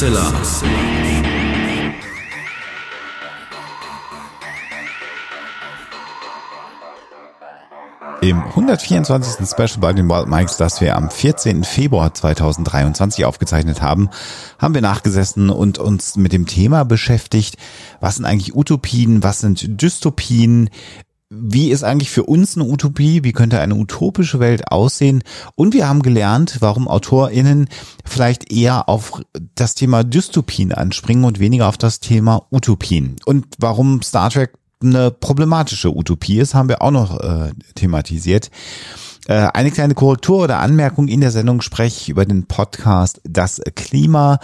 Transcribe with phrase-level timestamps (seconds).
[0.00, 0.32] Hoaxilla.
[8.22, 9.46] Im 124.
[9.46, 11.64] Special bei den Wild Mikes, das wir am 14.
[11.64, 14.08] Februar 2023 aufgezeichnet haben,
[14.58, 17.56] haben wir nachgesessen und uns mit dem Thema beschäftigt,
[18.00, 20.70] was sind eigentlich Utopien, was sind Dystopien,
[21.30, 23.22] wie ist eigentlich für uns eine Utopie?
[23.22, 25.22] Wie könnte eine utopische Welt aussehen?
[25.54, 27.68] Und wir haben gelernt, warum AutorInnen
[28.04, 29.22] vielleicht eher auf
[29.54, 33.14] das Thema Dystopien anspringen und weniger auf das Thema Utopien.
[33.26, 38.50] Und warum Star Trek eine problematische Utopie ist, haben wir auch noch äh, thematisiert.
[39.26, 43.60] Äh, eine kleine Korrektur oder Anmerkung in der Sendung spreche ich über den Podcast Das
[43.74, 44.40] Klima.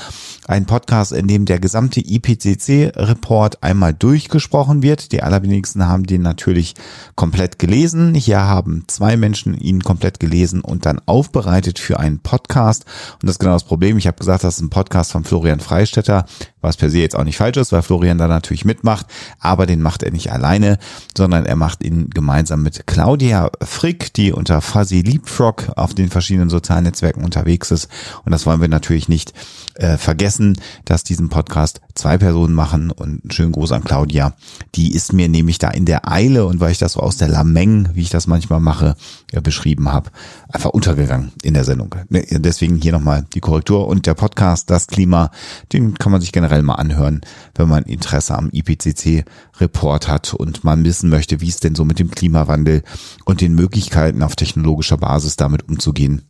[0.46, 5.12] Ein Podcast, in dem der gesamte IPCC-Report einmal durchgesprochen wird.
[5.12, 6.74] Die allerwenigsten haben den natürlich
[7.14, 8.14] komplett gelesen.
[8.14, 12.84] Hier haben zwei Menschen ihn komplett gelesen und dann aufbereitet für einen Podcast.
[13.14, 13.97] Und das ist genau das Problem.
[13.97, 16.27] Ich habe gesagt, das ist ein Podcast von Florian Freistetter
[16.66, 19.06] was per se jetzt auch nicht falsch ist, weil Florian da natürlich mitmacht,
[19.38, 20.78] aber den macht er nicht alleine,
[21.16, 26.50] sondern er macht ihn gemeinsam mit Claudia Frick, die unter Fuzzy Leapfrog auf den verschiedenen
[26.50, 27.88] sozialen Netzwerken unterwegs ist.
[28.27, 29.32] Und das wollen wir natürlich nicht
[29.77, 34.34] äh, vergessen, dass diesen Podcast zwei Personen machen und einen schönen Gruß an Claudia.
[34.74, 37.28] Die ist mir nämlich da in der Eile und weil ich das so aus der
[37.28, 38.97] Lameng, wie ich das manchmal mache,
[39.32, 40.10] ja, beschrieben habe,
[40.48, 41.94] einfach untergegangen in der Sendung.
[42.08, 45.30] Ne, deswegen hier nochmal die Korrektur und der Podcast, das Klima,
[45.72, 47.20] den kann man sich generell mal anhören,
[47.54, 51.98] wenn man Interesse am IPCC-Report hat und man wissen möchte, wie es denn so mit
[51.98, 52.82] dem Klimawandel
[53.24, 56.25] und den Möglichkeiten auf technologischer Basis damit umzugehen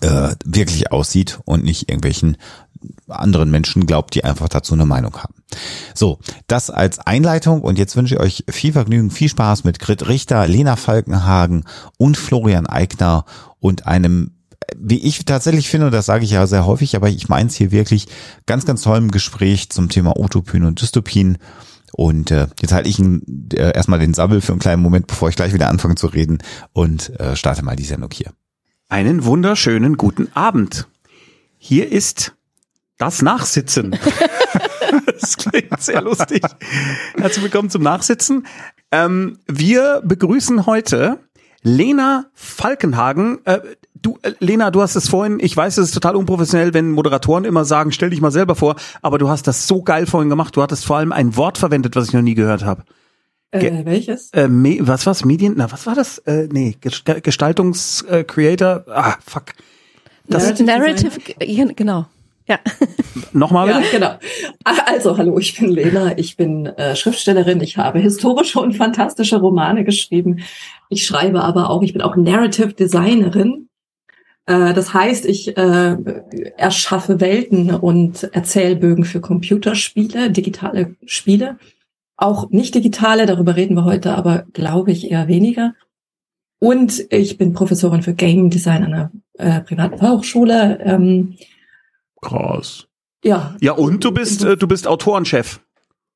[0.00, 2.36] äh, wirklich aussieht und nicht irgendwelchen
[3.08, 5.34] anderen Menschen glaubt, die einfach dazu eine Meinung haben.
[5.94, 10.08] So, das als Einleitung und jetzt wünsche ich euch viel Vergnügen, viel Spaß mit Grit
[10.08, 11.64] Richter, Lena Falkenhagen
[11.98, 13.24] und Florian Eigner
[13.60, 14.32] und einem
[14.76, 17.54] wie ich tatsächlich finde, und das sage ich ja sehr häufig, aber ich meine es
[17.54, 18.08] hier wirklich
[18.46, 21.38] ganz, ganz tollem Gespräch zum Thema Utopien und Dystopien.
[21.92, 25.36] Und äh, jetzt halte ich äh, erstmal den Sabbel für einen kleinen Moment, bevor ich
[25.36, 26.38] gleich wieder anfange zu reden
[26.72, 28.32] und äh, starte mal die Sendung hier.
[28.88, 30.86] Einen wunderschönen guten Abend.
[31.58, 32.36] Hier ist
[32.98, 33.98] das Nachsitzen.
[35.06, 36.40] das klingt sehr lustig.
[37.16, 38.46] Herzlich willkommen zum Nachsitzen.
[38.92, 41.18] Ähm, wir begrüßen heute
[41.62, 43.44] Lena Falkenhagen.
[43.44, 43.58] Äh,
[43.96, 47.44] du, äh, Lena, du hast es vorhin, ich weiß, es ist total unprofessionell, wenn Moderatoren
[47.44, 50.54] immer sagen, stell dich mal selber vor, aber du hast das so geil vorhin gemacht.
[50.54, 52.84] Du hattest vor allem ein Wort verwendet, was ich noch nie gehört habe.
[53.62, 54.30] Äh, welches?
[54.30, 55.24] Äh, me, was war's?
[55.24, 55.54] Medien?
[55.56, 56.18] Na, was war das?
[56.18, 58.84] Äh, nee, Gestaltungs-Creator.
[58.86, 59.46] Äh, ah, fuck.
[60.28, 62.06] Das Narrative, Narrative genau.
[62.48, 62.60] Ja.
[63.32, 63.80] Nochmal bitte?
[63.80, 64.18] Ja, genau.
[64.86, 69.84] Also, hallo, ich bin Lena, ich bin äh, Schriftstellerin, ich habe historische und fantastische Romane
[69.84, 70.42] geschrieben.
[70.88, 73.68] Ich schreibe aber auch, ich bin auch Narrative Designerin.
[74.46, 75.96] Äh, das heißt, ich äh,
[76.56, 81.58] erschaffe Welten und Erzählbögen für Computerspiele, digitale Spiele.
[82.16, 85.74] Auch nicht digitale, darüber reden wir heute, aber glaube ich eher weniger.
[86.58, 90.80] Und ich bin Professorin für Game Design an einer äh, privaten Fachhochschule.
[90.82, 91.36] Ähm,
[92.22, 92.86] Krass.
[93.22, 93.54] Ja.
[93.60, 95.60] Ja, und du bist, äh, du bist Autorenchef.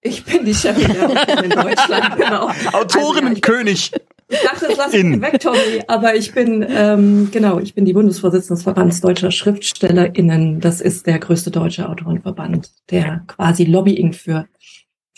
[0.02, 0.90] Ich bin die Chefin
[1.44, 2.50] in Deutschland, genau.
[2.72, 3.92] Autorinnenkönig.
[3.92, 7.74] Also, ja, ich, dachte, das lasse ich weg, Tommy, aber ich bin, ähm, genau, ich
[7.74, 10.60] bin die Bundesvorsitzende des Verbands Deutscher SchriftstellerInnen.
[10.60, 14.46] Das ist der größte deutsche Autorenverband, der quasi Lobbying für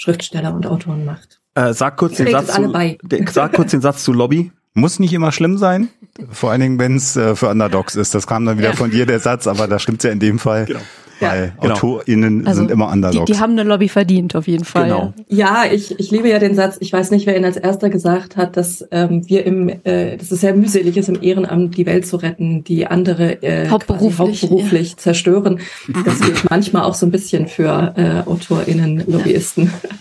[0.03, 1.41] Schriftsteller und Autoren macht.
[1.55, 2.73] Äh, sag kurz den Satz zu,
[3.31, 4.51] sag kurz den Satz zu Lobby.
[4.75, 5.91] Muss nicht immer schlimm sein,
[6.29, 8.13] vor allen Dingen, wenn es äh, für Underdogs ist.
[8.13, 8.75] Das kam dann wieder ja.
[8.75, 10.65] von dir, der Satz, aber da stimmt's ja in dem Fall.
[10.65, 10.81] Genau.
[11.21, 11.75] Weil ja, genau.
[11.75, 13.27] AutorInnen also, sind immer Underdogs.
[13.27, 14.85] Die, die, haben eine Lobby verdient, auf jeden Fall.
[14.85, 15.15] Genau.
[15.29, 18.37] Ja, ich, ich liebe ja den Satz, ich weiß nicht, wer ihn als erster gesagt
[18.37, 22.07] hat, dass ähm, wir im, äh, dass es sehr mühselig ist, im Ehrenamt die Welt
[22.07, 24.97] zu retten, die andere äh, hauptberuflich, hauptberuflich ja.
[24.97, 25.61] zerstören.
[26.05, 29.67] Das gilt manchmal auch so ein bisschen für äh, AutorInnen, Lobbyisten.
[29.67, 29.91] Ja.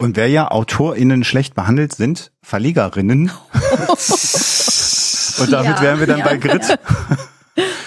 [0.00, 3.32] Und wer ja AutorInnen schlecht behandelt, sind Verlegerinnen.
[5.40, 6.62] Und damit ja, wären wir dann ja, bei Grit.
[6.68, 6.76] Ja.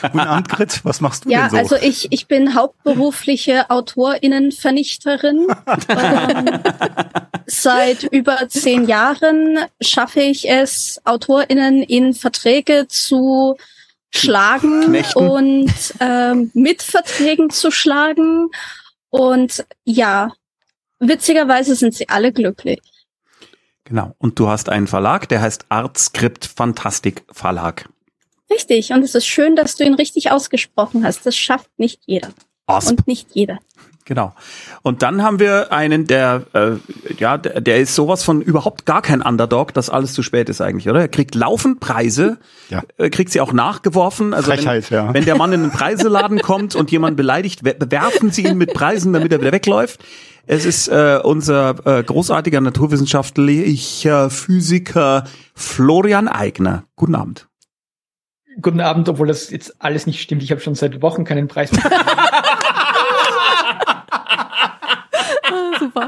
[0.01, 0.81] Guten Abend, Grit.
[0.83, 1.55] Was machst du ja, denn so?
[1.55, 5.47] Ja, also ich, ich bin hauptberufliche AutorInnenvernichterin.
[5.89, 6.59] ähm,
[7.45, 13.57] seit über zehn Jahren schaffe ich es, AutorInnen in Verträge zu
[14.13, 15.27] schlagen Knechten.
[15.27, 18.49] und ähm, mit Verträgen zu schlagen.
[19.09, 20.31] Und ja,
[20.99, 22.81] witzigerweise sind sie alle glücklich.
[23.83, 24.15] Genau.
[24.19, 27.89] Und du hast einen Verlag, der heißt Artskript Fantastik Verlag.
[28.51, 28.91] Richtig.
[28.91, 31.25] Und es ist schön, dass du ihn richtig ausgesprochen hast.
[31.25, 32.29] Das schafft nicht jeder.
[32.67, 32.97] Awesome.
[32.97, 33.59] Und nicht jeder.
[34.03, 34.33] Genau.
[34.81, 36.71] Und dann haben wir einen, der, äh,
[37.17, 40.59] ja, der, der ist sowas von überhaupt gar kein Underdog, dass alles zu spät ist
[40.59, 41.01] eigentlich, oder?
[41.01, 42.39] Er kriegt laufend Preise,
[42.69, 42.81] Ja.
[42.97, 44.33] äh, kriegt sie auch nachgeworfen.
[44.33, 45.13] Also Frechheit, wenn, ja.
[45.13, 48.73] wenn der Mann in den Preiseladen kommt und jemand beleidigt, we- bewerfen sie ihn mit
[48.73, 50.01] Preisen, damit er wieder wegläuft.
[50.47, 56.83] Es ist äh, unser äh, großartiger naturwissenschaftlicher Physiker Florian Eigner.
[56.95, 57.47] Guten Abend.
[58.59, 60.43] Guten Abend, obwohl das jetzt alles nicht stimmt.
[60.43, 61.83] Ich habe schon seit Wochen keinen Preis mehr.
[65.93, 66.07] Super.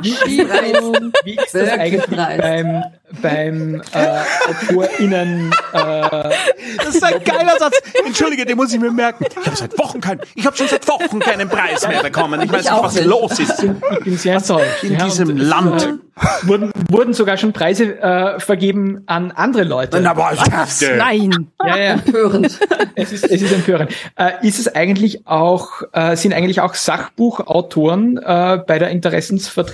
[1.24, 2.84] Wie, ist das eigentlich beim,
[3.22, 4.20] beim äh,
[4.50, 6.30] AutorInnen äh,
[6.78, 7.82] Das ist ein geiler Satz.
[8.06, 9.26] Entschuldige, den muss ich mir merken.
[9.30, 12.42] Ich habe seit Wochen keinen, ich habe schon seit Wochen keinen Preis mehr bekommen.
[12.42, 13.06] Ich weiß Ich nicht, auch was nicht.
[13.06, 13.64] los ist.
[13.64, 14.84] ich bin sehr enttäuscht.
[14.84, 15.84] in ja, diesem es, Land.
[15.84, 20.00] Äh, wurden, wurden sogar schon Preise äh, vergeben an andere Leute.
[20.00, 20.82] Na, boah, was?
[20.98, 21.48] Nein.
[21.66, 21.94] ja, ja.
[21.94, 22.60] Empörend.
[22.96, 23.92] Es ist, es ist empörend.
[24.16, 29.73] Äh, ist es eigentlich auch, äh, sind eigentlich auch Sachbuchautoren äh, bei der Interessensvertretung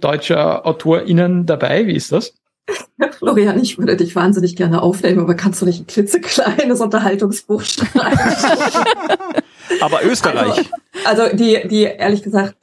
[0.00, 1.86] deutscher AutorInnen dabei?
[1.86, 2.34] Wie ist das?
[3.18, 8.18] Florian, ich würde dich wahnsinnig gerne aufnehmen, aber kannst du nicht ein klitzekleines Unterhaltungsbuch schreiben?
[9.80, 10.70] Aber Österreich.
[11.04, 12.54] Also die, die ehrlich gesagt,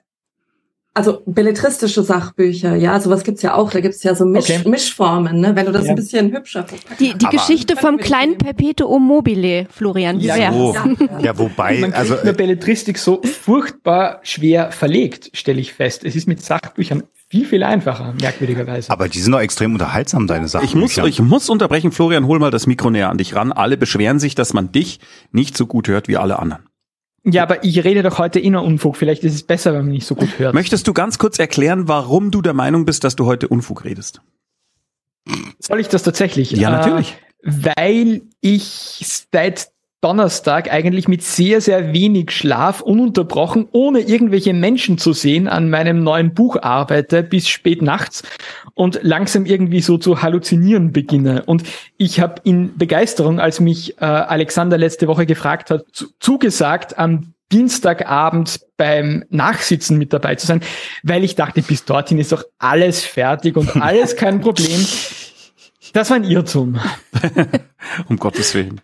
[0.94, 3.72] also belletristische Sachbücher, ja, sowas gibt's ja auch.
[3.72, 4.68] Da gibt's ja so Misch, Okay.
[4.68, 5.56] Mischformen, ne?
[5.56, 5.92] Wenn du das Ja.
[5.92, 7.00] ein bisschen hübscher verpackst.
[7.00, 10.20] Die, die Aber- Geschichte vom kleinen Perpetuum mobile, Florian.
[10.20, 10.52] Wie Ja?
[10.52, 10.76] So.
[10.76, 11.20] Ja.
[11.22, 16.04] Ja, wobei, Man kriegt also nur Belletristik so furchtbar schwer verlegt, stelle ich fest.
[16.04, 18.90] Es ist mit Sachbüchern viel, viel einfacher, merkwürdigerweise.
[18.92, 20.66] aber die sind doch extrem unterhaltsam, deine Sachen.
[20.66, 23.54] Ich muss, ich muss unterbrechen, Florian, hol mal das Mikro näher an dich ran.
[23.54, 25.00] Alle beschweren sich, dass man dich
[25.32, 26.64] nicht so gut hört wie alle anderen.
[27.24, 28.98] Ja, aber ich rede doch heute immer Unfug.
[28.98, 30.54] Vielleicht ist es besser, wenn man nicht so gut hört.
[30.54, 34.22] Möchtest du ganz kurz erklären, warum du der Meinung bist, dass du heute Unfug redest?
[35.60, 36.52] Soll ich das tatsächlich?
[36.52, 37.18] Ja, natürlich.
[37.44, 39.72] Äh, weil ich seit
[40.02, 46.04] Donnerstag eigentlich mit sehr, sehr wenig Schlaf ununterbrochen, ohne irgendwelche Menschen zu sehen, an meinem
[46.04, 48.24] neuen Buch arbeite bis spät nachts
[48.74, 51.44] und langsam irgendwie so zu halluzinieren beginne.
[51.46, 51.64] Und
[51.98, 57.34] ich habe in Begeisterung, als mich äh, Alexander letzte Woche gefragt hat, zu, zugesagt, am
[57.52, 60.62] Dienstagabend beim Nachsitzen mit dabei zu sein,
[61.04, 64.84] weil ich dachte, bis dorthin ist doch alles fertig und alles kein Problem.
[65.94, 66.80] Das war ein Irrtum.
[68.08, 68.80] Um Gottes Willen.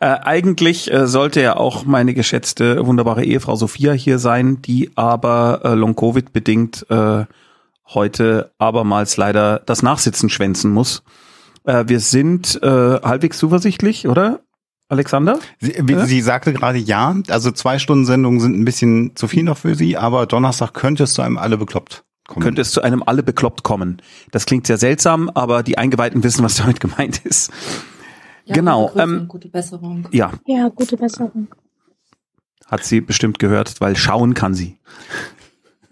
[0.00, 5.60] Äh, eigentlich äh, sollte ja auch meine geschätzte, wunderbare Ehefrau Sophia hier sein, die aber
[5.62, 7.26] äh, Long-Covid bedingt äh,
[7.86, 11.02] heute abermals leider das Nachsitzen schwänzen muss.
[11.64, 14.40] Äh, wir sind äh, halbwegs zuversichtlich, oder?
[14.88, 15.38] Alexander?
[15.60, 16.06] Sie, Ja?
[16.06, 19.74] sie sagte gerade ja, also zwei Stunden Sendungen sind ein bisschen zu viel noch für
[19.74, 22.42] sie, aber Donnerstag könnte es zu einem alle bekloppt kommen.
[22.42, 24.00] Könnte es zu einem alle bekloppt kommen.
[24.32, 27.52] Das klingt sehr seltsam, aber die Eingeweihten wissen, was damit gemeint ist.
[28.50, 30.06] Ja, Genau, ähm, gute Besserung.
[30.12, 31.48] Ja, Ja, gute Besserung.
[32.66, 34.76] hat sie bestimmt gehört, weil schauen kann sie.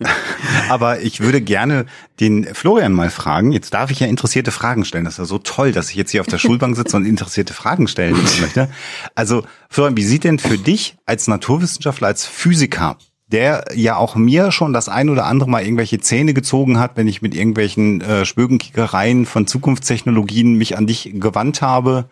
[0.69, 1.87] Aber ich würde gerne
[2.21, 3.51] den Florian mal fragen.
[3.51, 5.05] Jetzt darf ich ja interessierte Fragen stellen.
[5.05, 7.53] Das ist ja so toll, dass ich jetzt hier auf der Schulbank sitze und interessierte
[7.55, 8.69] Fragen stellen möchte.
[9.17, 12.97] Also, Florian, wie sieht denn für dich als Naturwissenschaftler, als Physiker,
[13.27, 17.09] der ja auch mir schon das ein oder andere Mal irgendwelche Zähne gezogen hat, wenn
[17.09, 22.05] ich mit irgendwelchen äh, Spögenkickereien von Zukunftstechnologien mich an dich gewandt habe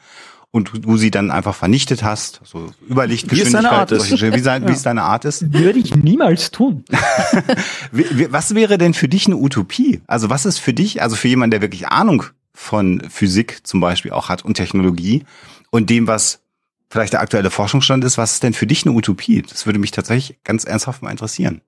[0.56, 3.52] und du, du sie dann einfach vernichtet hast, so Überlichtgeschwindigkeit.
[3.52, 4.10] Wie es deine Art ist.
[4.10, 5.52] Wie, sein, wie es deine Art ist.
[5.52, 6.82] Würde ich niemals tun.
[7.92, 10.00] Was wäre denn für dich eine Utopie?
[10.06, 14.12] Also was ist für dich, also für jemanden, der wirklich Ahnung von Physik zum Beispiel
[14.12, 15.24] auch hat und Technologie
[15.70, 16.40] und dem, was
[16.88, 19.42] vielleicht der aktuelle Forschungsstand ist, was ist denn für dich eine Utopie?
[19.42, 21.60] Das würde mich tatsächlich ganz ernsthaft mal interessieren.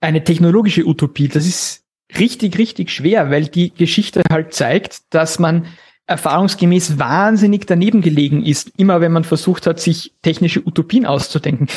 [0.00, 1.84] Eine technologische Utopie, das ist
[2.18, 5.66] richtig, richtig schwer, weil die Geschichte halt zeigt, dass man
[6.06, 11.68] erfahrungsgemäß wahnsinnig daneben gelegen ist, immer wenn man versucht hat, sich technische Utopien auszudenken.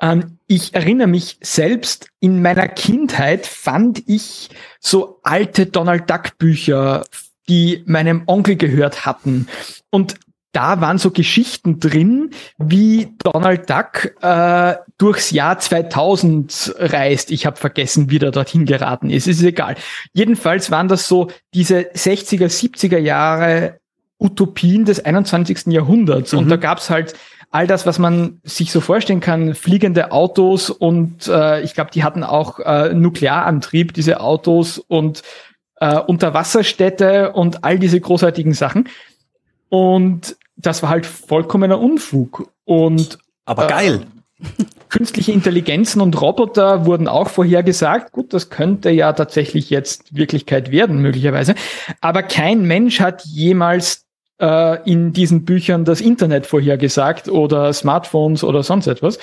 [0.00, 7.04] Ähm, ich erinnere mich selbst, in meiner Kindheit fand ich so alte Donald Duck Bücher,
[7.48, 9.48] die meinem Onkel gehört hatten.
[9.90, 10.16] Und
[10.52, 17.30] da waren so Geschichten drin, wie Donald Duck äh, durchs Jahr 2000 reist.
[17.30, 19.28] Ich habe vergessen, wie der dorthin geraten ist.
[19.28, 19.76] Es ist egal.
[20.12, 23.78] Jedenfalls waren das so diese 60er, 70er Jahre
[24.18, 25.66] Utopien des 21.
[25.72, 26.32] Jahrhunderts.
[26.32, 26.50] Und Mhm.
[26.50, 27.14] da gab's halt
[27.50, 32.04] all das, was man sich so vorstellen kann, fliegende Autos und äh, ich glaube, die
[32.04, 35.22] hatten auch äh, Nuklearantrieb, diese Autos und
[35.80, 38.88] äh, Unterwasserstädte und all diese großartigen Sachen.
[39.68, 42.50] Und das war halt vollkommener Unfug.
[42.64, 44.06] Und Aber Äh, geil.
[44.88, 48.12] künstliche Intelligenzen und Roboter wurden auch vorhergesagt.
[48.12, 51.54] Gut, das könnte ja tatsächlich jetzt Wirklichkeit werden, möglicherweise.
[52.00, 54.06] Aber kein Mensch hat jemals
[54.40, 59.18] äh, in diesen Büchern das Internet vorhergesagt oder Smartphones oder sonst etwas.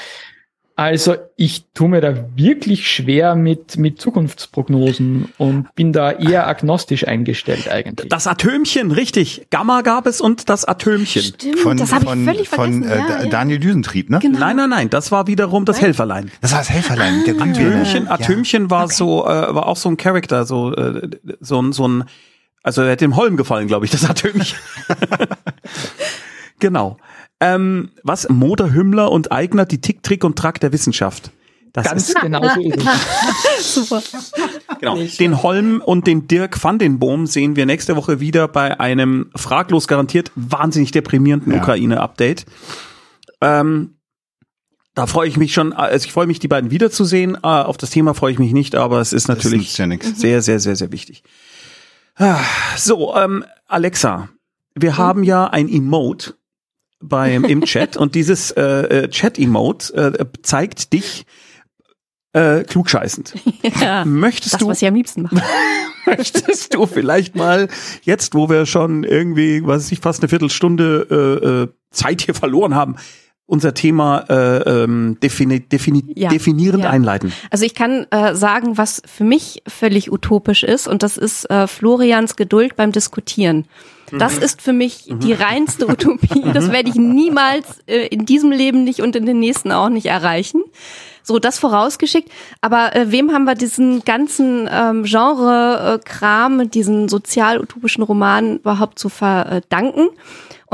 [0.78, 7.08] Also ich tue mir da wirklich schwer mit, mit Zukunftsprognosen und bin da eher agnostisch
[7.08, 8.10] eingestellt eigentlich.
[8.10, 9.48] Das Atömchen, richtig.
[9.52, 11.22] Gamma gab es und das Atömchen.
[11.22, 12.92] Stimmt, Von, das habe ich von, völlig von vergessen.
[12.92, 13.30] äh, ja, Da- ja.
[13.30, 14.20] Daniel Düsentrieb, ne?
[14.20, 14.38] Genau.
[14.38, 16.30] Nein, nein, nein, das war wiederum das Helferlein.
[16.42, 17.76] Das war das Helferlein, der Glühbirne.
[17.82, 21.88] Atömchen, Atömchen war so, äh, war auch so ein Charakter, so, äh, so ein, so
[21.88, 22.04] ein,
[22.64, 24.58] also er hat dem Holm gefallen, glaube ich, das Atömchen.
[26.60, 26.98] genau.
[27.40, 28.30] Ähm, was?
[28.30, 31.32] Moder, Hümmler und Eigner, die Tick, Trick und Track der Wissenschaft.
[31.74, 32.78] Das Ganz ist, genau so ist
[33.58, 33.74] es.
[33.90, 34.02] Super.
[34.80, 34.98] genau.
[35.20, 39.30] Den Holm und den Dirk van den Boom sehen wir nächste Woche wieder bei einem
[39.36, 41.60] fraglos garantiert wahnsinnig deprimierenden Ja.
[41.62, 42.46] Ukraine-Update.
[43.42, 43.98] Ähm,
[44.94, 47.36] da freue ich mich schon, also ich freue mich, die beiden wiederzusehen.
[47.36, 50.60] Äh, auf das Thema freue ich mich nicht, aber es ist natürlich ja sehr, sehr,
[50.62, 51.24] sehr, sehr wichtig.
[52.16, 52.40] Ah,
[52.78, 54.30] So, ähm, Alexa,
[54.74, 56.36] wir haben ja ein Emote
[57.02, 61.26] beim im Chat und dieses äh, äh, Chat-Emote äh, zeigt dich
[62.34, 63.34] äh, klugscheißend.
[63.82, 65.42] Ja, Möchtest das, du was ich am liebsten mache.
[66.06, 67.68] möchtest du vielleicht mal
[68.04, 72.34] jetzt, wo wir schon irgendwie, was weiß ich, fast eine Viertelstunde äh, äh, Zeit hier
[72.36, 72.96] verloren haben,
[73.48, 76.30] unser Thema äh, ähm, defini defini Ja.
[76.30, 76.90] definierend Ja.
[76.90, 77.32] einleiten?
[77.52, 81.68] Also ich kann äh, sagen, was für mich völlig utopisch ist, und das ist äh,
[81.68, 83.66] Florians Geduld beim Diskutieren.
[84.12, 86.44] Das ist für mich die reinste Utopie.
[86.54, 90.06] Das werde ich niemals äh, in diesem Leben nicht und in den nächsten auch nicht
[90.06, 90.64] erreichen.
[91.22, 92.30] So, das vorausgeschickt.
[92.62, 100.10] Aber äh, wem haben wir diesen ganzen ähm, Genre-Kram, diesen sozial-utopischen Roman überhaupt zu verdanken?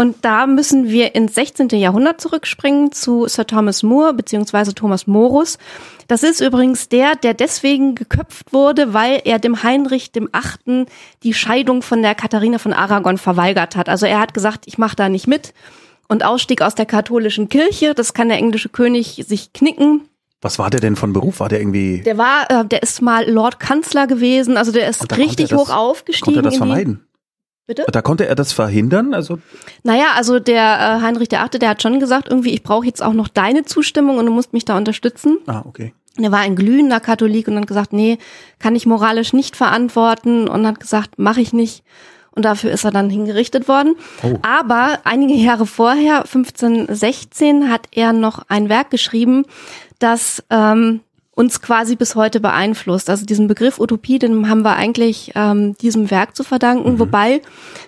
[0.01, 1.69] Und da müssen wir ins 16.
[1.69, 5.59] Jahrhundert zurückspringen zu Sir Thomas More beziehungsweise Thomas Morus.
[6.07, 10.87] Das ist übrigens der, der deswegen geköpft wurde, weil er dem Heinrich dem Achten
[11.21, 13.89] die Scheidung von der Katharina von Aragon verweigert hat.
[13.89, 15.53] Also er hat gesagt, ich mache da nicht mit.
[16.07, 20.01] Und Ausstieg aus der katholischen Kirche, das kann der englische König sich knicken.
[20.41, 21.39] Was war der denn von Beruf?
[21.39, 25.15] War der irgendwie, Der war, äh, der ist mal Lord Kanzler gewesen, also der ist
[25.15, 26.25] richtig das- hoch aufgestiegen.
[26.33, 27.05] konnte er das vermeiden?
[27.71, 27.85] Bitte?
[27.89, 29.13] Da konnte er das verhindern?
[29.13, 29.39] Also
[29.83, 33.01] Naja, also der äh, Heinrich der Achte, der hat schon gesagt, irgendwie, ich brauche jetzt
[33.01, 35.37] auch noch deine Zustimmung und du musst mich da unterstützen.
[35.47, 35.93] ah, okay.
[36.17, 38.17] Und er war ein glühender Katholik und hat gesagt, nee,
[38.59, 41.85] kann ich moralisch nicht verantworten und hat gesagt, mache ich nicht.
[42.31, 43.95] Und dafür ist er dann hingerichtet worden.
[44.21, 44.37] Oh.
[44.41, 49.45] Aber einige Jahre vorher, 1516, hat er noch ein Werk geschrieben,
[49.99, 50.99] das ähm,
[51.33, 53.09] uns quasi bis heute beeinflusst.
[53.09, 56.99] Also diesen Begriff Utopie, den haben wir eigentlich ähm, diesem Werk zu verdanken.
[56.99, 57.41] Wobei,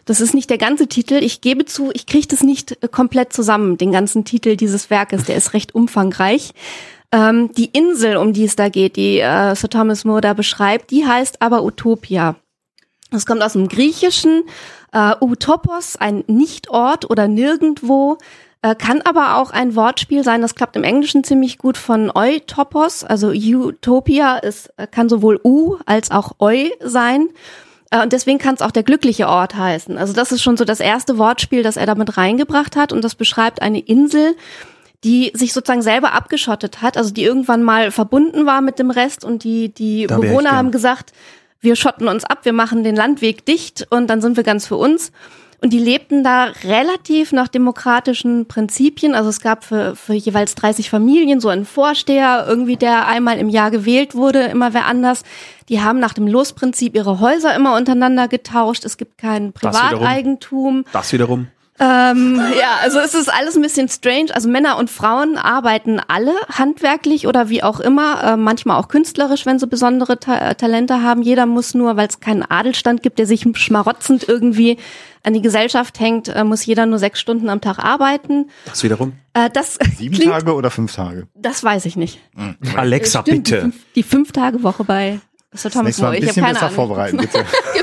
[0.05, 1.15] das ist nicht der ganze Titel.
[1.15, 5.25] Ich gebe zu, ich kriege das nicht äh, komplett zusammen, den ganzen Titel dieses Werkes.
[5.25, 6.53] Der ist recht umfangreich.
[7.11, 10.89] Ähm, die Insel, um die es da geht, die äh, Sir Thomas More da beschreibt,
[10.89, 12.35] die heißt aber Utopia.
[13.11, 14.43] Das kommt aus dem Griechischen.
[14.93, 18.17] Äh, Utopos, ein Nichtort oder nirgendwo,
[18.63, 20.41] äh, kann aber auch ein Wortspiel sein.
[20.41, 23.03] Das klappt im Englischen ziemlich gut von Eutopos.
[23.03, 27.27] Also Utopia ist, äh, kann sowohl U als auch Eu sein.
[27.91, 29.97] Äh, Und deswegen kann es auch der glückliche Ort heißen.
[29.97, 32.93] Also das ist schon so das erste Wortspiel, das er damit reingebracht hat.
[32.93, 34.35] Und das beschreibt eine Insel,
[35.03, 39.25] die sich sozusagen selber abgeschottet hat, also die irgendwann mal verbunden war mit dem Rest
[39.25, 41.11] und die, die Da Bewohner haben gesagt,
[41.59, 44.77] wir schotten uns ab, wir machen den Landweg dicht und dann sind wir ganz für
[44.77, 45.11] uns.
[45.63, 49.15] Und die lebten da relativ nach demokratischen Prinzipien.
[49.15, 53.47] Also es gab für, für jeweils 30 Familien so einen Vorsteher, irgendwie der einmal im
[53.47, 55.23] Jahr gewählt wurde, immer wer anders.
[55.69, 58.83] Die haben nach dem Losprinzip ihre Häuser immer untereinander getauscht.
[58.83, 59.99] Es gibt kein Das wiederum.
[59.99, 60.85] Privateigentum.
[60.91, 61.47] Das wiederum.
[61.79, 64.27] Ähm, ja, also es ist alles ein bisschen strange.
[64.33, 69.45] Also Männer und Frauen arbeiten alle handwerklich oder wie auch immer, äh, manchmal auch künstlerisch,
[69.47, 71.23] wenn sie besondere Ta äh, Talente haben.
[71.23, 74.77] Jeder muss nur, weil es keinen Adelstand gibt, der sich schmarotzend irgendwie
[75.23, 78.49] an die Gesellschaft hängt, äh, muss jeder nur sechs Stunden am Tag arbeiten.
[78.65, 79.13] Das wiederum.
[79.33, 81.27] Äh, das Sieben klingt, Tage oder fünf Tage?
[81.33, 82.19] das weiß ich nicht.
[82.75, 83.71] Alexa, Stimmt, Die bitte.
[83.95, 85.19] die fünf Tage Woche bei
[85.53, 86.75] Sir Thomas ein Ich habe keine besser Ahnung.
[86.75, 87.43] vorbereiten, bitte.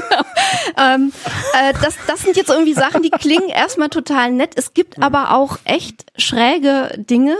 [0.78, 1.12] ähm,
[1.54, 4.52] äh, das, das sind jetzt irgendwie Sachen, die klingen erstmal total nett.
[4.56, 7.36] Es gibt aber auch echt schräge Dinge.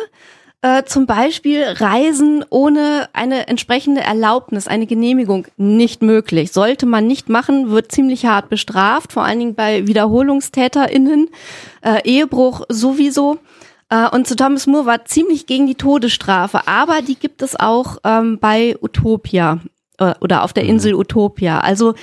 [0.63, 6.53] Äh, zum Beispiel Reisen ohne eine entsprechende Erlaubnis, eine Genehmigung nicht möglich.
[6.53, 11.31] Sollte man nicht machen, wird ziemlich hart bestraft, vor allen Dingen bei WiederholungstäterInnen.
[11.81, 13.39] Äh, Ehebruch sowieso.
[13.89, 17.97] Äh, und zu Thomas Moore war ziemlich gegen die Todesstrafe, aber die gibt es auch
[18.05, 19.61] ähm, bei Utopia
[19.99, 21.61] äh, oder auf der Insel Utopia.
[21.61, 21.95] Also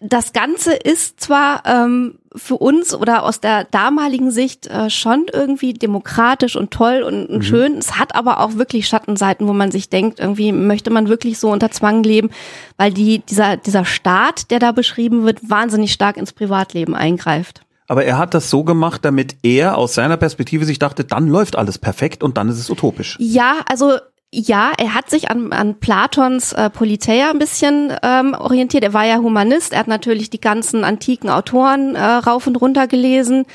[0.00, 5.72] das Ganze ist zwar ähm, für uns oder aus der damaligen Sicht äh, schon irgendwie
[5.74, 7.78] demokratisch und toll und, und schön.
[7.78, 11.50] Es hat aber auch wirklich Schattenseiten, wo man sich denkt, irgendwie möchte man wirklich so
[11.50, 12.30] unter Zwang leben,
[12.76, 17.62] weil die, dieser, dieser Staat, der da beschrieben wird, wahnsinnig stark ins Privatleben eingreift.
[17.88, 21.56] Aber er hat das so gemacht, damit er aus seiner Perspektive sich dachte, dann läuft
[21.56, 23.16] alles perfekt und dann ist es utopisch.
[23.18, 23.96] Ja, also
[24.32, 28.84] ja, er hat sich an, an Platons äh, Politeia ein bisschen ähm, orientiert.
[28.84, 32.86] Er war ja Humanist, er hat natürlich die ganzen antiken Autoren äh, rauf und runter
[32.86, 33.46] gelesen.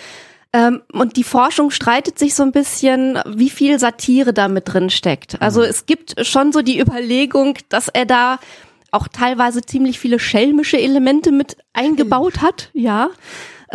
[0.52, 4.90] Ähm, und die Forschung streitet sich so ein bisschen, wie viel Satire da mit drin
[4.90, 5.42] steckt.
[5.42, 5.68] Also Mhm.
[5.68, 8.40] es gibt schon so die Überlegung, dass er da
[8.92, 13.10] auch teilweise ziemlich viele schelmische Elemente mit eingebaut hat, ja.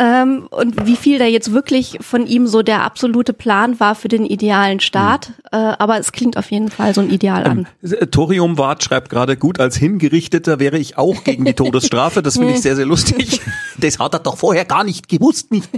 [0.01, 4.07] Ähm, und wie viel da jetzt wirklich von ihm so der absolute Plan war für
[4.07, 5.33] den idealen Staat.
[5.51, 7.67] Äh, aber es klingt auf jeden Fall so ein Ideal an.
[7.81, 12.21] Äh, Torium Wart schreibt gerade, gut, als Hingerichteter wäre ich auch gegen die Todesstrafe.
[12.21, 13.41] Das finde ich sehr, sehr lustig.
[13.77, 15.69] Das hat er doch vorher gar nicht gewusst, nicht?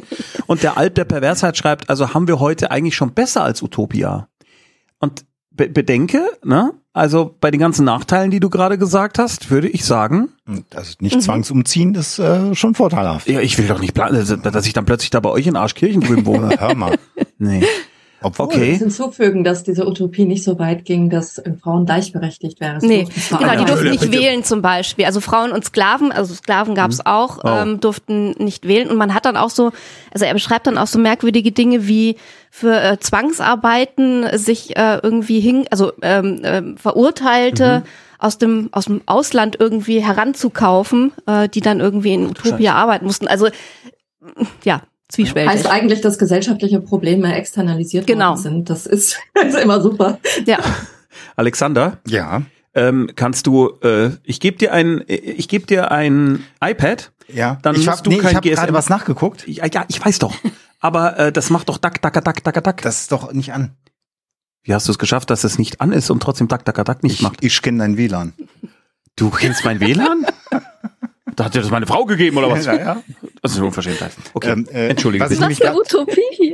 [0.46, 4.28] Und der Alp der Perversheit schreibt, also haben wir heute eigentlich schon besser als Utopia.
[5.00, 6.74] Und be bedenke, ne?
[6.94, 10.30] Also bei den ganzen Nachteilen, die du gerade gesagt hast, würde ich sagen,
[10.76, 13.30] Also nicht zwangsumziehen ist äh, schon vorteilhaft.
[13.30, 16.02] ja, ich will doch nicht, pla- dass ich dann plötzlich da bei euch in Arschkirchen
[16.02, 16.56] drüben wohne.
[16.60, 16.98] Hör mal.
[17.38, 17.64] Nee.
[18.24, 18.74] Obwohl, Okay.
[18.74, 22.78] Ich hinzufügen, dass diese Utopie nicht so weit ging, dass äh, Frauen gleichberechtigt wären.
[22.82, 25.06] Nee, genau, die durften nicht wählen zum Beispiel.
[25.06, 27.48] Also Frauen und Sklaven, also Sklaven gab es auch, Oh.
[27.48, 28.90] ähm, durften nicht wählen.
[28.90, 29.72] Und man hat dann auch so,
[30.14, 32.18] also er beschreibt dann auch so merkwürdige Dinge wie
[32.52, 37.84] für äh, Zwangsarbeiten sich äh, irgendwie hin, also ähm, ähm, Verurteilte
[38.20, 43.28] aus dem aus dem Ausland irgendwie heranzukaufen, äh, die dann irgendwie in Utopia arbeiten mussten.
[43.28, 43.48] Also
[44.64, 44.82] ja,
[45.12, 45.52] zwiespältig.
[45.54, 48.30] Heißt eigentlich, dass gesellschaftliche Probleme externalisiert Genau.
[48.32, 48.70] worden sind.
[48.70, 50.20] Das ist, das ist immer super.
[50.46, 50.60] ja.
[51.36, 52.42] Alexander, ja,
[52.74, 57.12] ähm, kannst du, äh, ich gebe dir ein, ich gebe dir ein iPad.
[57.28, 57.58] ja.
[57.62, 58.74] Dann ich musst hab, du nee, ich kein habe gerade GSM.
[58.76, 59.48] was nachgeguckt.
[59.48, 60.34] Ja, ja, ich weiß doch.
[60.80, 62.82] Aber äh, das macht doch dack, dack, dack, dack, dack.
[62.82, 63.76] Das ist doch nicht an.
[64.64, 67.04] Wie hast du es geschafft, dass es nicht an ist und trotzdem dack, dack, dack
[67.04, 67.44] nicht Ich, macht?
[67.44, 68.34] ich kenne dein WLAN.
[69.16, 70.26] Du kennst mein WLAN?
[71.36, 72.66] da hat dir das meine Frau gegeben oder was?
[72.66, 73.04] Ja, ja.
[73.44, 74.12] Das ist eine Unverschämtheit.
[74.36, 75.50] Okay, Ähm, äh, entschuldige was ich bitte.
[75.50, 76.54] nämlich Was eine grad- Utopie hier.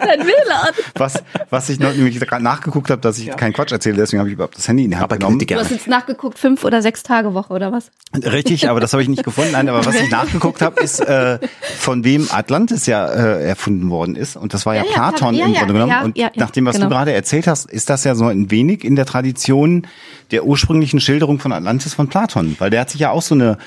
[0.00, 0.74] Dein WLAN.
[0.96, 4.28] Was, was ich noch nämlich gerade nachgeguckt habe, dass ich keinen Quatsch erzähle, deswegen habe
[4.28, 5.38] ich überhaupt das Handy in die Hand Aber genommen.
[5.38, 7.92] Du hast jetzt nachgeguckt, fünf oder sechs Tage Woche oder was?
[8.14, 9.52] Richtig, aber das habe ich nicht gefunden.
[9.52, 11.38] Nein, aber was ich nachgeguckt habe, ist, äh,
[11.78, 14.36] von wem Atlantis ja äh, erfunden worden ist.
[14.36, 15.90] Und das war ja, Ja, ja, Platon ja, im ja, Grunde genommen.
[15.92, 16.86] ja, und ja, ja, nach dem, was genau.
[16.86, 19.86] du gerade erzählt hast, ist das ja so ein wenig in der Tradition
[20.32, 22.56] der ursprünglichen Schilderung von Atlantis von Platon.
[22.58, 23.58] Weil der hat sich ja auch so eine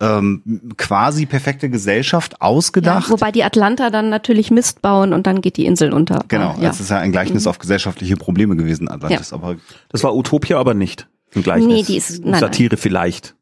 [0.00, 3.06] ähm, quasi perfekte Gesellschaft ausgedacht.
[3.06, 6.24] Ja, wobei die Atlanter dann natürlich Mist bauen und dann geht die Insel unter.
[6.28, 6.68] genau, ja.
[6.68, 9.32] das ist ja ein Gleichnis auf gesellschaftliche Probleme gewesen, Atlantis.
[9.32, 9.56] Aber
[9.88, 11.66] Das war Utopia, aber nicht im Gleichnis.
[11.68, 13.34] Nee, die ist- nein, Satire vielleicht.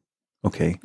[0.42, 0.78] Okay.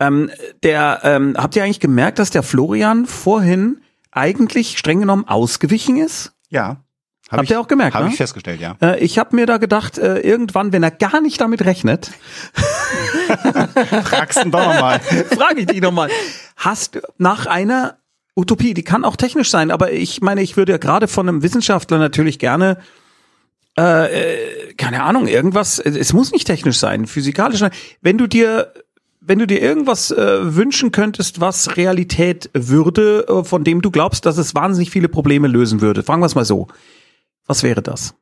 [0.00, 0.30] Ähm,
[0.62, 3.80] der, ähm, habt ihr eigentlich gemerkt, dass der Florian vorhin
[4.12, 6.32] eigentlich streng genommen ausgewichen ist?
[6.50, 6.82] ja.
[7.28, 8.10] Hab Habt ihr auch gemerkt, Habe ne?
[8.10, 8.76] ich festgestellt, ja.
[8.80, 12.10] Äh, ich habe mir da gedacht, äh, irgendwann, wenn er gar nicht damit rechnet,
[14.04, 14.98] Fragst ihn doch mal.
[15.36, 16.08] frage ich dich nochmal,
[16.56, 17.98] hast du nach einer
[18.34, 21.42] Utopie, die kann auch technisch sein, aber ich meine, ich würde ja gerade von einem
[21.42, 22.78] Wissenschaftler natürlich gerne
[23.76, 27.70] äh, äh, keine Ahnung, irgendwas, es muss nicht technisch sein, physikalisch sein.
[28.00, 28.72] Wenn du dir
[29.20, 34.38] wenn du dir irgendwas äh, wünschen könntest, was Realität würde, von dem du glaubst, dass
[34.38, 36.68] es wahnsinnig viele Probleme lösen würde, fragen wir es mal so.
[37.48, 38.14] Was wäre das?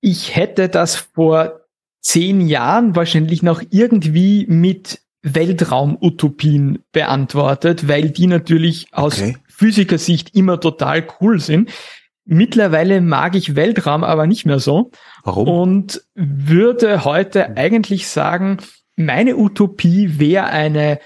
[0.00, 1.60] Ich hätte das vor
[2.00, 9.36] zehn Jahren wahrscheinlich noch irgendwie mit Weltraumutopien beantwortet, weil die natürlich aus Okay.
[9.48, 11.70] Physikersicht immer total cool sind.
[12.26, 14.90] Mittlerweile mag ich Weltraum aber nicht mehr so
[15.22, 15.48] Warum?
[15.48, 18.58] und würde heute eigentlich sagen,
[18.96, 21.00] meine Utopie wäre eine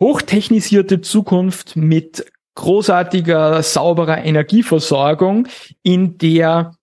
[0.00, 2.26] hochtechnisierte Zukunft mit
[2.60, 5.48] großartiger, sauberer Energieversorgung,
[5.82, 6.76] in der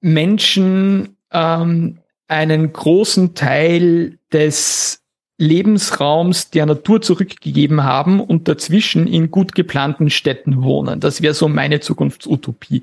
[0.00, 5.02] Menschen ähm, einen großen Teil des
[5.38, 10.98] Lebensraums der Natur zurückgegeben haben und dazwischen in gut geplanten Städten wohnen.
[11.00, 12.82] Das wäre so meine Zukunftsutopie.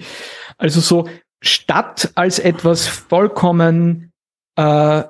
[0.58, 1.10] Also so
[1.42, 4.14] Stadt als etwas vollkommen
[4.56, 5.04] äh,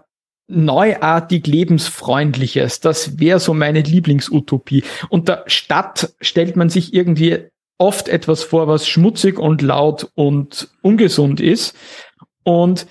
[0.47, 2.79] neuartig lebensfreundliches.
[2.79, 4.84] Das wäre so meine Lieblingsutopie.
[5.10, 11.39] Unter Stadt stellt man sich irgendwie oft etwas vor, was schmutzig und laut und ungesund
[11.39, 11.75] ist.
[12.43, 12.88] Und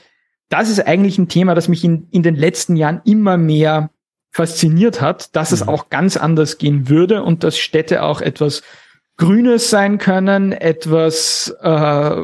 [0.49, 3.91] das ist eigentlich ein Thema, das mich in, in den letzten Jahren immer mehr
[4.31, 8.62] fasziniert hat, dass es auch ganz anders gehen würde und dass Städte auch etwas
[9.19, 12.23] Grünes sein können, etwas, äh,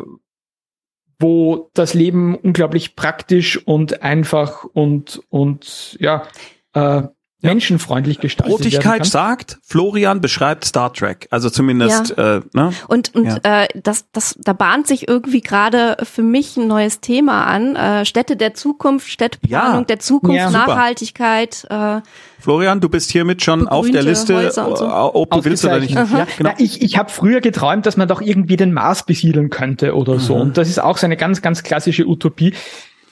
[1.18, 6.28] wo das Leben unglaublich praktisch und einfach und, und ja,
[6.74, 7.02] äh,
[7.40, 9.04] menschenfreundlich gestaltet kann.
[9.04, 11.28] sagt, Florian beschreibt Star Trek.
[11.30, 12.72] Also zumindest, äh, ne?
[12.88, 13.62] Und, und Ja.
[13.62, 17.76] äh, das, das, da bahnt sich irgendwie gerade für mich ein neues Thema an.
[17.76, 19.84] Äh, Städte der Zukunft, Städteplanung Ja.
[19.84, 20.50] der Zukunft, Ja.
[20.50, 21.64] Nachhaltigkeit.
[21.70, 22.00] Äh,
[22.40, 24.60] Florian, du bist hiermit schon auf der Liste, so.
[24.62, 25.96] äh, ob du willst oder nicht.
[25.96, 26.36] Ausgezeichnet, Ja.
[26.38, 26.50] Genau.
[26.50, 30.18] Na, ich ich habe früher geträumt, dass man doch irgendwie den Mars besiedeln könnte oder
[30.18, 30.34] so.
[30.34, 30.40] Mhm.
[30.40, 32.52] Und das ist auch so eine ganz, ganz klassische Utopie.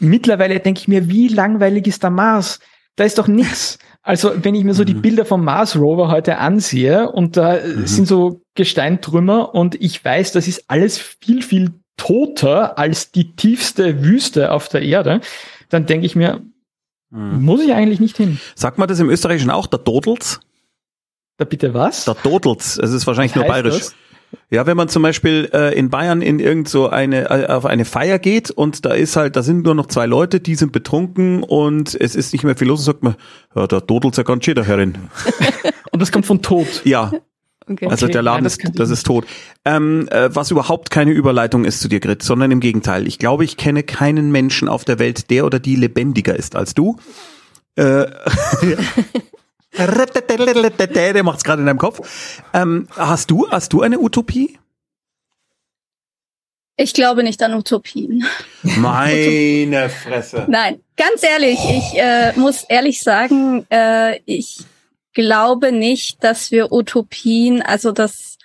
[0.01, 2.59] Mittlerweile denke ich mir, wie langweilig ist der Mars?
[2.97, 3.79] Da ist doch nix.
[4.07, 5.03] Also wenn ich mir so die Mhm.
[5.03, 7.87] Bilder vom Mars Rover heute ansehe und da äh, Mhm.
[7.89, 14.05] sind so Gesteintrümmer und ich weiß, das ist alles viel, viel toter als die tiefste
[14.05, 15.21] Wüste auf der Erde,
[15.71, 16.41] dann denke ich mir,
[17.11, 17.43] Mhm.
[17.45, 18.39] muss ich eigentlich nicht hin.
[18.55, 20.41] Sagt man das im Österreichischen auch, der Dodels?
[21.39, 22.05] Da bitte was?
[22.05, 23.75] Der Dodels, es ist wahrscheinlich Was nur bayerisch.
[23.75, 23.95] das?
[24.51, 27.85] Ja, wenn man zum Beispiel äh, in Bayern in irgend so eine äh, auf eine
[27.85, 31.43] Feier geht und da ist halt, da sind nur noch zwei Leute, die sind betrunken
[31.43, 33.17] und es ist nicht mehr viel los, sagt man,
[33.55, 34.97] ja, der Dodels ja ganz schön, der Herrin.
[35.93, 36.83] Und das kommt von Tod.
[36.85, 37.11] Ja,
[37.67, 37.87] okay.
[37.87, 39.25] also der Laden nein, das ist, das ist tot.
[39.65, 43.07] Ähm, äh, was überhaupt keine Überleitung ist zu dir, Grit, sondern im Gegenteil.
[43.07, 46.75] Ich glaube, ich kenne keinen Menschen auf der Welt, der oder die lebendiger ist als
[46.75, 46.99] du.
[47.77, 48.07] Äh,
[49.79, 52.43] der macht's gerade in deinem Kopf.
[52.53, 54.59] Ähm, hast du, hast du eine Utopie?
[56.79, 58.27] Ich glaube nicht an Utopien.
[58.63, 60.45] Meine Fresse.
[60.49, 64.59] Nein, ganz ehrlich, ich äh, muss ehrlich sagen, äh, ich
[65.15, 68.37] glaube nicht, dass wir Utopien, also dass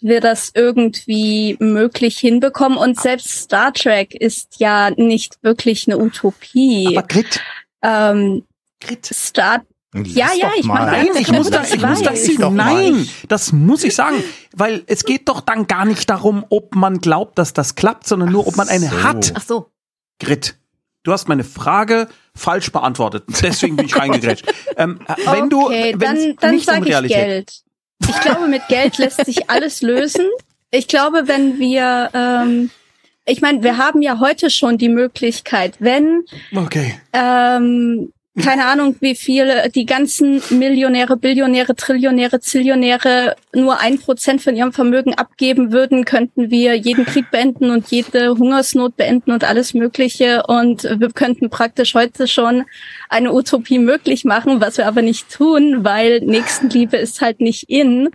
[0.00, 2.76] wir das irgendwie möglich hinbekommen.
[2.76, 6.96] Und selbst Star Trek ist ja nicht wirklich eine Utopie.
[6.96, 7.40] Aber Grit,
[7.82, 8.44] ähm,
[8.80, 9.06] Grit.
[9.06, 10.74] Star Lass Ja, ja, ich mal.
[10.84, 12.24] mach Nein, das ich muss das ich muss das.
[12.36, 12.74] Doch mal.
[12.74, 14.22] Nein, das muss ich sagen,
[14.54, 18.30] weil es geht doch dann gar nicht darum, ob man glaubt, dass das klappt, sondern
[18.30, 19.02] nur, ob man eine so.
[19.02, 19.32] hat.
[19.36, 19.70] Ach so.
[20.20, 20.56] Grit,
[21.02, 23.24] du hast meine Frage falsch beantwortet.
[23.42, 24.46] Deswegen bin ich reingegrätscht.
[24.76, 27.12] ähm, äh, wenn du, okay, dann, dann nicht um sage ich.
[27.12, 27.62] Geld.
[28.08, 30.24] Ich glaube, mit Geld lässt sich alles lösen.
[30.70, 32.70] Ich glaube, wenn wir, ähm,
[33.26, 36.22] ich meine, wir haben ja heute schon die Möglichkeit, wenn,
[36.54, 37.00] Okay.
[37.12, 44.56] ähm, keine Ahnung, wie viele, die ganzen Millionäre, Billionäre, Trillionäre, Zillionäre nur ein Prozent von
[44.56, 49.74] ihrem Vermögen abgeben würden, könnten wir jeden Krieg beenden und jede Hungersnot beenden und alles
[49.74, 50.44] Mögliche.
[50.46, 52.64] Und wir könnten praktisch heute schon
[53.08, 58.10] eine Utopie möglich machen, was wir aber nicht tun, weil Nächstenliebe ist halt nicht in.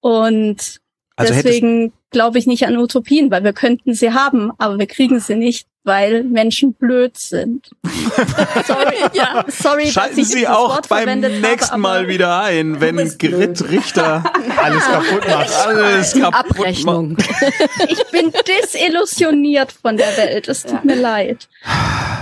[0.00, 0.80] Und
[1.16, 5.18] Also deswegen glaube ich nicht an Utopien, weil wir könnten sie haben, aber wir kriegen
[5.20, 7.70] sie nicht, weil Menschen blöd sind.
[8.66, 12.80] sorry, ja, sorry, dass schalten ich Sie auch Wort beim nächsten habe, Mal wieder ein,
[12.80, 12.96] wenn.
[13.18, 14.22] Grit Richter
[14.62, 15.66] Alles kaputt macht.
[15.66, 16.50] alles kaputt macht.
[16.50, 17.16] Abrechnung.
[17.88, 20.46] Ich bin desillusioniert von der Welt.
[20.48, 21.48] Es tut mir leid.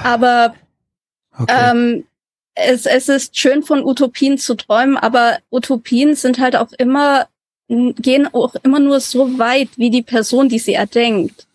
[0.05, 0.55] Aber
[1.38, 1.70] Okay.
[1.70, 2.05] ähm,
[2.55, 7.29] es, es ist schön von Utopien zu träumen, aber Utopien sind halt auch immer,
[7.70, 11.46] gehen auch immer nur so weit, wie die Person, die sie erdenkt.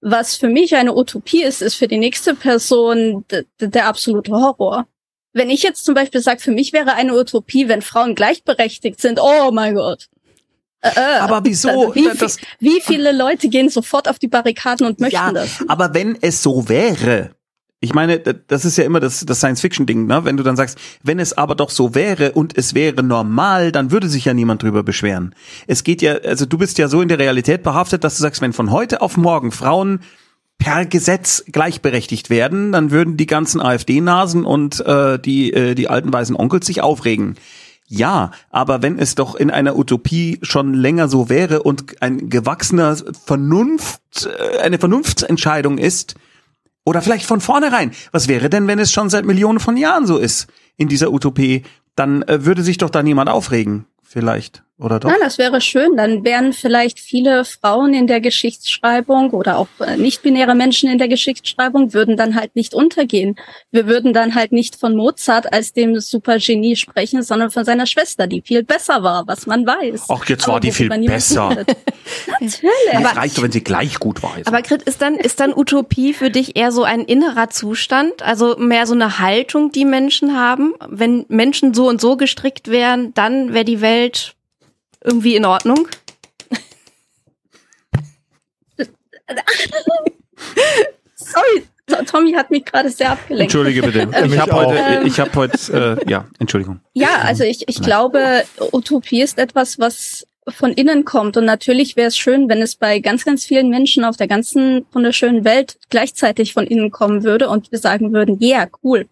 [0.00, 3.24] Was für mich eine Utopie ist, ist für die nächste Person
[3.58, 4.86] der absolute Horror.
[5.32, 9.18] Wenn ich jetzt zum Beispiel sage, für mich wäre eine Utopie, wenn Frauen gleichberechtigt sind,
[9.20, 10.08] oh mein Gott.
[10.82, 11.68] Äh, äh, Aber wieso?
[11.70, 15.58] Also wie, Das- wie viele Leute gehen sofort auf die Barrikaden und möchten ja, das?
[15.66, 17.33] aber wenn es so wäre,
[17.84, 20.24] ich meine, das ist ja immer das, das Science-Fiction-Ding, ne?
[20.24, 23.90] Wenn du dann sagst, wenn es aber doch so wäre und es wäre normal, dann
[23.90, 25.34] würde sich ja niemand drüber beschweren.
[25.66, 28.40] Es geht ja, also du bist ja so in der Realität behaftet, dass du sagst,
[28.40, 30.00] wenn von heute auf morgen Frauen
[30.58, 36.12] per Gesetz gleichberechtigt werden, dann würden die ganzen AfD-Nasen und äh, die, äh, die alten
[36.12, 37.36] weißen Onkels sich aufregen.
[37.86, 42.96] Ja, aber wenn es doch in einer Utopie schon länger so wäre und ein gewachsener
[43.26, 46.14] Vernunft, äh, eine Vernunftsentscheidung ist,
[46.84, 50.18] oder vielleicht von vornherein, was wäre denn, wenn es schon seit Millionen von Jahren so
[50.18, 51.62] ist in dieser Utopie?
[51.96, 55.08] Dann äh, würde sich doch da niemand aufregen, vielleicht, oder doch?
[55.08, 55.96] Nein, das wäre schön.
[55.96, 61.06] Dann wären vielleicht viele Frauen in der Geschichtsschreibung oder auch äh, nicht-binäre Menschen in der
[61.06, 63.36] Geschichtsschreibung würden dann halt nicht untergehen.
[63.70, 68.26] Wir würden dann halt nicht von Mozart als dem Supergenie sprechen, sondern von seiner Schwester,
[68.26, 70.06] die viel besser war, was man weiß.
[70.08, 71.50] Ach, jetzt Aber war die viel besser.
[72.40, 72.72] Natürlich.
[72.90, 74.36] Es reicht doch, wenn sie gleich gut war.
[74.44, 78.22] Aber Grit, ist dann, ist dann Utopie für dich eher so ein innerer Zustand?
[78.22, 80.74] Also mehr so eine Haltung, die Menschen haben?
[80.88, 84.34] Wenn Menschen so und so gestrickt wären, dann wäre die Welt
[85.04, 85.86] irgendwie in Ordnung?
[91.16, 93.54] Sorry, To- Tommy hat mich gerade sehr abgelenkt.
[93.54, 94.08] Entschuldige bitte.
[94.24, 96.80] Ich mich habe heute, ich habe heute, äh, ja, Entschuldigung.
[96.94, 101.36] Ja, also ich, ich glaube, Utopie ist etwas, was von innen kommt.
[101.36, 104.84] Und natürlich wäre es schön, wenn es bei ganz, ganz vielen Menschen auf der ganzen
[104.92, 109.06] wunderschönen Welt gleichzeitig von innen kommen würde und wir sagen würden, ja, yeah, cool.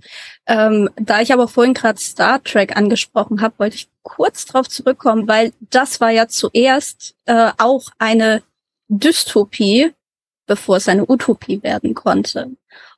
[0.46, 5.28] Ähm, da ich aber vorhin gerade Star Trek angesprochen habe, wollte ich kurz drauf zurückkommen,
[5.28, 8.42] weil das war ja zuerst äh, auch eine
[8.88, 9.92] Dystopie,
[10.46, 12.50] bevor es eine Utopie werden konnte.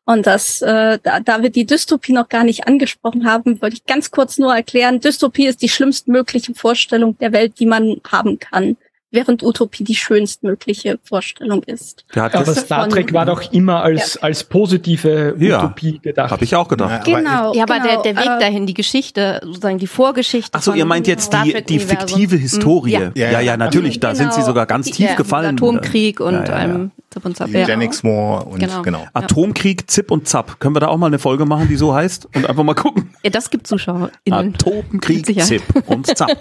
[0.06, 3.86] Und das, äh, da, da wir die Dystopie noch gar nicht angesprochen haben, wollte ich
[3.86, 8.76] ganz kurz nur erklären, Dystopie ist die schlimmstmögliche Vorstellung der Welt, die man haben kann
[9.14, 12.05] während Utopie die schönstmögliche Vorstellung ist.
[12.14, 14.22] Ja, aber Star Trek war doch immer als, ja.
[14.22, 16.31] als positive Utopie gedacht.
[16.31, 17.07] Habe ich auch gedacht.
[17.07, 17.55] Ja, genau.
[17.55, 20.50] Ja, aber genau, der, der Weg äh, dahin, die Geschichte, sozusagen die Vorgeschichte.
[20.53, 22.92] Ach so, ihr meint jetzt die, die fiktive Historie.
[22.92, 24.00] Ja, ja, ja, ja natürlich.
[24.00, 24.18] Da genau.
[24.18, 24.46] sind sie genau.
[24.46, 25.57] sogar ganz tief gefallen.
[25.57, 27.55] Atomkrieg und einem Zip und Zap.
[27.55, 28.83] Eugenics War und genau.
[28.83, 29.07] genau.
[29.12, 30.59] Atomkrieg, Zip und Zap.
[30.59, 32.27] Können wir da auch mal eine Folge machen, die so heißt?
[32.35, 33.14] Und einfach mal gucken.
[33.22, 34.11] Ja, das gibt Zuschauer.
[34.29, 36.37] Atomkrieg, Zip und Zap.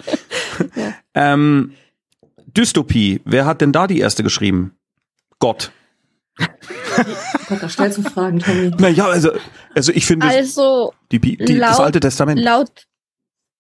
[1.13, 1.73] ähm,
[2.55, 3.21] Dystopie.
[3.25, 4.75] Wer hat denn da die erste geschrieben?
[5.39, 5.71] Gott.
[6.37, 8.71] Gott, da stellst du Fragen, Tommy.
[8.77, 9.31] Naja, also,
[9.75, 12.39] also ich finde, also, die, die, laut, das Alte Testament.
[12.39, 12.87] Laut,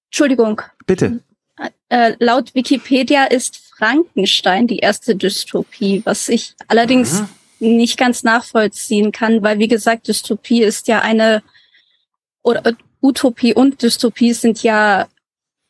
[0.09, 0.61] Entschuldigung.
[0.85, 1.21] Bitte.
[1.89, 7.29] Äh, laut Wikipedia ist Frankenstein die erste Dystopie, was ich allerdings Aha.
[7.59, 11.43] nicht ganz nachvollziehen kann, weil wie gesagt, Dystopie ist ja eine,
[12.41, 15.07] oder Utopie und Dystopie sind ja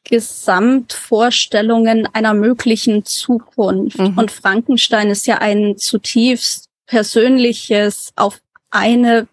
[0.04, 4.00] Gesamtvorstellungen einer möglichen Zukunft.
[4.00, 4.18] Mhm.
[4.18, 9.28] Und Frankenstein ist ja ein zutiefst persönliches, auf eine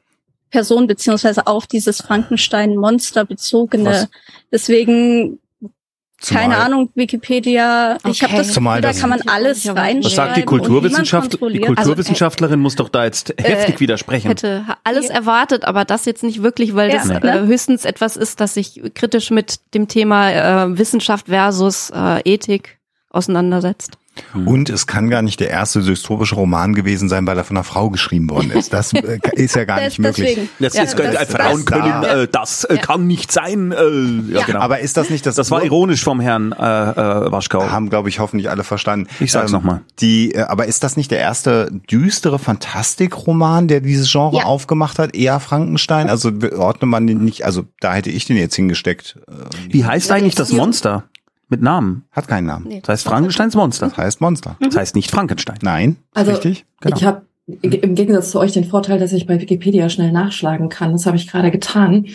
[0.50, 3.90] Person beziehungsweise auf dieses Frankenstein-Monster bezogene.
[3.90, 4.08] Was?
[4.52, 5.40] Deswegen
[6.20, 7.96] Zumal, Keine Ahnung, Wikipedia.
[7.96, 8.10] Okay.
[8.10, 10.04] Ich habe das Zumal da kann man alles reinschreiben.
[10.04, 11.48] Was sagt die Kulturwissenschaftler?
[11.48, 14.28] Die Kulturwissenschaftlerin also, muss doch da jetzt äh, heftig widersprechen.
[14.28, 15.14] Hätte alles ja.
[15.14, 17.20] erwartet, aber das jetzt nicht wirklich, weil ja, das ne?
[17.22, 22.78] äh, höchstens etwas ist, das sich kritisch mit dem Thema äh, Wissenschaft versus äh, Ethik
[23.08, 23.96] auseinandersetzt.
[24.32, 24.46] Hm.
[24.46, 27.64] Und es kann gar nicht der erste dystopische Roman gewesen sein, weil er von einer
[27.64, 28.72] Frau geschrieben worden ist.
[28.72, 30.38] Das äh, ist ja gar nicht möglich.
[30.58, 33.72] Das, ja, ist, das, das, Frauen das, können, äh, das äh, kann nicht sein.
[33.72, 34.60] Äh, ja, genau.
[34.60, 35.34] Aber ist das nicht das?
[35.34, 37.70] Das war ironisch vom Herrn äh, äh, Waschkau.
[37.70, 39.08] Haben, glaube ich, hoffentlich alle verstanden.
[39.20, 39.80] Ich sag's ähm, nochmal.
[40.00, 44.44] Die, äh, aber ist das nicht der erste düstere Fantastikroman, der dieses Genre ja.
[44.44, 45.14] aufgemacht hat?
[45.14, 46.08] Eher Frankenstein?
[46.08, 47.44] Also ordnet man den nicht?
[47.44, 49.18] Also da hätte ich den jetzt hingesteckt.
[49.28, 51.04] Äh, Wie heißt eigentlich das Monster?
[51.50, 52.04] Mit Namen.
[52.12, 52.66] Hat keinen Namen.
[52.68, 52.80] Nee.
[52.80, 53.88] Das heißt Frankensteins Monster.
[53.88, 54.56] Das heißt Monster.
[54.60, 55.58] Das heißt nicht Frankenstein.
[55.62, 55.96] Nein.
[56.14, 56.64] Also richtig?
[56.80, 56.96] Genau.
[56.96, 57.22] ich habe
[57.62, 60.92] im Gegensatz zu euch den Vorteil, dass ich bei Wikipedia schnell nachschlagen kann.
[60.92, 62.06] Das habe ich gerade getan.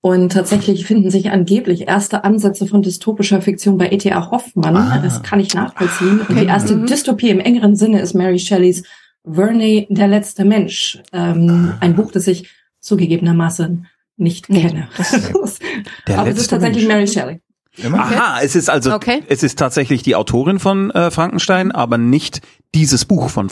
[0.00, 4.30] Und tatsächlich finden sich angeblich erste Ansätze von dystopischer Fiktion bei E.T.A.
[4.30, 4.76] Hoffmann.
[4.76, 5.00] Ah.
[5.02, 6.20] Das kann ich nachvollziehen.
[6.20, 6.32] Okay.
[6.32, 6.86] Und die erste mhm.
[6.86, 8.84] Dystopie im engeren Sinne ist Mary Shelleys
[9.24, 11.02] Verney, der letzte Mensch.
[11.12, 11.78] Ähm, ah.
[11.80, 14.88] Ein Buch, das ich zugegebenermaßen nicht kenne.
[16.06, 16.94] Aber es ist tatsächlich Mensch.
[16.94, 17.40] Mary Shelley.
[17.76, 17.98] Immer?
[18.00, 19.22] Aha, es ist also, okay.
[19.28, 22.40] es ist tatsächlich die Autorin von äh, Frankenstein, aber nicht
[22.74, 23.50] dieses Buch von.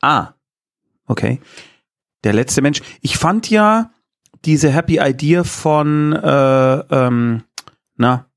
[0.00, 0.34] Ah,
[1.06, 1.40] okay.
[2.24, 2.80] Der letzte Mensch.
[3.00, 3.90] Ich fand ja
[4.44, 7.42] diese Happy Idea von, äh, ähm,
[7.96, 8.27] na,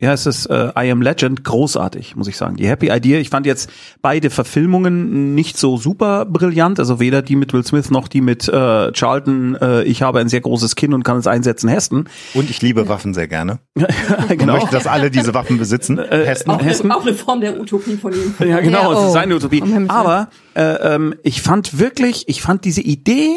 [0.00, 2.56] ja, es ist äh, I Am Legend großartig, muss ich sagen.
[2.56, 3.18] Die Happy Idea.
[3.18, 6.78] Ich fand jetzt beide Verfilmungen nicht so super brillant.
[6.78, 9.56] Also weder die mit Will Smith noch die mit äh, Charlton.
[9.56, 11.68] Äh, ich habe ein sehr großes Kinn und kann es einsetzen.
[11.68, 12.08] Hesten.
[12.32, 13.58] Und ich liebe Waffen sehr gerne.
[13.74, 14.56] genau.
[14.56, 15.98] Ich möchte, dass alle diese Waffen besitzen.
[15.98, 16.50] Äh, Hesten.
[16.50, 16.90] Auch, Hesten.
[16.92, 18.34] auch eine Form der Utopie von ihm.
[18.38, 18.92] Ja, genau.
[18.92, 19.02] Ja, oh.
[19.02, 19.62] Es ist eine Utopie.
[19.88, 20.62] Aber äh,
[20.94, 23.36] ähm, ich fand wirklich, ich fand diese Idee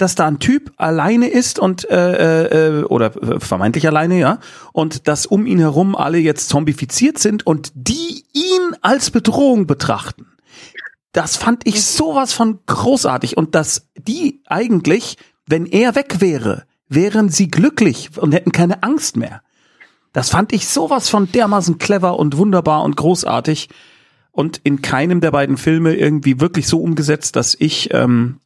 [0.00, 4.38] dass da ein Typ alleine ist und äh, äh, oder vermeintlich alleine, ja,
[4.72, 10.26] und dass um ihn herum alle jetzt zombifiziert sind und die ihn als Bedrohung betrachten.
[11.12, 17.28] Das fand ich sowas von großartig und dass die eigentlich, wenn er weg wäre, wären
[17.28, 19.42] sie glücklich und hätten keine Angst mehr.
[20.12, 23.68] Das fand ich sowas von dermaßen clever und wunderbar und großartig
[24.32, 28.40] und in keinem der beiden Filme irgendwie wirklich so umgesetzt, dass ich ähm,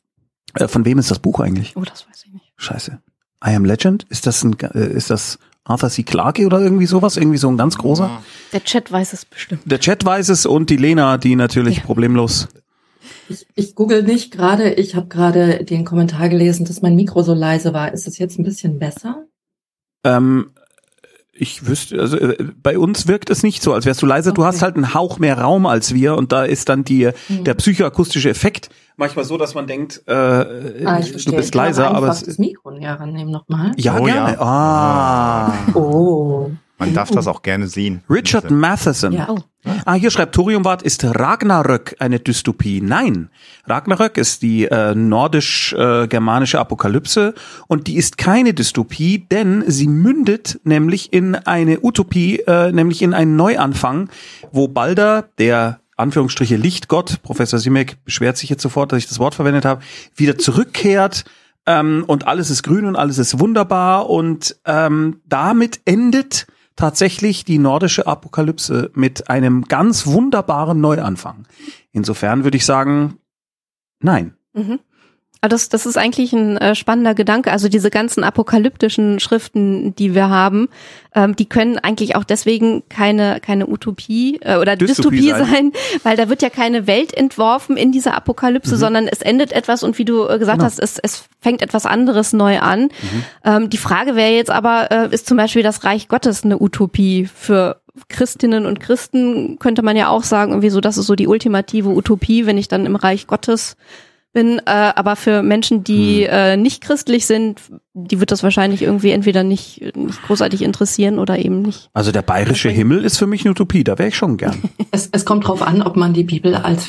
[0.54, 1.76] äh, von wem ist das Buch eigentlich?
[1.76, 2.52] Oh, das weiß ich nicht.
[2.56, 3.00] Scheiße.
[3.44, 4.06] I Am Legend?
[4.08, 6.02] Ist das ein, äh, ist das Arthur C.
[6.02, 7.16] Clarke oder irgendwie sowas?
[7.16, 8.22] Irgendwie so ein ganz großer?
[8.52, 9.62] Der Chat weiß es bestimmt.
[9.64, 11.82] Der Chat weiß es und die Lena, die natürlich ja.
[11.84, 12.48] problemlos.
[13.28, 14.74] Ich, ich google nicht gerade.
[14.74, 17.92] Ich habe gerade den Kommentar gelesen, dass mein Mikro so leise war.
[17.92, 19.24] Ist es jetzt ein bisschen besser?
[20.04, 20.50] Ähm,
[21.36, 24.30] ich wüsste, also äh, bei uns wirkt es nicht so, als wärst du leiser.
[24.30, 24.36] Okay.
[24.36, 27.44] Du hast halt einen Hauch mehr Raum als wir und da ist dann die, hm.
[27.44, 32.22] der psychoakustische Effekt manchmal so, dass man denkt, äh, ah, du bist leiser, aber es
[32.22, 33.72] das Mikro näher rannehmen nochmal.
[33.76, 34.32] Ja, oh, gerne.
[34.34, 34.40] Ja.
[34.40, 35.52] Ah.
[35.74, 36.50] Oh.
[36.78, 38.02] Man darf das auch gerne sehen.
[38.10, 39.12] Richard Matheson.
[39.12, 39.28] Ja.
[39.30, 39.38] Oh.
[39.86, 42.80] Ah, hier schreibt Thoriumwart, ist Ragnarök eine Dystopie?
[42.82, 43.30] Nein.
[43.66, 47.34] Ragnarök ist die äh, nordisch-germanische Apokalypse
[47.66, 53.14] und die ist keine Dystopie, denn sie mündet nämlich in eine Utopie, äh, nämlich in
[53.14, 54.10] einen Neuanfang,
[54.52, 59.34] wo Balder, der Anführungsstriche Lichtgott, Professor Simek beschwert sich jetzt sofort, dass ich das Wort
[59.34, 59.80] verwendet habe,
[60.16, 61.24] wieder zurückkehrt
[61.66, 67.58] ähm, und alles ist grün und alles ist wunderbar und ähm, damit endet tatsächlich die
[67.58, 71.46] nordische Apokalypse mit einem ganz wunderbaren Neuanfang.
[71.92, 73.18] Insofern würde ich sagen,
[74.00, 74.36] nein.
[74.52, 74.80] Mhm.
[75.44, 77.52] Aber das, das ist eigentlich ein äh, spannender Gedanke.
[77.52, 80.70] Also diese ganzen apokalyptischen Schriften, die wir haben,
[81.14, 85.44] ähm, die können eigentlich auch deswegen keine, keine Utopie äh, oder Dystopie, Dystopie sein.
[85.44, 85.72] sein.
[86.02, 88.78] weil da wird ja keine Welt entworfen in dieser Apokalypse, mhm.
[88.78, 90.64] sondern es endet etwas und wie du äh, gesagt genau.
[90.64, 92.84] hast, es, es fängt etwas anderes neu an.
[92.84, 93.24] Mhm.
[93.44, 97.26] Ähm, die Frage wäre jetzt aber, äh, ist zum Beispiel das Reich Gottes eine Utopie
[97.26, 101.28] für Christinnen und Christen könnte man ja auch sagen, irgendwie so, das ist so die
[101.28, 103.76] ultimative Utopie, wenn ich dann im Reich Gottes
[104.34, 106.30] bin, äh, aber für Menschen, die hm.
[106.30, 107.62] äh, nicht christlich sind,
[107.94, 111.88] die wird das wahrscheinlich irgendwie entweder nicht, nicht großartig interessieren oder eben nicht.
[111.94, 114.60] Also der bayerische Himmel ist für mich eine Utopie, da wäre ich schon gern.
[114.90, 116.88] Es, es kommt drauf an, ob man die Bibel als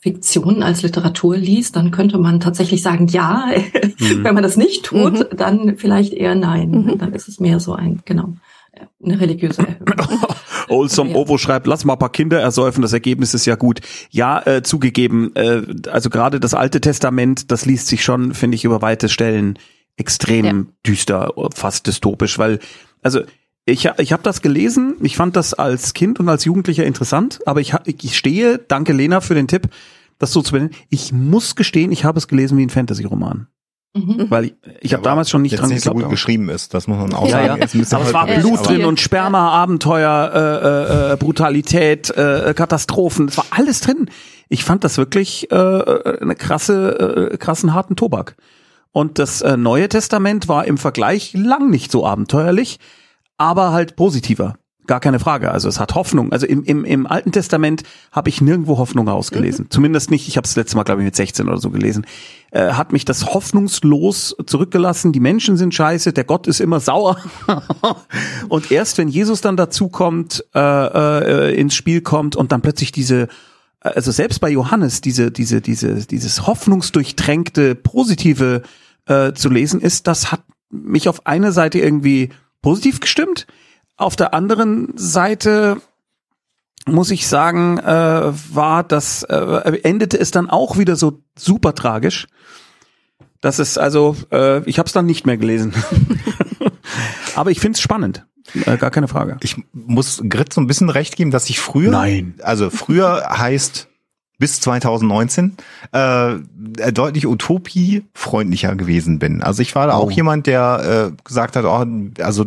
[0.00, 3.46] Fiktion, als Literatur liest, dann könnte man tatsächlich sagen, ja.
[3.98, 4.22] Mhm.
[4.24, 5.36] Wenn man das nicht tut, mhm.
[5.36, 6.70] dann vielleicht eher nein.
[6.70, 6.98] Mhm.
[6.98, 8.34] Dann ist es mehr so ein, genau,
[9.02, 10.18] eine religiöse Erhöhung.
[10.68, 13.80] Olsom Ovo schreibt, lass mal ein paar Kinder ersäufen, das Ergebnis ist ja gut.
[14.10, 18.64] Ja, äh, zugegeben, äh, also gerade das Alte Testament, das liest sich schon, finde ich,
[18.64, 19.58] über weite Stellen
[19.96, 20.64] extrem ja.
[20.86, 22.60] düster, fast dystopisch, weil,
[23.02, 23.20] also
[23.64, 27.60] ich, ich habe das gelesen, ich fand das als Kind und als Jugendlicher interessant, aber
[27.60, 29.68] ich, ich stehe, danke Lena für den Tipp,
[30.18, 33.48] das so zu benennen, ich muss gestehen, ich habe es gelesen wie ein Fantasy-Roman.
[33.94, 34.26] Mhm.
[34.28, 35.98] Weil ich, ich habe damals schon nicht dran nicht geglaubt.
[35.98, 37.46] so gut geschrieben ist, das muss man auch ja, sagen.
[37.46, 37.52] Ja.
[37.96, 43.46] Aber es war Blut drin und Sperma, Abenteuer, äh, äh, Brutalität, äh, Katastrophen, es war
[43.50, 44.10] alles drin.
[44.48, 48.36] Ich fand das wirklich äh, eine krasse, äh, krassen harten Tobak.
[48.92, 52.78] Und das äh, Neue Testament war im Vergleich lang nicht so abenteuerlich,
[53.36, 54.56] aber halt positiver.
[54.88, 55.52] Gar keine Frage.
[55.52, 56.32] Also es hat Hoffnung.
[56.32, 59.66] Also im, im, im Alten Testament habe ich nirgendwo Hoffnung ausgelesen.
[59.66, 59.70] Mhm.
[59.70, 62.06] Zumindest nicht, ich habe es letzte Mal, glaube ich, mit 16 oder so gelesen.
[62.50, 65.12] Äh, hat mich das hoffnungslos zurückgelassen.
[65.12, 67.18] Die Menschen sind scheiße, der Gott ist immer sauer.
[68.48, 72.90] und erst wenn Jesus dann dazu kommt, äh, äh, ins Spiel kommt und dann plötzlich
[72.92, 73.28] diese
[73.80, 78.62] also selbst bei Johannes diese diese diese dieses hoffnungsdurchtränkte positive
[79.06, 82.30] äh, zu lesen ist, das hat mich auf eine Seite irgendwie
[82.60, 83.46] positiv gestimmt
[83.98, 85.82] auf der anderen Seite
[86.92, 92.26] muss ich sagen, äh, war das, äh, endete es dann auch wieder so super tragisch.
[93.40, 95.72] Das ist also, äh, ich habe es dann nicht mehr gelesen.
[97.36, 98.26] Aber ich finde es spannend.
[98.66, 99.36] Äh, gar keine Frage.
[99.42, 102.34] Ich muss Grit so ein bisschen recht geben, dass ich früher, Nein.
[102.42, 103.88] also früher heißt
[104.38, 105.56] bis 2019
[105.92, 106.36] äh,
[106.92, 109.42] deutlich utopiefreundlicher gewesen bin.
[109.42, 110.02] Also ich war da oh.
[110.02, 111.84] auch jemand, der äh, gesagt hat, oh,
[112.22, 112.46] also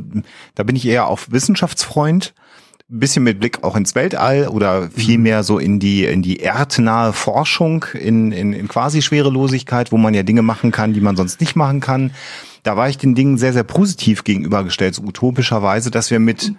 [0.56, 2.34] da bin ich eher auf Wissenschaftsfreund,
[3.00, 5.44] bisschen mit Blick auch ins Weltall oder viel mhm.
[5.44, 10.24] so in die in die erdnahe Forschung, in, in, in quasi Schwerelosigkeit, wo man ja
[10.24, 12.12] Dinge machen kann, die man sonst nicht machen kann.
[12.64, 16.54] Da war ich den Dingen sehr, sehr positiv gegenübergestellt, so utopischerweise, dass wir mit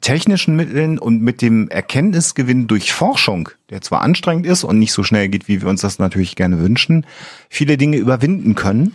[0.00, 5.02] technischen Mitteln und mit dem Erkenntnisgewinn durch Forschung, der zwar anstrengend ist und nicht so
[5.02, 7.06] schnell geht, wie wir uns das natürlich gerne wünschen,
[7.48, 8.94] viele Dinge überwinden können.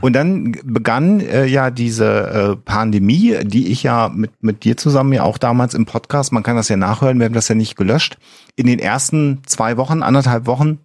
[0.00, 5.12] Und dann begann äh, ja diese äh, Pandemie, die ich ja mit, mit dir zusammen
[5.12, 7.76] ja auch damals im Podcast, man kann das ja nachhören, wir haben das ja nicht
[7.76, 8.18] gelöscht,
[8.56, 10.78] in den ersten zwei Wochen, anderthalb Wochen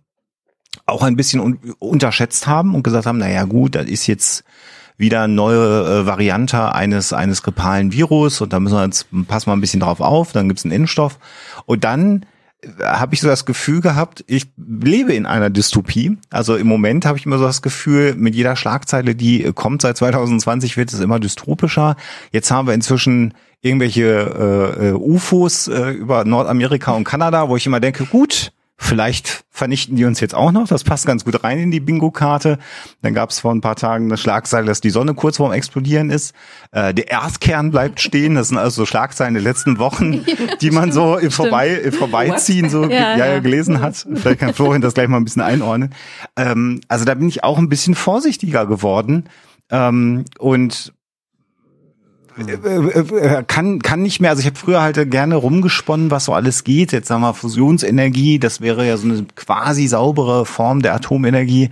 [0.86, 4.44] auch ein bisschen un unterschätzt haben und gesagt haben, na ja gut, das ist jetzt
[4.98, 9.48] wieder eine neue äh, Variante eines, eines grippalen Virus und da müssen wir jetzt, passen
[9.48, 11.20] wir ein bisschen drauf auf, dann gibt's einen Impfstoff.
[11.66, 12.26] Und dann
[12.82, 16.18] habe ich so das Gefühl gehabt, ich lebe in einer Dystopie.
[16.30, 19.98] Also im Moment habe ich immer so das Gefühl, mit jeder Schlagzeile, die kommt seit
[19.98, 21.96] 2020, wird es immer dystopischer.
[22.32, 24.04] Jetzt haben wir inzwischen irgendwelche
[24.80, 29.96] äh, äh UFOs äh, über Nordamerika und Kanada, wo ich immer denke, gut, Vielleicht vernichten
[29.96, 30.68] die uns jetzt auch noch.
[30.68, 32.60] Das passt ganz gut rein in die Bingo-Karte.
[33.02, 36.10] Dann gab es vor ein paar Tagen eine Schlagzeile, dass die Sonne kurz vorm Explodieren
[36.10, 36.36] ist.
[36.72, 38.36] Äh, der Erdkern bleibt stehen.
[38.36, 40.26] Das sind also so Schlagzeilen der letzten Wochen,
[40.62, 44.06] die man so im, Vorbei, im Vorbeiziehen so ja, ja, ja, gelesen hat.
[44.14, 45.96] Vielleicht kann Florian das gleich mal ein bisschen einordnen.
[46.36, 49.30] Ähm, also da bin ich auch ein bisschen vorsichtiger geworden.
[49.72, 50.94] Ähm, und
[53.48, 54.30] kann kann nicht mehr.
[54.32, 56.92] Also ich habe früher halt gerne rumgesponnen, was so alles geht.
[56.92, 61.70] Jetzt sagen wir Fusionsenergie, das wäre ja so eine quasi saubere Form der Atomenergie.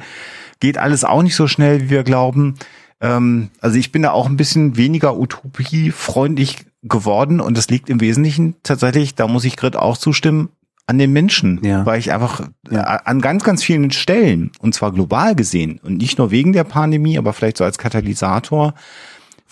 [0.59, 2.55] Geht alles auch nicht so schnell, wie wir glauben.
[3.01, 8.01] Ähm, also ich bin da auch ein bisschen weniger utopiefreundlich geworden und das liegt im
[8.01, 10.49] Wesentlichen tatsächlich, da muss ich Grit auch zustimmen,
[10.85, 11.85] an den Menschen, Ja.
[11.85, 12.95] weil ich einfach Ja.
[12.95, 16.65] äh, an ganz, ganz vielen Stellen, und zwar global gesehen und nicht nur wegen der
[16.65, 18.73] Pandemie, aber vielleicht so als Katalysator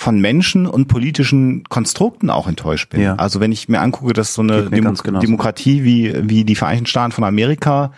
[0.01, 3.01] von Menschen und politischen Konstrukten auch enttäuscht bin.
[3.01, 3.15] Ja.
[3.15, 4.93] Also wenn ich mir angucke, dass so eine Demo.
[4.93, 7.91] Demokratie wie, wie die Vereinigten Staaten von Amerika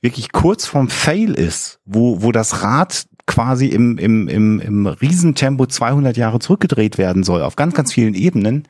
[0.00, 5.66] wirklich kurz vorm Fail ist, wo, wo das Rad quasi im, im, im, im Riesentempo
[5.66, 8.66] 200 Jahre zurückgedreht werden soll, auf ganz, ganz vielen Ebenen.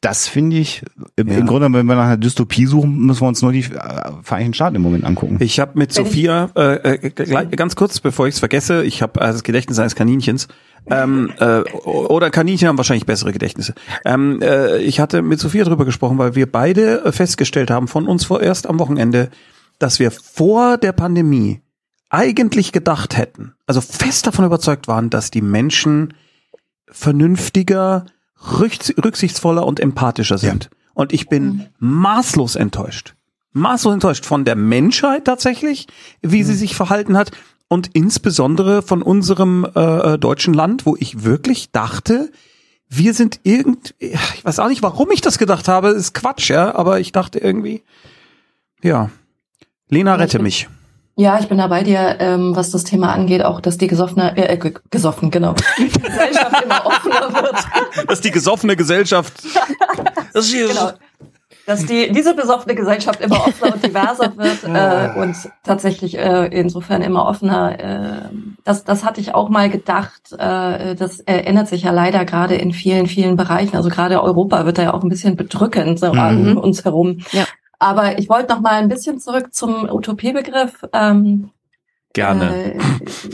[0.00, 0.82] Das finde ich,
[1.16, 1.38] im, Ja.
[1.38, 4.54] im Grunde, wenn wir nach einer Dystopie suchen, müssen wir uns nur die äh, Vereinigten
[4.54, 5.36] Staaten im Moment angucken.
[5.40, 9.26] Ich habe mit Sophia, äh, äh, ganz kurz, bevor ich es vergesse, ich habe äh,
[9.26, 10.48] das Gedächtnis eines Kaninchens.
[10.90, 13.74] Ähm, äh, oder Kaninchen haben wahrscheinlich bessere Gedächtnisse.
[14.04, 18.24] Ähm, äh, ich hatte mit Sophia drüber gesprochen, weil wir beide festgestellt haben, von uns
[18.24, 19.30] vorerst am Wochenende,
[19.78, 21.62] dass wir vor der Pandemie
[22.10, 26.14] eigentlich gedacht hätten, also fest davon überzeugt waren, dass die Menschen
[26.86, 28.04] vernünftiger,
[28.40, 30.70] rücks- rücksichtsvoller und empathischer sind.
[30.92, 33.14] Und ich bin maßlos enttäuscht.
[33.52, 35.86] Maßlos enttäuscht von der Menschheit tatsächlich,
[36.22, 37.32] wie sie sich verhalten hat
[37.74, 42.30] und insbesondere von unserem äh, äh, deutschen Land, wo ich wirklich dachte,
[42.88, 46.72] wir sind irgend, ich weiß auch nicht, warum ich das gedacht habe, ist Quatsch, ja,
[46.76, 47.82] aber ich dachte irgendwie,
[48.80, 49.10] ja,
[49.88, 50.68] Lena, rette mich.
[51.16, 54.36] Ja, ich bin da bei dir, ähm, was das Thema angeht, auch, dass die gesoffene,
[54.36, 57.54] äh, ge- gesoffen, genau, die Gesellschaft immer offener wird.
[58.08, 59.32] Das ist die gesoffene Gesellschaft.
[60.32, 60.92] Das ist genau.
[61.66, 64.64] Dass die, diese besoffene Gesellschaft immer offener und diverser wird
[65.16, 67.78] äh, und tatsächlich äh, insofern immer offener.
[67.80, 68.28] Äh,
[68.64, 70.32] das, das hatte ich auch mal gedacht.
[70.32, 73.76] Äh, das ändert sich ja leider gerade in vielen, vielen Bereichen.
[73.76, 76.56] Also gerade Europa wird da ja auch ein bisschen bedrückend so an Mhm.
[76.58, 77.20] uns herum.
[77.32, 77.44] Ja.
[77.78, 80.84] Aber ich wollte noch mal ein bisschen zurück zum Utopiebegriff.
[80.92, 81.50] Ähm,
[82.12, 82.74] Gerne.
[82.74, 82.78] äh,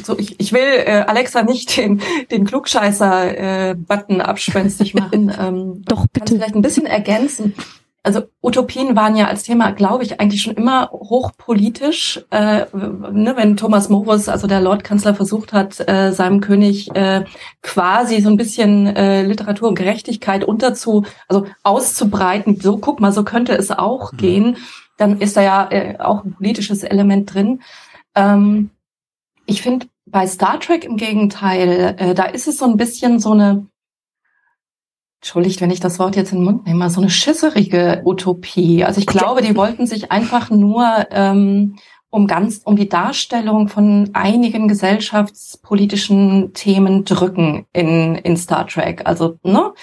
[0.02, 2.00] so, ich, ich will äh, Alexa nicht den,
[2.30, 5.32] den Klugscheißer-Button abspenstig machen.
[5.38, 6.34] Ähm, Doch, kann bitte.
[6.36, 7.54] vielleicht ein bisschen ergänzen.
[8.02, 12.24] Also Utopien waren ja als Thema, glaube ich, eigentlich schon immer hochpolitisch.
[12.30, 17.24] Äh, ne, wenn Thomas Morus, also der Lordkanzler, versucht hat, äh, seinem König äh,
[17.60, 22.58] quasi so ein bisschen äh, Literatur und Gerechtigkeit unterzu, also auszubreiten.
[22.58, 24.56] So, guck mal, so könnte es auch gehen.
[24.96, 27.60] Dann ist da ja äh, auch ein politisches Element drin.
[28.14, 28.70] Ähm,
[29.44, 33.32] ich finde bei Star Trek im Gegenteil, äh, da ist es so ein bisschen so
[33.32, 33.66] eine,
[35.20, 38.84] entschuldigt, wenn ich das Wort jetzt in den Mund nehme, so eine schisserige Utopie.
[38.84, 41.76] Also ich glaube, die wollten sich einfach nur ähm,
[42.08, 49.02] um ganz um die Darstellung von einigen gesellschaftspolitischen Themen drücken in in Star Trek.
[49.04, 49.74] Also ne,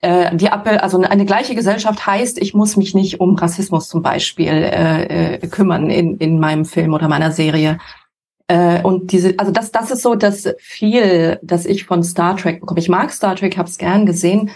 [0.00, 4.00] äh, die Appel, also eine gleiche Gesellschaft heißt, ich muss mich nicht um Rassismus zum
[4.00, 7.78] Beispiel äh, äh, kümmern in in meinem Film oder meiner Serie.
[8.50, 12.60] Äh, und diese, also das, das ist so das viel, das ich von Star Trek
[12.60, 12.80] bekomme.
[12.80, 14.50] Ich mag Star Trek, habe es gern gesehen,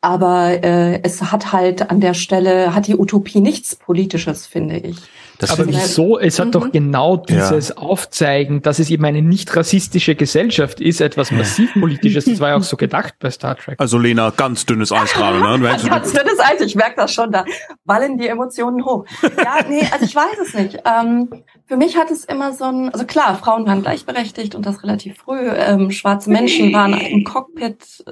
[0.00, 4.96] aber äh, es hat halt an der Stelle, hat die Utopie nichts Politisches, finde ich.
[5.38, 6.18] Das Aber wieso?
[6.18, 6.50] Es hat Mhm.
[6.52, 12.24] doch genau dieses Aufzeigen, dass es eben eine nicht rassistische Gesellschaft ist, etwas massiv politisches.
[12.24, 13.76] Das war ja auch so gedacht bei Star Trek.
[13.78, 15.58] also Lena, ganz dünnes Eis gerade, ne?
[15.88, 17.44] Ganz dünnes Eis, ich merke das schon, da
[17.84, 19.04] wallen die Emotionen hoch.
[19.22, 20.78] Ja, nee, also ich weiß es nicht.
[20.84, 21.28] Ähm,
[21.66, 25.18] für mich hat es immer so ein, also klar, Frauen waren gleichberechtigt und das relativ
[25.18, 25.48] früh.
[25.54, 28.10] Ähm, schwarze Menschen waren im Cockpit, äh,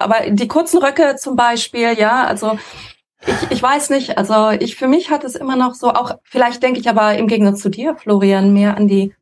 [0.00, 2.58] aber die kurzen Röcke zum Beispiel, ja, also
[3.26, 6.62] ich, ich weiß nicht, also ich für mich hat es immer noch so, auch vielleicht
[6.62, 9.12] denke ich aber im Gegensatz zu dir, Florian, mehr an die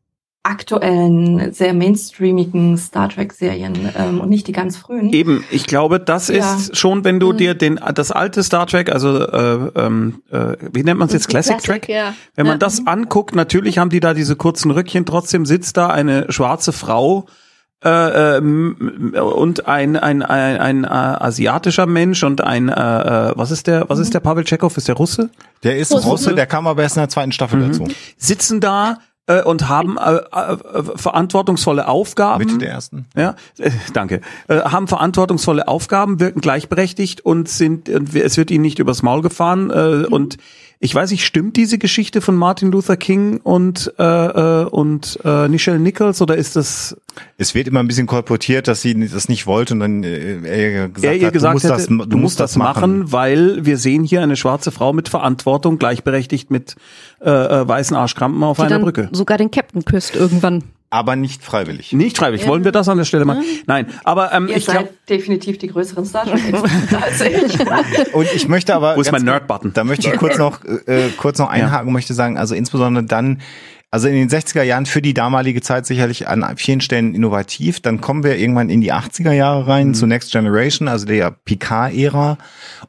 [0.43, 5.13] aktuellen, sehr mainstreamigen Star Trek-Serien ähm, und nicht die ganz frühen.
[5.13, 6.37] Eben, ich glaube, das Ja.
[6.55, 7.37] ist schon, wenn du Mhm.
[7.37, 11.29] dir den das alte Star Trek, also äh, ähm, äh, wie nennt man es jetzt,
[11.29, 11.89] Classic, Trek?
[11.89, 12.15] ja.
[12.37, 12.59] Wenn man Ja.
[12.59, 17.27] das anguckt, natürlich haben die da diese kurzen Röckchen, trotzdem sitzt da eine schwarze Frau
[17.85, 23.51] äh, ähm, und ein, ein, ein, ein äh, asiatischer Mensch und ein, äh, äh, was
[23.51, 25.31] ist der, was ist der Pavel Chekhov, ist der Russe?
[25.63, 26.07] Der ist Russe.
[26.09, 27.67] Russe, der kam aber erst in der zweiten Staffel Mhm.
[27.73, 27.89] dazu.
[28.17, 30.57] Sitzen da äh, und haben äh, äh,
[30.97, 32.45] verantwortungsvolle Aufgaben.
[32.45, 33.07] Mitte der ersten.
[33.17, 34.21] Ja, äh, danke.
[34.49, 39.03] Äh, haben verantwortungsvolle Aufgaben, wirken gleichberechtigt und sind, und wir- es wird ihnen nicht übers
[39.03, 39.71] Maul gefahren.
[39.71, 40.37] Äh, Und
[40.79, 45.49] ich weiß nicht, stimmt diese Geschichte von Martin Luther King und äh, äh, und äh,
[45.49, 46.97] Nichelle Nichols oder ist das
[47.39, 50.89] Es wird immer ein bisschen kolportiert, dass sie das nicht wollte und dann äh, er
[50.89, 53.11] gesagt er ihr hat, gesagt du musst hätte, das, du musst das machen.
[53.11, 56.77] weil wir sehen hier eine schwarze Frau mit Verantwortung, gleichberechtigt mit
[57.21, 59.09] äh, äh, weißen Arschkrampen auf Die einer dann Brücke.
[59.13, 60.63] sogar den Captain küsst irgendwann.
[60.89, 61.93] Aber nicht freiwillig.
[61.93, 62.47] Nicht freiwillig.
[62.47, 63.43] Wollen wir das an der Stelle mal?
[63.67, 68.15] Nein, aber ähm, Ihr ich seid definitiv die größeren Star Trek-Experten als ich.
[68.15, 68.97] Und ich möchte aber.
[68.97, 69.73] Wo ist mein Nerd-Button?
[69.73, 73.41] Da möchte ich kurz noch, äh, kurz noch einhaken, möchte sagen, also insbesondere dann,
[73.91, 77.81] also in den 60er Jahren für die damalige Zeit sicherlich an vielen Stellen innovativ.
[77.81, 82.39] Dann kommen wir irgendwann in die 80er Jahre rein, zu Next Generation, also der Picard-Ära.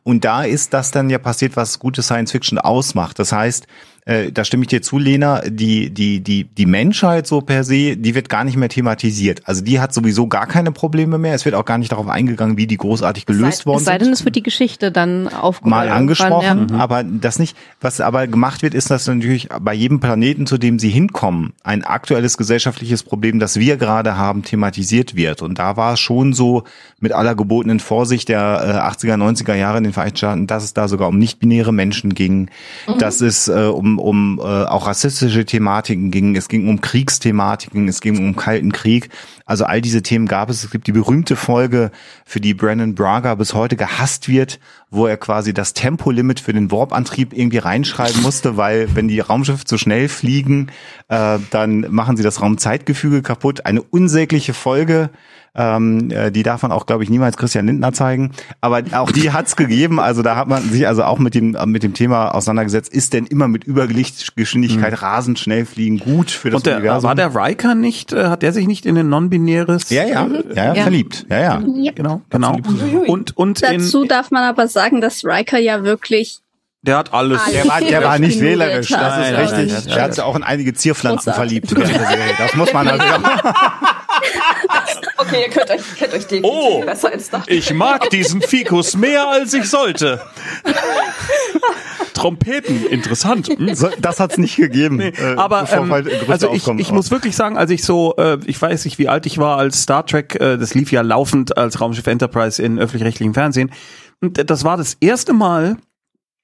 [0.03, 3.17] Und da ist das dann ja passiert, was gute Science Fiction ausmacht.
[3.17, 3.67] Das heißt,
[4.07, 7.97] äh, da stimme ich dir zu, Lena, die, die, die, die Menschheit so per se,
[7.97, 9.41] die wird gar nicht mehr thematisiert.
[9.45, 11.33] Also die hat sowieso gar keine Probleme mehr.
[11.33, 14.05] Es wird auch gar nicht darauf eingegangen, wie die großartig gelöst worden Es sei sind
[14.05, 15.69] denn, es wird die Geschichte dann aufgeholt.
[15.69, 16.77] mal angesprochen, ja.
[16.77, 17.57] aber das nicht.
[17.81, 21.83] Was aber gemacht wird, ist, dass natürlich bei jedem Planeten, zu dem sie hinkommen, ein
[21.83, 25.41] aktuelles gesellschaftliches Problem, das wir gerade haben, thematisiert wird.
[25.41, 26.63] Und da war es schon so
[26.99, 30.73] mit aller gebotenen Vorsicht der äh, 80er, 90er Jahre in den Vereinigten Staaten, dass es
[30.73, 32.49] da sogar um nicht-binäre Menschen ging,
[32.99, 38.01] dass es äh, um, um äh, auch rassistische Thematiken ging, es ging um Kriegsthematiken, es
[38.01, 39.09] ging um Kalten Krieg.
[39.45, 40.63] Also all diese Themen gab es.
[40.63, 41.91] Es gibt die berühmte Folge,
[42.25, 44.59] für die Brandon Braga bis heute gehasst wird,
[44.89, 49.65] wo er quasi das Tempolimit für den Warp-Antrieb irgendwie reinschreiben musste, weil wenn die Raumschiffe
[49.65, 50.67] zu schnell fliegen,
[51.09, 53.65] äh, dann machen sie das Raumzeitgefüge kaputt.
[53.65, 55.09] Eine unsägliche Folge.
[55.59, 58.31] Ähm, äh, die darf man auch, glaube ich, niemals Christian Lindner zeigen.
[58.61, 59.99] Aber auch die hat's gegeben.
[59.99, 62.93] Also da hat man sich also auch mit dem, äh, mit dem Thema auseinandergesetzt.
[62.93, 67.07] Ist denn immer mit Übergeschwindigkeit rasend schnell fliegen gut für das und der, Universum?
[67.07, 69.89] war der Riker nicht, äh, hat der sich nicht in ein non-binäres?
[69.89, 70.83] ja, ja, ja, ja, Ja.
[70.83, 71.25] verliebt.
[71.29, 71.63] Ja, ja.
[71.95, 72.57] Genau, genau.
[73.07, 76.39] Und, und Dazu in, darf man aber sagen, dass Riker ja wirklich
[76.83, 77.41] der hat alles.
[77.41, 77.53] Alles.
[77.53, 79.25] Der war, der war nicht wählerisch, das hat.
[79.25, 79.73] ist richtig.
[79.73, 81.85] nein, nein, er hat sich auch in einige Zierpflanzen verliebt der.
[82.37, 83.03] Das muss man also
[85.17, 86.81] Okay, ihr könnt euch, kennt euch definitiv Oh.
[86.85, 87.43] besser als Trek.
[87.47, 90.21] Ich mag diesen Fikus mehr als ich sollte.
[92.13, 93.47] Trompeten, interessant.
[93.49, 93.75] Hm.
[93.75, 94.97] so, Das hat's nicht gegeben.
[94.97, 95.91] Nee, äh, aber ähm,
[96.27, 99.25] also ich, ich muss wirklich sagen, als ich so, äh, ich weiß nicht, wie alt
[99.25, 103.33] ich war, als Star Trek, äh, das lief ja laufend als Raumschiff Enterprise in öffentlich-rechtlichem
[103.33, 103.71] Fernsehen.
[104.21, 105.77] Und das war das erste Mal,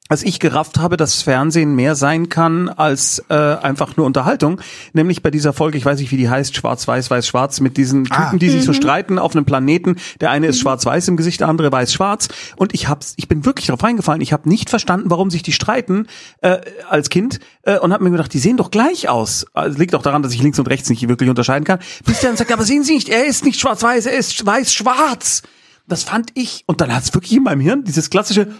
[0.09, 4.59] als ich gerafft habe, dass Fernsehen mehr sein kann als äh, einfach nur Unterhaltung.
[4.91, 8.15] Nämlich bei dieser Folge, ich weiß nicht, wie die heißt, Schwarz-Weiß, Weiß-Schwarz, mit diesen Typen,
[8.21, 8.35] Ah.
[8.35, 9.95] die sich so streiten auf einem Planeten.
[10.19, 12.27] Der eine ist schwarz-weiß im Gesicht, der andere weiß-schwarz.
[12.57, 14.21] Und ich hab's, ich bin wirklich drauf reingefallen.
[14.21, 16.07] Ich habe nicht verstanden, warum sich die streiten
[16.41, 16.59] äh,
[16.89, 19.47] als Kind äh, und habe mir gedacht, die sehen doch gleich aus.
[19.53, 21.79] Also, liegt auch daran, dass ich links und rechts nicht wirklich unterscheiden kann.
[22.05, 25.43] Bis der dann sagt, aber sehen Sie nicht, er ist nicht schwarz-weiß, er ist weiß-schwarz.
[25.87, 28.53] Das fand ich, und dann hat's wirklich in meinem Hirn dieses klassische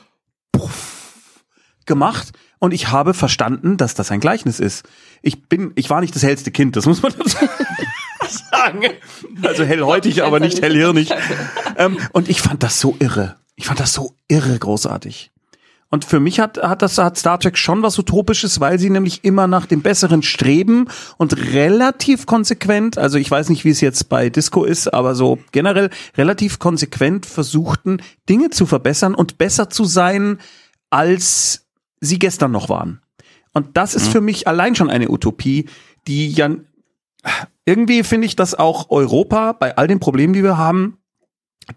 [1.86, 4.86] gemacht und ich habe verstanden, dass das ein Gleichnis ist.
[5.22, 7.38] Ich bin, ich war nicht das hellste Kind, das muss man dazu
[8.52, 8.84] sagen.
[9.42, 11.10] Also hellhäutig, aber nicht hellhirnig.
[11.76, 13.36] Ähm, und ich fand das so irre.
[13.56, 15.32] Ich fand das so irre großartig.
[15.94, 19.24] Und für mich hat, hat das hat Star Trek schon was Utopisches, weil sie nämlich
[19.24, 20.88] immer nach dem Besseren streben
[21.18, 25.38] und relativ konsequent, also ich weiß nicht, wie es jetzt bei Disco ist, aber so
[25.52, 30.40] generell relativ konsequent versuchten, Dinge zu verbessern und besser zu sein,
[30.90, 31.68] als
[32.02, 33.04] sie gestern noch waren.
[33.54, 35.70] Und das ist für mich allein schon eine Utopie,
[36.08, 36.50] die ja
[37.66, 40.98] irgendwie finde ich, dass auch Europa bei all den Problemen, die wir haben,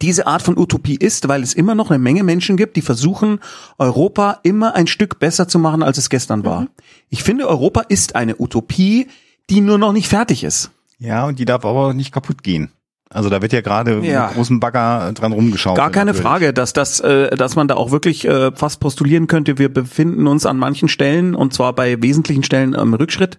[0.02, 3.40] diese Art von Utopie ist, weil es immer noch eine Menge Menschen gibt, die versuchen,
[3.78, 6.66] Europa immer ein Stück besser zu machen, als es gestern war.
[7.08, 9.08] Ich finde, Europa ist eine Utopie,
[9.50, 10.70] die nur noch nicht fertig ist.
[10.98, 12.70] ja, und die darf aber nicht kaputt gehen.
[13.08, 14.26] Also da wird ja gerade Ja.
[14.26, 15.76] mit großem Bagger dran rumgeschaut.
[15.76, 19.58] Gar keine Frage, dass das, äh, dass man da auch wirklich äh, fast postulieren könnte.
[19.58, 23.38] Wir befinden uns an manchen Stellen und zwar bei wesentlichen Stellen im Rückschritt.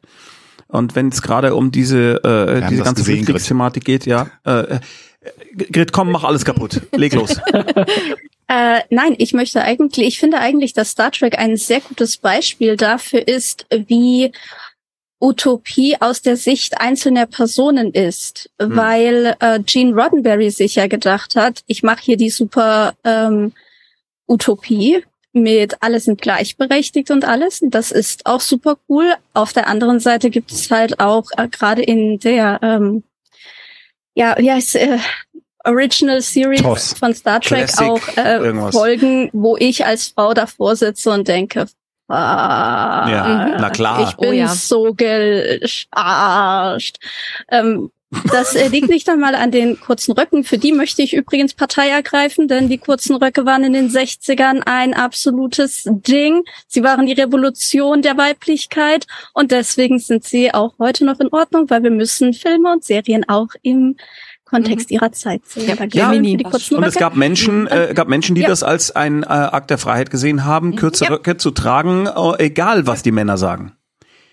[0.70, 3.04] Und wenn es gerade um diese äh, diese ganze.
[3.04, 4.28] Flüchtlingsthematik geht, ja.
[4.46, 4.80] Äh,
[5.72, 6.82] Grit, komm, mach alles kaputt.
[6.92, 7.40] Leg los.
[8.50, 12.78] Äh, nein, ich möchte eigentlich, ich finde eigentlich, dass Star Trek ein sehr gutes Beispiel
[12.78, 14.32] dafür ist, wie
[15.20, 21.64] Utopie aus der Sicht einzelner Personen ist, weil äh, Gene Roddenberry sich ja gedacht hat,
[21.68, 23.52] ich mache hier die super ähm,
[24.28, 25.04] Utopie
[25.34, 27.60] mit alle sind gleichberechtigt und alles.
[27.62, 29.14] Das ist auch super cool.
[29.34, 33.04] Auf der anderen Seite gibt es halt auch äh, gerade in der ähm,
[34.18, 34.98] ja, wie heißt äh,
[35.64, 36.94] Original Series TOS.
[36.94, 38.76] von Star Trek Classic auch äh, irgendwas.
[38.76, 41.68] Folgen, wo ich als Frau davor sitze und denke,
[42.08, 44.08] ah, Ja, na klar.
[44.10, 44.48] ich bin Oh ja.
[44.48, 46.98] so gearscht.
[47.50, 47.92] Ähm,
[48.32, 50.44] das äh, liegt nicht einmal an den kurzen Röcken.
[50.46, 54.62] Für die möchte ich übrigens Partei ergreifen, denn die kurzen Röcke waren in den 60ern
[54.66, 56.44] ein absolutes Ding.
[56.68, 61.70] Sie waren die Revolution der Weiblichkeit und deswegen sind sie auch heute noch in Ordnung,
[61.70, 63.98] weil wir müssen Filme und Serien auch im
[64.46, 65.68] Kontext ihrer Zeit sehen.
[65.68, 68.48] Ja, ja, Und es gab Menschen, äh, gab Menschen, die Ja.
[68.48, 71.10] das als ein äh, Akt der Freiheit gesehen haben, kürze Ja.
[71.10, 73.74] Röcke zu tragen, äh, egal was die Männer sagen.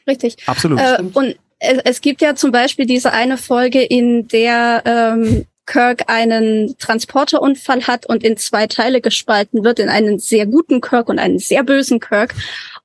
[0.07, 0.37] Richtig.
[0.47, 0.79] Absolut.
[0.79, 1.35] Äh, und
[1.65, 7.87] es, es gibt ja zum Beispiel diese eine Folge, in der ähm, Kirk einen Transporterunfall
[7.87, 11.65] hat und in zwei Teile gespalten wird, in einen sehr guten Kirk und einen sehr
[11.65, 12.35] bösen Kirk.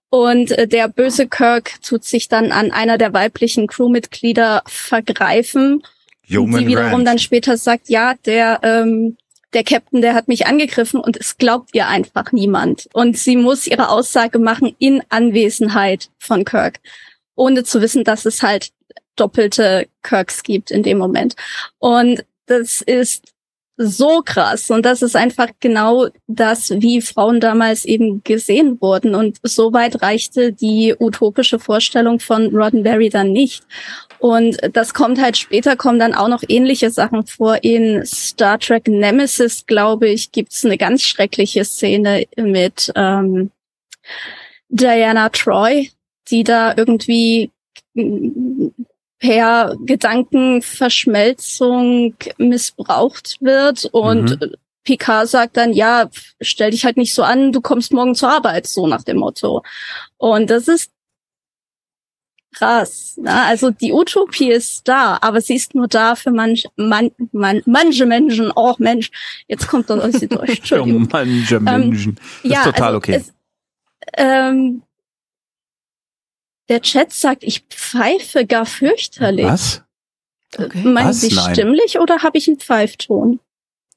[0.09, 5.83] Und äh, der böse Kirk tut sich dann an einer der weiblichen Crewmitglieder vergreifen.
[6.29, 7.07] Human die wiederum Rant.
[7.07, 9.17] dann später sagt, ja, der, ähm,
[9.53, 12.87] der Captain, der hat mich angegriffen und es glaubt ihr einfach niemand.
[12.93, 16.79] Und sie muss ihre Aussage machen in Anwesenheit von Kirk,
[17.39, 18.71] ohne zu wissen, dass es halt
[19.15, 21.35] doppelte Kirks gibt in dem Moment.
[21.79, 23.33] Und das ist
[23.77, 24.69] so krass.
[24.69, 29.15] Und das ist einfach genau das, wie Frauen damals eben gesehen wurden.
[29.15, 33.63] Und so weit reichte die utopische Vorstellung von Roddenberry dann nicht.
[34.19, 37.63] Und das kommt halt später, kommen dann auch noch ähnliche Sachen vor.
[37.63, 43.51] In Star Trek Nemesis, glaube ich, gibt's eine ganz schreckliche Szene mit ähm,
[44.67, 45.89] Diana Troy,
[46.31, 47.51] die da irgendwie
[49.19, 54.55] per Gedankenverschmelzung missbraucht wird und Mhm.
[54.83, 56.09] Picard sagt dann, ja,
[56.41, 59.63] stell dich halt nicht so an, du kommst morgen zur Arbeit, so nach dem Motto.
[60.17, 60.91] Und das ist
[62.55, 63.17] krass.
[63.17, 63.31] Ne?
[63.31, 68.05] Also die Utopie ist da, aber sie ist nur da für manch, man, man, manche
[68.05, 68.51] Menschen.
[68.55, 69.11] Oh Mensch,
[69.47, 70.29] jetzt kommt das aus Deutsch.
[70.29, 71.07] Für Entschuldigung.
[71.11, 72.19] manche Menschen.
[72.43, 73.15] Das ist total also okay.
[73.15, 73.33] Es,
[74.17, 74.81] ähm,
[76.69, 79.45] der Chat sagt, ich pfeife gar fürchterlich.
[79.45, 79.83] Was?
[80.57, 80.83] Okay.
[80.83, 81.13] Meinen?
[81.13, 81.53] Sie Nein.
[81.53, 83.39] stimmlich oder habe ich einen Pfeifton?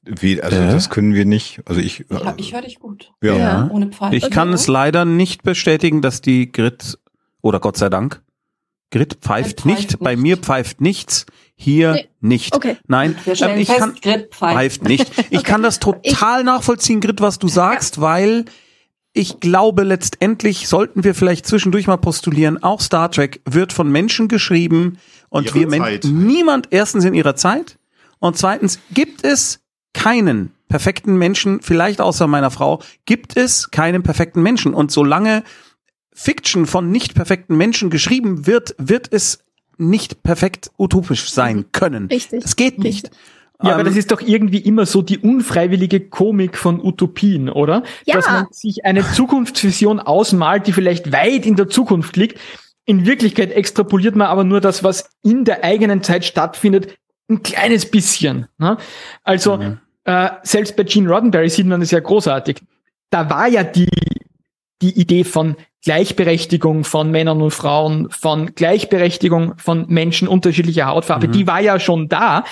[0.05, 0.69] Wie, also Äh?
[0.71, 1.61] das können wir nicht.
[1.65, 2.01] Also ich.
[2.01, 3.11] Ich, hab- ich höre dich gut.
[3.21, 3.35] ja.
[3.37, 3.69] Ja.
[3.71, 4.13] Ohne Pfeil.
[4.13, 6.99] Ich kann es leider nicht bestätigen, dass die Grit,
[7.41, 8.21] oder Gott sei Dank,
[8.91, 10.21] Grit pfeift Pfeift nicht, bei nicht.
[10.21, 12.07] mir pfeift nichts, hier Nee.
[12.19, 12.53] nicht.
[12.55, 12.77] Okay.
[12.87, 14.53] Nein, Wir ähm, ich fest, kann, Grit pfeift.
[14.55, 15.11] pfeift nicht.
[15.31, 18.45] Ich kann das total nachvollziehen, Grit, was du sagst, weil
[19.13, 24.27] ich glaube, letztendlich sollten wir vielleicht zwischendurch mal postulieren, auch Star Trek wird von Menschen
[24.27, 24.97] geschrieben
[25.29, 26.05] und Ihrer wir Men Zeit.
[26.05, 27.77] niemand erstens in ihrer Zeit
[28.19, 29.59] und zweitens gibt es
[29.93, 35.43] keinen perfekten Menschen, vielleicht außer meiner Frau, gibt es keinen perfekten Menschen und solange
[36.11, 39.43] Fiction von nicht perfekten Menschen geschrieben wird, wird es
[39.77, 42.07] nicht perfekt utopisch sein können.
[42.07, 42.43] Richtig.
[42.43, 43.11] Es geht nicht.
[43.63, 47.83] Ja, aber Ähm, das ist doch irgendwie immer so die unfreiwillige Komik von Utopien, oder?
[48.05, 48.15] Ja.
[48.15, 52.39] Dass man sich eine Zukunftsvision ausmalt, die vielleicht weit in der Zukunft liegt.
[52.85, 56.95] In Wirklichkeit extrapoliert man aber nur das, was in der eigenen Zeit stattfindet,
[57.29, 58.47] ein kleines bisschen.
[58.57, 58.77] Ne?
[59.23, 59.79] Also Mhm.
[60.03, 62.57] äh, selbst bei Gene Roddenberry sieht man das ja großartig.
[63.09, 63.87] Da war ja die,
[64.81, 65.55] die Idee von
[65.85, 71.31] Gleichberechtigung von Männern und Frauen, von Gleichberechtigung von Menschen unterschiedlicher Hautfarbe, Mhm.
[71.31, 72.43] die war ja schon da,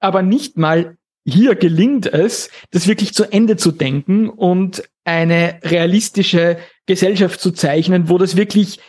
[0.00, 6.58] aber nicht mal hier gelingt es, das wirklich zu Ende zu denken und eine realistische
[6.86, 8.80] Gesellschaft zu zeichnen, wo das wirklich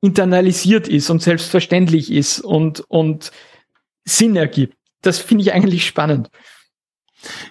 [0.00, 3.32] internalisiert ist und selbstverständlich ist und, und
[4.04, 4.76] Sinn ergibt.
[5.02, 6.30] Das finde ich eigentlich spannend.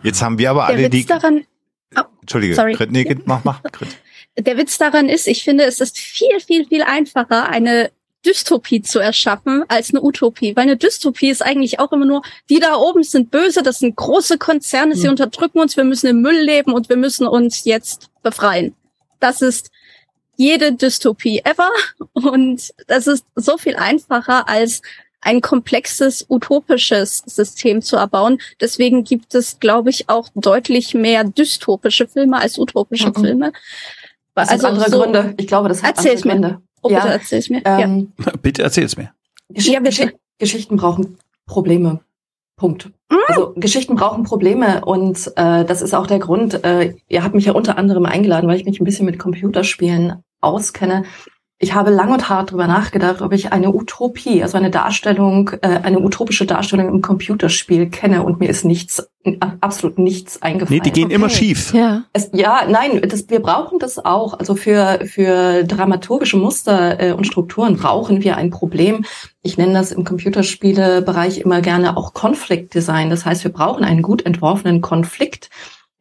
[0.03, 1.05] Jetzt haben wir aber Der alle Witz die.
[1.05, 1.45] daran,
[2.21, 2.77] Entschuldige, sorry.
[2.89, 3.61] Nee, mach, mach.
[4.37, 7.89] Der Witz daran ist, ich finde, es ist viel, viel, viel einfacher, eine
[8.25, 10.55] Dystopie zu erschaffen als eine Utopie.
[10.55, 13.95] Weil eine Dystopie ist eigentlich auch immer nur, die da oben sind böse, das sind
[13.95, 15.11] große Konzerne, sie Mhm.
[15.11, 18.75] unterdrücken uns, wir müssen im Müll leben und wir müssen uns jetzt befreien.
[19.19, 19.71] Das ist
[20.35, 21.69] jede Dystopie ever
[22.13, 24.81] und das ist so viel einfacher als
[25.21, 28.39] ein komplexes utopisches System zu erbauen.
[28.61, 33.15] Deswegen gibt es, glaube ich, auch deutlich mehr dystopische Filme als utopische Mhm.
[33.15, 33.51] Filme.
[34.35, 35.33] Das sind andere so- Gründe.
[35.37, 36.61] Ich glaube, das hat andere mir.
[36.81, 37.61] Oh, Ja, bitte erzähl's mir.
[37.65, 37.79] ja.
[37.79, 38.11] Ähm,
[38.41, 39.11] Bitte erzähl es mir.
[39.49, 40.05] Gesch Ja, bitte.
[40.05, 42.01] Gesch Geschichten brauchen Probleme.
[42.57, 42.89] Punkt.
[43.09, 43.15] Mm.
[43.27, 46.63] Also Geschichten brauchen Probleme und äh, das ist auch der Grund.
[46.63, 50.23] Äh, ihr habt mich ja unter anderem eingeladen, weil ich mich ein bisschen mit Computerspielen
[50.41, 51.03] auskenne.
[51.59, 55.79] Ich habe lang und hart drüber nachgedacht, ob ich eine Utopie, also eine Darstellung, äh,
[55.81, 59.09] eine utopische Darstellung im Computerspiel kenne und mir ist nichts,
[59.59, 60.79] absolut nichts eingefallen.
[60.83, 61.35] Nee, die gehen immer Okay.
[61.35, 61.73] schief.
[61.73, 62.03] Ja.
[62.13, 64.37] Es, ja, nein, das, wir brauchen das auch.
[64.37, 69.03] Also für, für dramaturgische Muster äh, und Strukturen brauchen wir ein Problem.
[69.41, 73.09] Ich nenne das im Computerspielebereich immer gerne auch Konfliktdesign.
[73.09, 75.46] Das heißt, wir brauchen einen gut entworfenen Konflikt,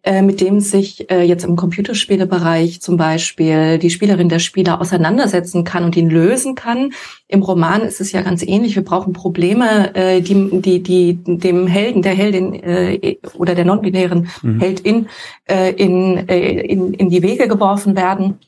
[0.06, 5.64] äh, mit dem sich äh, jetzt im Computerspielebereich zum Beispiel die Spielerin der Spieler auseinandersetzen
[5.64, 6.92] kann und ihn lösen kann.
[7.26, 8.76] Im Roman ist es ja ganz ähnlich.
[8.76, 14.28] Wir brauchen Probleme, äh, die, die, die dem Helden, der Heldin äh, oder der non-binären
[14.42, 14.60] Mhm.
[14.60, 15.08] Heldin
[15.48, 18.38] äh, in, äh, in, in die Wege geworfen werden.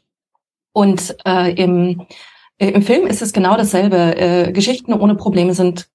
[0.73, 2.03] Und äh, im,
[2.59, 4.17] äh, im Film ist es genau dasselbe.
[4.17, 5.89] Äh, Geschichten ohne Probleme sind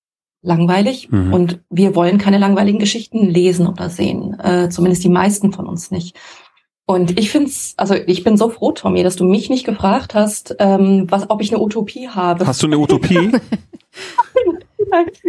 [0.43, 1.33] langweilig Mhm.
[1.33, 4.39] und wir wollen keine langweiligen Geschichten lesen oder sehen.
[4.39, 6.15] Äh, zumindest die meisten von uns nicht.
[6.85, 10.55] Und ich find's, also ich bin so froh, Tommy, dass du mich nicht gefragt hast,
[10.59, 12.45] ähm, was, ob ich eine Utopie habe.
[12.45, 13.31] Hast du eine Utopie?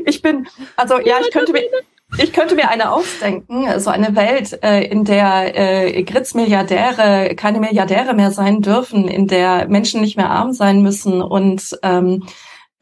[0.05, 0.47] Ich bin,
[0.77, 1.63] also ja, ich könnte mir,
[2.19, 5.57] ich könnte mir eine ausdenken, so eine Welt, äh, in der
[5.97, 11.23] äh, Gritz-Milliardäre keine Milliardäre mehr sein dürfen, in der Menschen nicht mehr arm sein müssen
[11.23, 12.25] und ähm,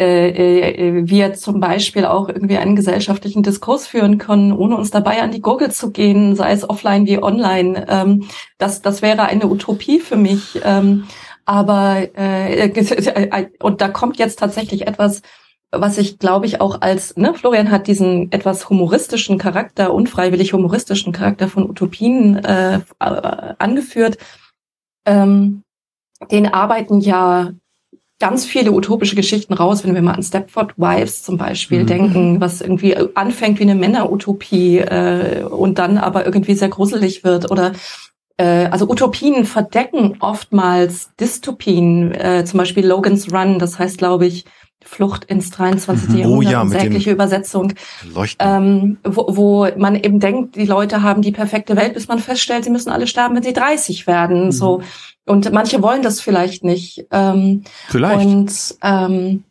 [0.02, 5.22] äh, äh, wir zum Beispiel auch irgendwie einen gesellschaftlichen Diskurs führen können, ohne uns dabei
[5.22, 7.86] an die Gurgel zu gehen, sei es offline wie online.
[7.88, 8.28] Ähm,
[8.58, 10.60] das, das wäre eine Utopie für mich.
[10.64, 11.04] Ähm,
[11.44, 15.22] aber äh, äh, und da kommt jetzt tatsächlich etwas,
[15.70, 21.12] was ich glaube ich auch als, ne, Florian hat diesen etwas humoristischen Charakter, unfreiwillig humoristischen
[21.12, 24.18] Charakter von Utopien äh, angeführt.
[25.06, 25.62] Ähm,
[26.30, 27.52] den arbeiten ja
[28.22, 31.86] ganz viele utopische Geschichten raus, wenn wir mal an Stepford Wives zum Beispiel mhm.
[31.88, 37.50] denken, was irgendwie anfängt wie eine Männerutopie äh, und dann aber irgendwie sehr gruselig wird
[37.50, 37.72] oder
[38.36, 44.44] äh, also Utopien verdecken oftmals Dystopien, äh, zum Beispiel Logan's Run, das heißt, glaube ich,
[44.84, 46.10] Flucht ins 23.
[46.10, 46.26] Mhm.
[46.26, 47.72] Oh, Jahrhundert, ja, sägliche Übersetzung,
[48.38, 52.64] ähm, wo, wo man eben denkt, die Leute haben die perfekte Welt, bis man feststellt,
[52.64, 54.46] sie müssen alle sterben, wenn sie 30 werden.
[54.46, 54.52] Mhm.
[54.52, 54.82] So
[55.24, 57.06] und manche wollen das vielleicht nicht.
[57.10, 58.26] Ähm, vielleicht.
[58.26, 58.52] Und
[58.82, 59.44] ähm,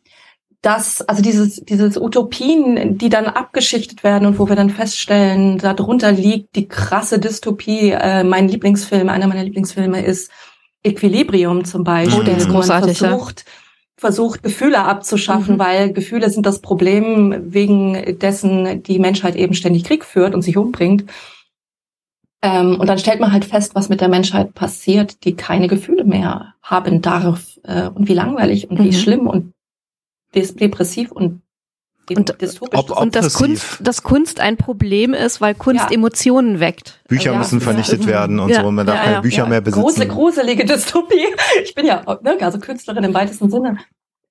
[0.61, 6.11] das, also dieses, dieses Utopien, die dann abgeschichtet werden und wo wir dann feststellen, darunter
[6.11, 7.91] liegt die krasse Dystopie.
[7.91, 10.29] Äh, mein Lieblingsfilm, einer meiner Lieblingsfilme ist
[10.83, 13.51] Equilibrium zum Beispiel, oh, der ist großartig, versucht, ja.
[14.01, 15.59] Versucht Gefühle abzuschaffen, mhm.
[15.59, 20.57] weil Gefühle sind das Problem, wegen dessen die Menschheit eben ständig Krieg führt und sich
[20.57, 21.05] umbringt.
[22.41, 26.03] Ähm, und dann stellt man halt fest, was mit der Menschheit passiert, die keine Gefühle
[26.03, 28.85] mehr haben darf äh, und wie langweilig und mhm.
[28.85, 29.53] wie schlimm und
[30.33, 31.43] depressiv und
[32.09, 32.35] und,
[32.73, 35.95] ob, und dass Kunst, dass Kunst ein Problem ist, weil Kunst ja.
[35.95, 36.99] Emotionen weckt.
[37.07, 38.07] Bücher ja, müssen vernichtet ja.
[38.07, 38.61] werden und so.
[38.61, 39.81] Und man darf keine Bücher mehr besitzen.
[39.81, 41.27] Große, gruselige Dystopie.
[41.63, 43.77] Ich bin ja ne, also Künstlerin im weitesten Sinne.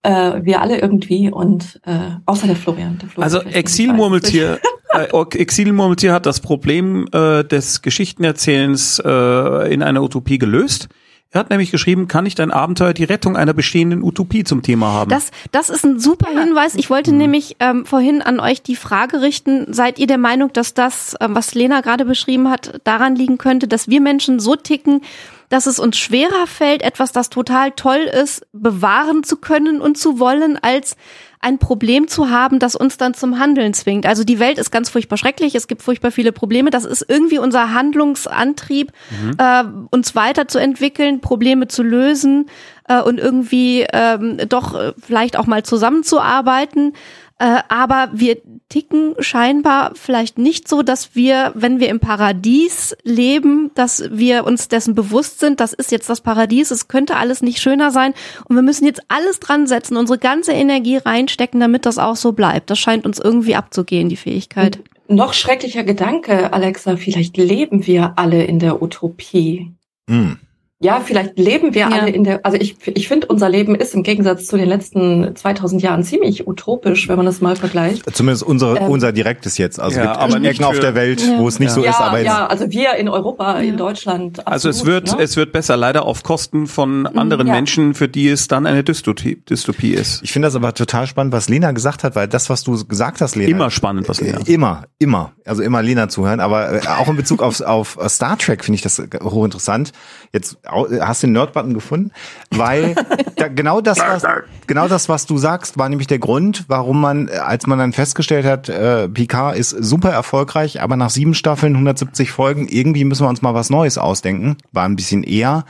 [0.03, 2.99] Äh, wir alle irgendwie und äh, außer der Florian.
[2.99, 4.59] Der Florian also Exilmurmeltier,
[4.91, 10.89] äh, Exilmurmeltier hat das Problem äh, des Geschichtenerzählens äh, in einer Utopie gelöst.
[11.33, 14.89] Er hat nämlich geschrieben, kann ich dein Abenteuer die Rettung einer bestehenden Utopie zum Thema
[14.89, 15.11] haben?
[15.11, 16.75] Das, das ist ein super Hinweis.
[16.75, 17.19] Ich wollte mhm.
[17.19, 21.37] nämlich ähm, vorhin an euch die Frage richten, seid ihr der Meinung, dass das, ähm,
[21.37, 25.03] was Lena gerade beschrieben hat, daran liegen könnte, dass wir Menschen so ticken,
[25.51, 30.19] dass es uns schwerer fällt, etwas, das total toll ist, bewahren zu können und zu
[30.19, 30.97] wollen, als
[31.41, 34.05] ein Problem zu haben, das uns dann zum Handeln zwingt.
[34.05, 36.71] Also die Welt ist ganz furchtbar schrecklich, es gibt furchtbar viele Probleme.
[36.71, 39.37] Das ist irgendwie unser Handlungsantrieb, mhm.
[39.39, 42.51] äh, uns weiterzuentwickeln, Probleme zu lösen
[42.89, 46.93] äh, und irgendwie ähm, doch äh, vielleicht auch mal zusammenzuarbeiten.
[47.41, 48.37] Äh, aber wir
[48.69, 54.69] ticken scheinbar vielleicht nicht so, dass wir, wenn wir im Paradies leben, dass wir uns
[54.69, 58.13] dessen bewusst sind, das ist jetzt das Paradies, es könnte alles nicht schöner sein
[58.45, 62.33] und wir müssen jetzt alles dran setzen, unsere ganze Energie reinstecken, damit das auch so
[62.33, 62.69] bleibt.
[62.69, 64.79] Das scheint uns irgendwie abzugehen, die Fähigkeit.
[65.09, 69.73] noch schrecklicher Gedanke, Alexa, vielleicht leben wir alle in der Utopie.
[70.07, 70.35] Mm
[70.83, 71.89] ja, vielleicht leben wir ja.
[71.89, 75.37] alle in der, also ich, ich finde, unser Leben ist im Gegensatz zu den letzten
[75.37, 78.03] 2000 Jahren ziemlich utopisch, wenn man das mal vergleicht.
[78.17, 79.79] Zumindest unsere, ähm, unser direktes jetzt.
[79.79, 81.39] Also ja, gibt Ecken auf der Welt, ja.
[81.39, 81.75] wo es nicht ja.
[81.75, 82.01] so ist.
[82.01, 84.39] Aber ja, also wir in Europa, in Deutschland.
[84.39, 85.23] Absolut, also es wird, ne?
[85.23, 88.83] es wird besser, leider auf Kosten von mhm, anderen Menschen, für die es dann eine
[88.83, 90.23] Dystopie, Dystopie ist.
[90.23, 93.21] Ich finde das aber total spannend, was Lena gesagt hat, weil das, was du gesagt
[93.21, 93.51] hast, Lena.
[93.51, 94.39] Immer spannend, was Lena.
[94.47, 95.33] Immer, immer.
[95.45, 98.83] Also immer Lena zuhören, aber äh, auch in Bezug auf, auf Star Trek finde ich
[98.83, 99.93] das hochinteressant.
[100.33, 100.57] Jetzt
[101.01, 102.11] hast du den Nerd-Button gefunden,
[102.51, 102.95] weil
[103.37, 104.25] da, genau das, was,
[104.67, 108.47] genau das, was du sagst, war nämlich der Grund, warum man, als man dann festgestellt
[108.47, 113.29] hat, äh, Picard ist super erfolgreich, aber nach sieben Staffeln, 170 Folgen, irgendwie müssen wir
[113.29, 114.57] uns mal was Neues ausdenken.
[114.73, 115.65] War ein bisschen eher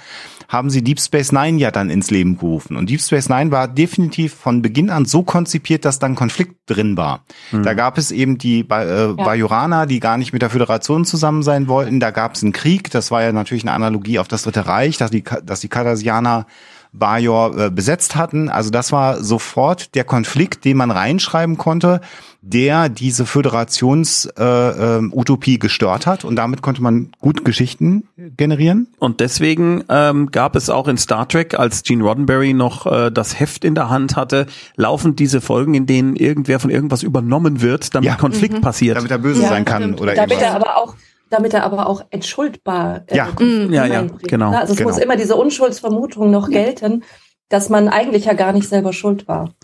[0.51, 2.77] haben sie Deep Space Nine ja dann ins Leben gerufen.
[2.77, 6.97] Und Deep Space Nine war definitiv von Beginn an so konzipiert, dass dann Konflikt drin
[6.97, 7.25] war.
[7.53, 7.63] Mhm.
[7.63, 9.13] Da gab es eben die ba äh, ja.
[9.13, 12.01] Bajoraner, die gar nicht mit der Föderation zusammen sein wollten.
[12.01, 12.91] Da gab es einen Krieg.
[12.91, 16.47] Das war ja natürlich eine Analogie auf das Dritte Reich, dass die, dass die Cardassianer
[16.93, 18.49] Bajor äh, besetzt hatten.
[18.49, 22.01] Also das war sofort der Konflikt, den man reinschreiben konnte,
[22.43, 26.25] der diese Föderations-Utopie äh, äh, gestört hat.
[26.25, 28.05] Und damit konnte man gut Geschichten
[28.37, 28.89] generieren.
[28.99, 33.39] Und deswegen ähm, gab es auch in Star Trek, als Gene Roddenberry noch äh, das
[33.39, 37.95] Heft in der Hand hatte, laufend diese Folgen, in denen irgendwer von irgendwas übernommen wird,
[37.95, 38.17] damit ja.
[38.17, 38.63] Konflikt mhm.
[38.63, 38.97] passiert.
[38.97, 39.95] Damit er böse ja, sein kann.
[39.95, 40.95] Oder damit er aber auch
[41.31, 43.29] damit er aber auch entschuldbar äh, ja.
[43.39, 43.73] Mhm.
[43.73, 44.51] ja, ja, genau.
[44.51, 44.91] Also es genau.
[44.91, 47.05] muss immer diese Unschuldsvermutung noch gelten,
[47.49, 49.55] dass man eigentlich ja gar nicht selber schuld war.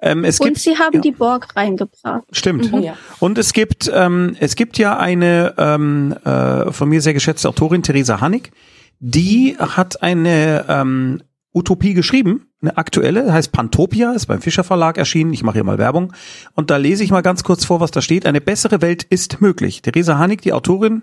[0.00, 1.00] Ähm, es und gibt, sie haben ja.
[1.00, 2.24] die Borg reingebracht.
[2.30, 2.72] Stimmt.
[2.72, 2.90] Mhm.
[3.20, 7.82] Und es gibt, ähm, es gibt ja eine ähm, äh, von mir sehr geschätzte Autorin,
[7.82, 8.52] Theresa Hannig,
[9.00, 11.22] die hat eine ähm,
[11.54, 15.32] Utopie geschrieben, eine aktuelle, heißt Pantopia, ist beim Fischer Verlag erschienen.
[15.32, 16.12] Ich mache hier mal Werbung.
[16.54, 18.26] Und da lese ich mal ganz kurz vor, was da steht.
[18.26, 19.82] Eine bessere Welt ist möglich.
[19.82, 21.02] Theresa Hannig, die Autorin,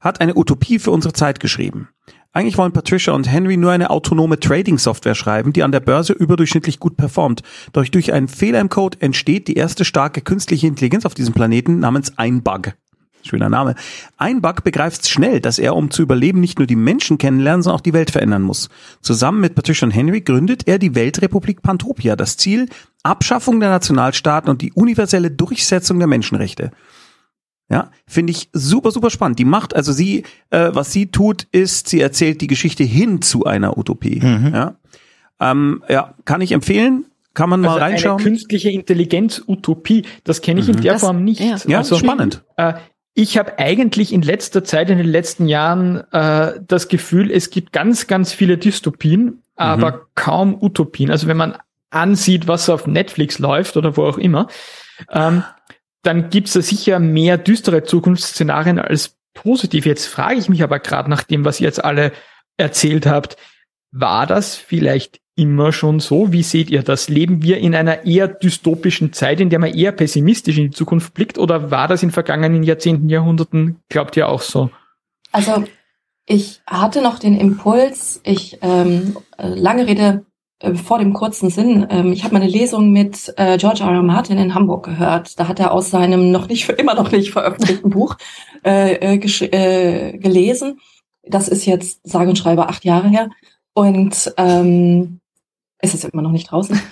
[0.00, 1.88] hat eine Utopie für unsere Zeit geschrieben.
[2.32, 6.78] Eigentlich wollen Patricia und Henry nur eine autonome Trading-Software schreiben, die an der Börse überdurchschnittlich
[6.78, 7.42] gut performt.
[7.72, 11.80] Doch durch einen Fehler im Code entsteht die erste starke künstliche Intelligenz auf diesem Planeten
[11.80, 12.74] namens Einbug.
[13.22, 13.74] Schöner Name.
[14.16, 17.82] Einbug begreift schnell, dass er, um zu überleben, nicht nur die Menschen kennenlernen, sondern auch
[17.82, 18.68] die Welt verändern muss.
[19.02, 22.16] Zusammen mit Patricia und Henry gründet er die Weltrepublik Pantopia.
[22.16, 22.68] Das Ziel,
[23.02, 26.70] Abschaffung der Nationalstaaten und die universelle Durchsetzung der Menschenrechte.
[27.68, 29.38] Ja, finde ich super, super spannend.
[29.38, 33.44] Die macht, also sie, äh, was sie tut, ist, sie erzählt die Geschichte hin zu
[33.44, 34.20] einer Utopie.
[34.20, 34.52] Mhm.
[34.52, 34.74] Ja.
[35.38, 37.04] Ähm, ja, kann ich empfehlen.
[37.32, 38.16] Kann man mal Also reinschauen.
[38.20, 41.38] eine künstliche Intelligenz-Utopie, das kenne ich in der Das- Form nicht.
[41.40, 41.56] ja.
[41.68, 42.42] ja, also, spannend.
[42.56, 42.74] Äh,
[43.20, 47.72] ich habe eigentlich in letzter Zeit, in den letzten Jahren, äh, das Gefühl, es gibt
[47.72, 51.10] ganz, ganz viele Dystopien, aber kaum Utopien.
[51.10, 51.58] Also wenn man
[51.90, 54.48] ansieht, was auf Netflix läuft oder wo auch immer,
[55.10, 55.44] ähm,
[56.02, 59.84] dann gibt's da sicher mehr düstere Zukunftsszenarien als positiv.
[59.84, 62.12] Jetzt frage ich mich aber gerade nach dem, was ihr jetzt alle
[62.56, 63.36] erzählt habt,
[63.92, 66.32] war das vielleicht immer schon so?
[66.32, 67.08] Wie seht ihr das?
[67.08, 71.14] Leben wir in einer eher dystopischen Zeit, in der man eher pessimistisch in die Zukunft
[71.14, 71.38] blickt?
[71.38, 74.70] Oder war das in vergangenen Jahrzehnten, Jahrhunderten, glaubt ihr auch so?
[75.32, 75.64] Also
[76.26, 80.26] ich hatte noch den Impuls, ich ähm, äh, lange Rede
[80.60, 81.86] äh, vor dem kurzen Sinn.
[81.90, 83.90] Ähm, ich habe meine Lesung mit äh, George R.
[83.90, 84.02] R.
[84.02, 85.40] Martin in Hamburg gehört.
[85.40, 88.16] Da hat er aus seinem noch nicht immer noch nicht veröffentlichten Buch
[88.64, 90.78] äh, äh, äh, gelesen.
[91.22, 93.30] Das ist jetzt sage und schreibe acht Jahre her
[93.74, 95.20] und ähm,
[95.82, 96.80] ist es immer noch nicht draußen.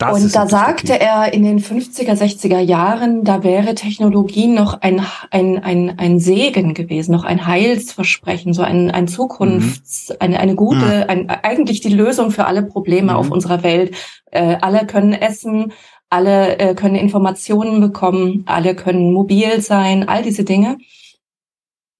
[0.00, 4.80] Das und ist da sagte er in den 50er, 60er Jahren, da wäre Technologie noch
[4.80, 10.54] ein, ein, ein, ein Segen gewesen, noch ein Heilsversprechen, so ein, ein Zukunfts-, eine, eine
[10.54, 13.18] gute, ein, eigentlich die Lösung für alle Probleme Mhm.
[13.18, 13.96] auf unserer Welt.
[14.30, 15.72] Äh, alle können essen,
[16.10, 20.78] alle äh, können Informationen bekommen, alle können mobil sein, all diese Dinge.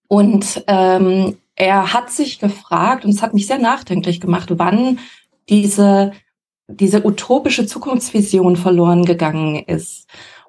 [0.07, 5.01] Und ähm, er hat sich gefragt, und es hat mich sehr nachdenklich gemacht, wann
[5.49, 6.13] diese,
[6.69, 10.07] diese utopische Zukunftsvision verloren gegangen ist.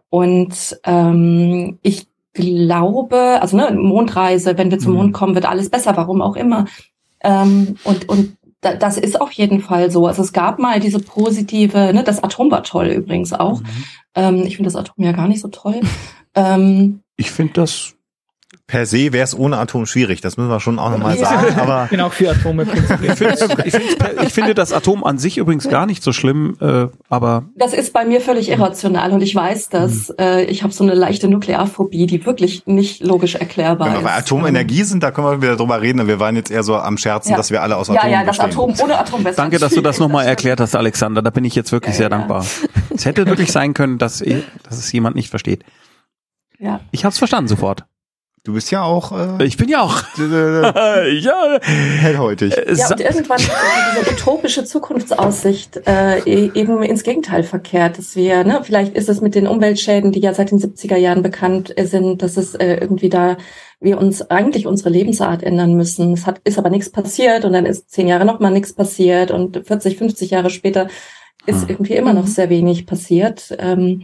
[0.10, 4.98] Und ähm, ich glaube, also ne, Mondreise, wenn wir zum Mhm.
[4.98, 6.66] Mond kommen, wird alles besser, warum auch immer.
[7.22, 10.08] Ähm, und, und da, das ist auf jeden Fall so.
[10.08, 13.62] Also es gab mal diese positive, ne, das Atom war toll übrigens auch.
[13.62, 13.68] Mhm.
[14.16, 15.80] Ähm, ich finde das Atom ja gar nicht so toll.
[16.36, 17.96] ähm, Ich finde das
[18.72, 21.26] Per se wäre es ohne Atom schwierig, das müssen wir schon auch nochmal Ja.
[21.26, 21.56] sagen.
[21.60, 23.16] Aber Genau, für Atome prinzipiell.
[23.66, 27.94] Ich, finde das Atom an sich übrigens gar nicht so schlimm, äh, aber Das ist
[27.94, 30.14] bei mir völlig irrational und ich weiß das.
[30.20, 34.04] Äh, ich habe so eine leichte Nuklearphobie, die wirklich nicht logisch erklärbar wir ist.
[34.04, 36.06] bei Atomenergie sind, da können wir wieder drüber reden.
[36.08, 37.38] Wir waren jetzt eher so am Scherzen, Ja.
[37.38, 38.52] dass wir alle aus Ja, Atomen ja, das bestehen.
[38.52, 41.24] Atom ohne Atom wäre danke, dass du das nochmal erklärt hast, Alexander.
[41.24, 42.10] Da bin ich jetzt wirklich Ja, sehr ja.
[42.10, 42.46] dankbar.
[42.94, 45.64] Es hätte wirklich sein können, dass, dass es jemand nicht versteht.
[46.60, 46.82] Ja.
[46.92, 47.86] Ich habe es verstanden sofort.
[48.44, 50.02] Du bist ja auch äh, Ich bin ja auch.
[50.18, 51.60] äh, ja.
[51.62, 52.58] hellhäutig.
[52.58, 53.52] Äh, Ja, sa- und irgendwann ist
[54.02, 59.22] diese utopische Zukunftsaussicht äh, e- eben ins Gegenteil verkehrt, dass wir, ne, vielleicht ist es
[59.22, 62.76] mit den Umweltschäden, die ja seit den 70er Jahren bekannt äh, sind, dass es äh,
[62.76, 63.38] irgendwie da
[63.82, 66.12] wir uns eigentlich unsere Lebensart ändern müssen.
[66.14, 69.66] Es hat, ist aber nichts passiert und dann ist zehn Jahre nochmal nichts passiert und
[69.66, 70.88] 40, 50 Jahre später
[71.46, 71.70] ist Hm.
[71.70, 73.56] irgendwie immer noch sehr wenig passiert.
[73.58, 74.04] Ähm,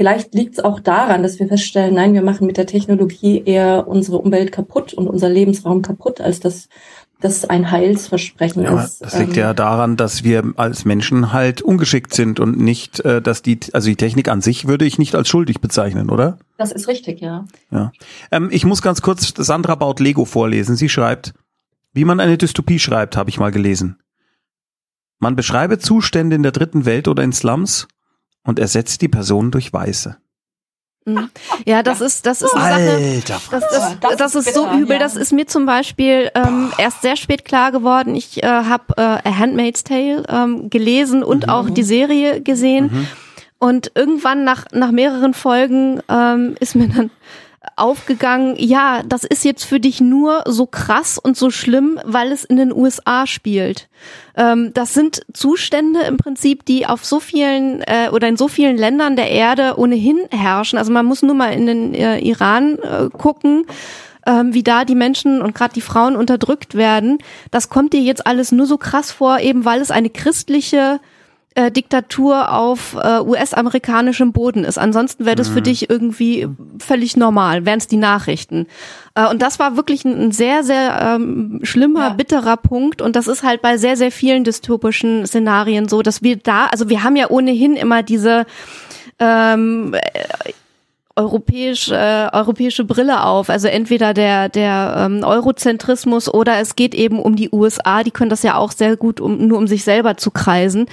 [0.00, 3.86] vielleicht liegt es auch daran, dass wir feststellen, nein, wir machen mit der Technologie eher
[3.86, 6.70] unsere Umwelt kaputt und unser Lebensraum kaputt, als dass
[7.20, 9.02] das ein Heilsversprechen Ja, ist.
[9.02, 13.20] das liegt Ähm, ja daran, dass wir als Menschen halt ungeschickt sind und nicht, äh,
[13.20, 16.38] dass die, also die Technik an sich würde ich nicht als schuldig bezeichnen, oder?
[16.56, 17.44] Das ist richtig, ja.
[17.70, 17.92] Ja.
[18.32, 20.76] Ähm, ich muss ganz kurz Sandra baut Lego vorlesen.
[20.76, 21.34] Sie schreibt,
[21.92, 23.98] wie man eine Dystopie schreibt, habe ich mal gelesen.
[25.18, 27.86] Man beschreibe Zustände in der dritten Welt oder in Slums
[28.44, 30.16] und ersetzt die Person durch Weiße.
[31.06, 31.30] Mhm.
[31.64, 32.96] Ja, das ist, das ist eine Sache.
[32.96, 34.92] Alter, Das, das, Das das, ist ist so bitter, übel.
[34.92, 34.98] ja.
[34.98, 38.14] Das ist mir zum Beispiel ähm, erst sehr spät klar geworden.
[38.14, 43.08] Ich äh, habe äh, A Handmaid's Tale ähm, gelesen und auch die Serie gesehen.
[43.58, 47.10] Und irgendwann nach, nach mehreren Folgen ähm, ist mir dann
[47.76, 52.44] aufgegangen, ja, das ist jetzt für dich nur so krass und so schlimm, weil es
[52.44, 53.88] in den USA spielt.
[54.34, 58.78] Ähm, das sind Zustände im Prinzip, die auf so vielen äh, oder in so vielen
[58.78, 60.78] Ländern der Erde ohnehin herrschen.
[60.78, 63.66] Also man muss nur mal in den äh, Iran äh, gucken,
[64.26, 67.18] ähm, wie da die Menschen und gerade die Frauen unterdrückt werden.
[67.50, 71.00] Das kommt dir jetzt alles nur so krass vor, eben weil es eine christliche
[71.56, 74.78] äh, Diktatur auf äh, US-amerikanischem Boden ist.
[74.78, 75.64] Ansonsten wäre das für Mhm.
[75.64, 76.46] dich irgendwie
[76.78, 78.66] völlig normal, wären es die Nachrichten.
[79.16, 82.08] Äh, und das war wirklich ein, ein sehr, sehr ähm, schlimmer, Ja.
[82.10, 83.02] bitterer Punkt.
[83.02, 86.88] Und das ist halt bei sehr, sehr vielen dystopischen Szenarien so, dass wir da, also
[86.88, 88.46] wir haben ja ohnehin immer diese
[89.18, 90.52] ähm, äh,
[91.20, 93.50] europäisch, äh, europäische Brille auf.
[93.50, 98.30] Also entweder der, der ähm, Eurozentrismus oder es geht eben um die USA, die können
[98.30, 100.86] das ja auch sehr gut, um nur um sich selber zu kreisen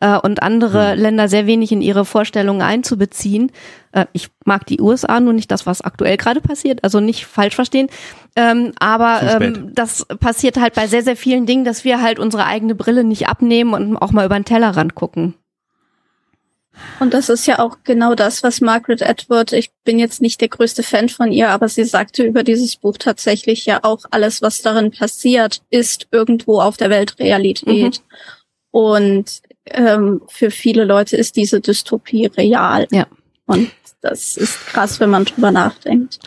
[0.00, 3.52] äh, und andere Länder sehr wenig in ihre Vorstellungen einzubeziehen.
[3.92, 7.54] Äh, ich mag die USA, nur nicht das, was aktuell gerade passiert, also nicht falsch
[7.54, 7.88] verstehen.
[8.34, 12.46] Ähm, aber ähm, das passiert halt bei sehr, sehr vielen Dingen, dass wir halt unsere
[12.46, 15.34] eigene Brille nicht abnehmen und auch mal über den Tellerrand gucken.
[17.00, 20.48] Und das ist ja auch genau das, was Margaret Atwood, ich bin jetzt nicht der
[20.48, 24.62] größte Fan von ihr, aber sie sagte über dieses Buch tatsächlich ja auch, alles, was
[24.62, 28.02] darin passiert, ist irgendwo auf der Welt Realität.
[28.70, 32.86] Und ähm, für viele Leute ist diese Dystopie real.
[32.90, 33.06] Ja.
[33.46, 33.70] Und
[34.00, 36.18] das ist krass, wenn man drüber nachdenkt.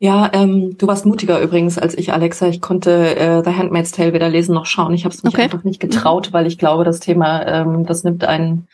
[0.00, 2.46] Ja, ähm, du warst mutiger übrigens als ich, Alexa.
[2.46, 4.94] Ich konnte äh, The Handmaid's Tale weder lesen noch schauen.
[4.94, 5.42] Ich habe es mich Okay.
[5.42, 8.68] einfach nicht getraut, weil ich glaube, das Thema, ähm, das nimmt einen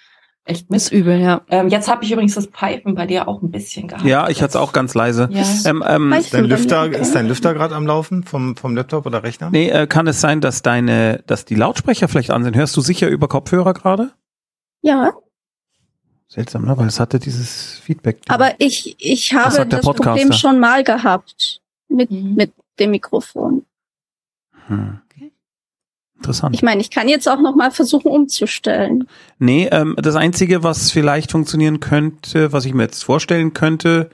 [0.44, 1.00] echt Ist mit.
[1.00, 1.40] übel, ja.
[1.48, 4.04] Ähm, jetzt habe ich übrigens das Pipen bei dir auch ein bisschen gehabt.
[4.04, 5.28] Ja, ich hatte es auch ganz leise.
[5.32, 5.42] Ja.
[5.64, 9.22] Ähm, ähm, Weißt Dein Lüfter, ist dein Lüfter gerade am Laufen vom, vom Laptop oder
[9.22, 9.50] Rechner?
[9.50, 12.56] nee, äh, kann es sein, dass deine, dass die Lautsprecher vielleicht an sind?
[12.56, 14.12] Hörst du sicher über Kopfhörer gerade?
[14.82, 15.12] Ja,
[16.26, 16.76] Seltsam, ne?
[16.76, 18.18] Weil es hatte dieses Feedback.
[18.28, 20.32] aber ich, ich habe das Problem Podcaster?
[20.32, 22.34] schon mal gehabt mit, Mhm.
[22.34, 23.64] mit dem Mikrofon.
[24.66, 25.00] Hm.
[26.16, 26.54] Interessant.
[26.54, 29.06] Ich meine, ich kann jetzt auch noch mal versuchen umzustellen.
[29.38, 34.10] Nee, ähm, das Einzige, was vielleicht funktionieren könnte, was ich mir jetzt vorstellen könnte,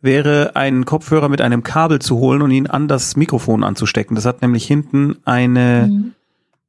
[0.00, 4.16] wäre einen Kopfhörer mit einem Kabel zu holen und ihn an das Mikrofon anzustecken.
[4.16, 6.12] Das hat nämlich hinten eine, Mhm.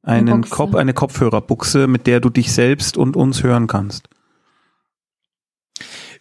[0.04, 0.54] einen Buchse.
[0.54, 4.08] Kopf, eine Kopfhörerbuchse, mit der du dich selbst und uns hören kannst.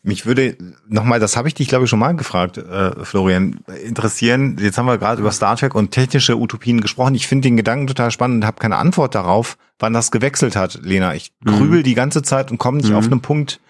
[0.06, 0.58] Mich würde
[0.90, 4.58] nochmal, das habe ich dich, glaube ich, schon mal gefragt, äh, Florian, interessieren.
[4.60, 7.16] Jetzt haben wir gerade über Star Trek und technische Utopien gesprochen.
[7.16, 10.80] Ich finde den Gedanken total spannend und habe keine Antwort darauf, wann das gewechselt hat,
[10.84, 11.16] Lena.
[11.16, 11.52] Ich Mhm.
[11.52, 12.96] grübel die ganze Zeit und komme nicht Mhm.
[12.98, 13.62] auf einen Punkt,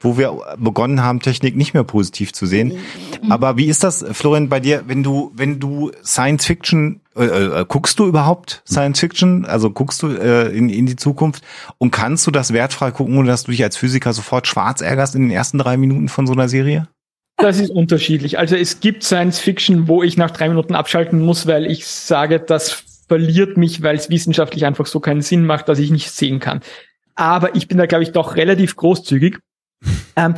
[0.00, 2.72] wo wir begonnen haben, Technik nicht mehr positiv zu sehen.
[3.30, 7.64] Aber wie ist das, Florian, bei dir, wenn du, wenn du Science Fiction, äh, äh,
[7.66, 9.44] guckst du überhaupt Science Fiction?
[9.44, 11.44] Also guckst du äh, in, in die Zukunft
[11.78, 15.14] und kannst du das wertfrei gucken, ohne dass du dich als Physiker sofort schwarz ärgerst
[15.14, 16.88] in den ersten drei Minuten von so einer Serie?
[17.36, 18.38] Das ist unterschiedlich.
[18.38, 22.38] Also es gibt Science Fiction, wo ich nach drei Minuten abschalten muss, weil ich sage,
[22.38, 26.38] das verliert mich, weil es wissenschaftlich einfach so keinen Sinn macht, dass ich nicht sehen
[26.38, 26.60] kann.
[27.14, 29.38] Aber ich bin da, glaube ich, doch relativ großzügig.
[30.16, 30.34] ähm,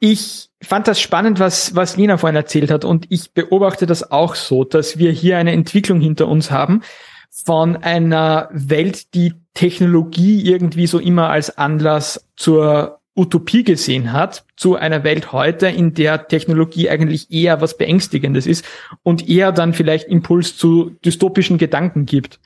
[0.00, 2.84] ich fand das spannend, was, was Lina vorhin erzählt hat.
[2.84, 6.82] Und ich beobachte das auch so, dass wir hier eine Entwicklung hinter uns haben
[7.30, 14.76] von einer Welt, die Technologie irgendwie so immer als Anlass zur Utopie gesehen hat, zu
[14.76, 18.64] einer Welt heute, in der Technologie eigentlich eher was Beängstigendes ist
[19.02, 22.40] und eher dann vielleicht Impuls zu dystopischen Gedanken gibt.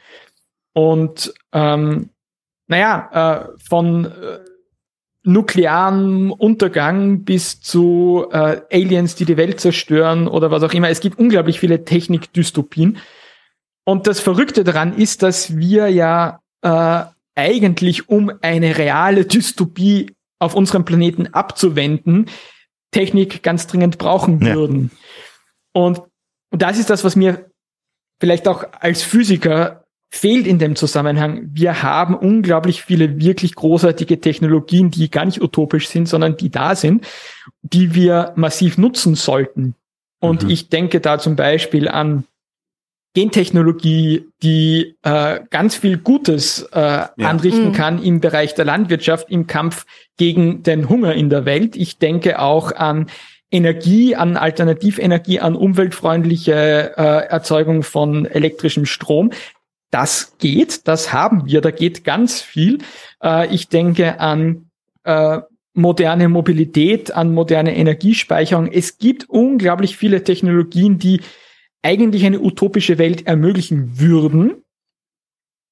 [0.72, 2.10] Und ähm,
[2.66, 4.38] naja, äh, von äh,
[5.24, 10.90] nuklearen Untergang bis zu äh, Aliens, die die Welt zerstören oder was auch immer.
[10.90, 12.98] Es gibt unglaublich viele Technik-Dystopien.
[13.84, 17.04] Und das Verrückte daran ist, dass wir ja äh,
[17.34, 22.26] eigentlich, um eine reale Dystopie auf unserem Planeten abzuwenden,
[22.90, 24.54] Technik ganz dringend brauchen Ja.
[24.54, 24.90] würden.
[25.72, 26.02] Und,
[26.50, 27.50] und das ist das, was mir
[28.20, 29.83] vielleicht auch als Physiker
[30.14, 31.48] fehlt in dem Zusammenhang.
[31.52, 36.76] Wir haben unglaublich viele wirklich großartige Technologien, die gar nicht utopisch sind, sondern die da
[36.76, 37.04] sind,
[37.62, 39.74] die wir massiv nutzen sollten.
[40.20, 40.50] Und Mhm.
[40.50, 42.24] ich denke da zum Beispiel an
[43.14, 46.78] Gentechnologie, die äh, ganz viel Gutes äh,
[47.22, 47.72] anrichten Mhm.
[47.72, 49.84] kann im Bereich der Landwirtschaft, im Kampf
[50.16, 51.74] gegen den Hunger in der Welt.
[51.76, 53.06] Ich denke auch an
[53.50, 59.30] Energie, an Alternativenergie, an umweltfreundliche äh, Erzeugung von elektrischem Strom.
[59.94, 62.78] Das geht, das haben wir, da geht ganz viel.
[63.22, 64.70] Äh, ich denke an
[65.04, 65.38] äh,
[65.72, 68.66] moderne Mobilität, an moderne Energiespeicherung.
[68.72, 71.20] Es gibt unglaublich viele Technologien, die
[71.82, 74.64] eigentlich eine utopische Welt ermöglichen würden.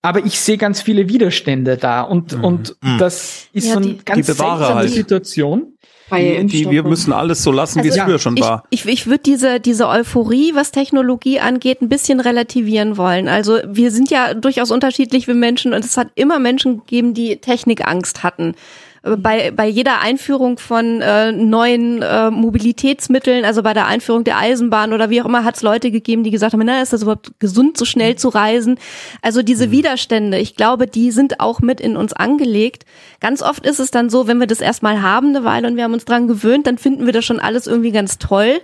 [0.03, 2.45] Aber ich sehe ganz viele Widerstände da und, Mhm.
[2.45, 2.99] und Mhm.
[2.99, 4.91] das ist Ja, so die- eine ganz seltsame halt.
[4.91, 5.72] Situation.
[6.13, 8.65] Bei Die, die, wir müssen alles so lassen, wie es Also, früher schon ich, war.
[8.71, 13.29] Ich, ich würde diese, diese Euphorie, was Technologie angeht, ein bisschen relativieren wollen.
[13.29, 17.37] Also wir sind ja durchaus unterschiedlich wie Menschen und es hat immer Menschen gegeben, die
[17.39, 18.55] Technikangst hatten.
[19.03, 24.93] Bei, bei jeder Einführung von äh, neuen äh, Mobilitätsmitteln, also bei der Einführung der Eisenbahn
[24.93, 27.33] oder wie auch immer, hat es Leute gegeben, die gesagt haben, na, ist das überhaupt
[27.41, 28.79] gesund, so schnell zu reisen?
[29.21, 29.73] Also diese Mhm.
[29.73, 32.87] Widerstände, ich glaube, die sind auch mit in uns angelegt.
[33.21, 35.83] Ganz oft ist es dann so, wenn wir das erstmal haben eine Weile und wir
[35.85, 38.61] haben uns dran gewöhnt, dann finden wir das schon alles irgendwie ganz toll.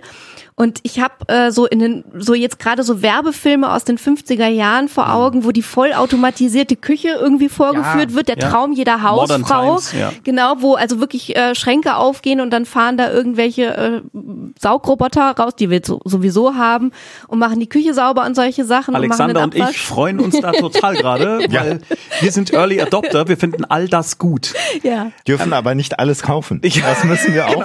[0.61, 4.47] Und ich habe äh, so in den, so jetzt gerade so Werbefilme aus den 50er
[4.47, 4.89] Jahren Mhm.
[4.89, 8.49] vor Augen, wo die vollautomatisierte Küche irgendwie vorgeführt wird, der ja.
[8.49, 9.77] Traum jeder Hausfrau.
[9.77, 10.11] Times, ja.
[10.25, 14.01] Genau, wo also wirklich äh, Schränke aufgehen und dann fahren da irgendwelche äh,
[14.59, 16.91] Saugroboter raus, die wir so, sowieso haben
[17.27, 20.51] und machen die Küche sauber und solche Sachen Alexander und und ich freuen uns da
[20.51, 21.79] total gerade, weil
[22.19, 24.53] wir sind Early Adopter, wir finden all das gut.
[24.83, 25.11] Ja.
[25.27, 26.59] Dürfen aber nicht alles kaufen.
[26.63, 27.63] Ich- das müssen wir auch.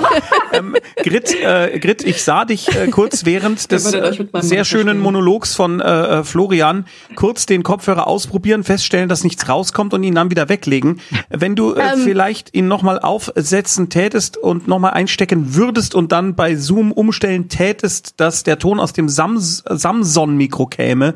[0.52, 4.98] Ähm, Grit, äh, Grit, ich sah dich äh, kurz während des sehr schönen.
[4.98, 10.14] Monologs von äh, äh, Florian kurz den Kopfhörer ausprobieren, feststellen, dass nichts rauskommt und ihn
[10.14, 11.00] dann wieder weglegen.
[11.28, 12.00] Wenn du äh, Ähm.
[12.04, 18.14] vielleicht ihn nochmal aufsetzen tätest und nochmal einstecken würdest und dann bei Zoom umstellen tätest,
[18.18, 21.14] dass der Ton aus dem Sams Samson-Mikro käme.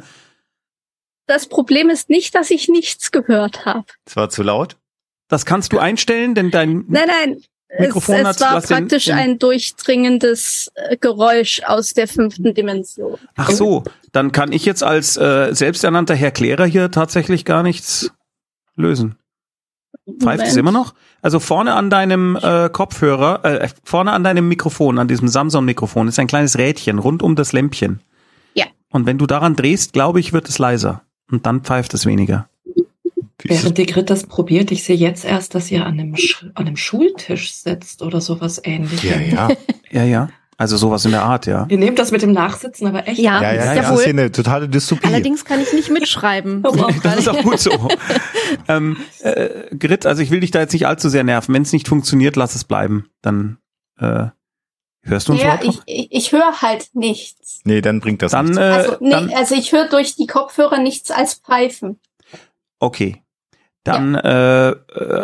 [1.27, 3.85] Das Problem ist nicht, dass ich nichts gehört habe.
[4.07, 4.77] Es war zu laut.
[5.29, 7.43] Das kannst du einstellen, denn dein Nein, nein.
[7.79, 12.09] Mikrofon es, hat- es war lass den- praktisch den- ein durchdringendes äh, Geräusch aus der
[12.09, 13.19] fünften Dimension.
[13.37, 18.11] Ach so, dann kann ich jetzt als äh, selbsternannter Herr Klärer hier tatsächlich gar nichts
[18.77, 19.17] lösen.
[20.23, 20.95] Pfeift es immer noch?
[21.21, 26.19] Also vorne an deinem äh, Kopfhörer, äh, vorne an deinem Mikrofon, an diesem Samsung-Mikrofon ist
[26.19, 28.01] ein kleines Rädchen rund um das Lämpchen.
[28.55, 28.65] Ja.
[28.91, 31.03] Und wenn du daran drehst, glaube ich, wird es leiser.
[31.31, 32.49] Und dann pfeift es weniger.
[33.45, 36.67] Während die Grit das probiert, ich sehe jetzt erst, dass ihr an einem, Sch an
[36.67, 39.03] einem Schultisch sitzt oder sowas ähnliches.
[39.05, 39.49] Ja, ja.
[39.91, 40.29] Ja, ja.
[40.61, 41.67] Also sowas in der Art, ja.
[41.71, 43.21] Ihr nehmt das mit dem Nachsitzen aber echt.
[43.21, 43.41] Ja.
[43.41, 43.81] Ja, ja, ja.
[43.83, 45.07] Das ist hier eine totale Dystopie.
[45.07, 46.65] Allerdings kann ich nicht mitschreiben.
[47.05, 47.71] Das ist auch gut so.
[48.69, 51.55] ähm, äh, Grit, also ich will dich da jetzt nicht allzu sehr nerven.
[51.55, 53.09] Wenn es nicht funktioniert, lass es bleiben.
[53.23, 53.59] Dann
[54.01, 54.27] äh,
[55.03, 57.61] hörst du uns Ja, ich, ich, ich höre halt nichts.
[57.65, 58.59] nee, dann bringt das Dann, nichts.
[58.59, 62.01] äh, Also, nee, dann also ich höre durch die Kopfhörer nichts als Pfeifen.
[62.81, 63.23] Okay.
[63.89, 64.75] Dann äh, äh,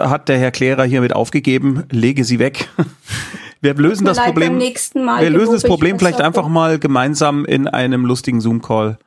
[0.06, 2.68] hat der Herr Klärer hiermit aufgegeben, lege sie weg.
[3.60, 4.60] Wir lösen das Problem.
[4.60, 8.98] Wir lösen das Problem vielleicht einfach mal gemeinsam in einem lustigen Zoom-Call.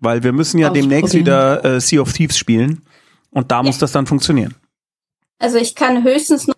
[0.00, 2.80] Weil wir müssen ja demnächst wieder äh, Sea of Thieves spielen.
[3.30, 4.54] Und da muss das dann funktionieren.
[5.38, 6.54] Also ich kann höchstens noch.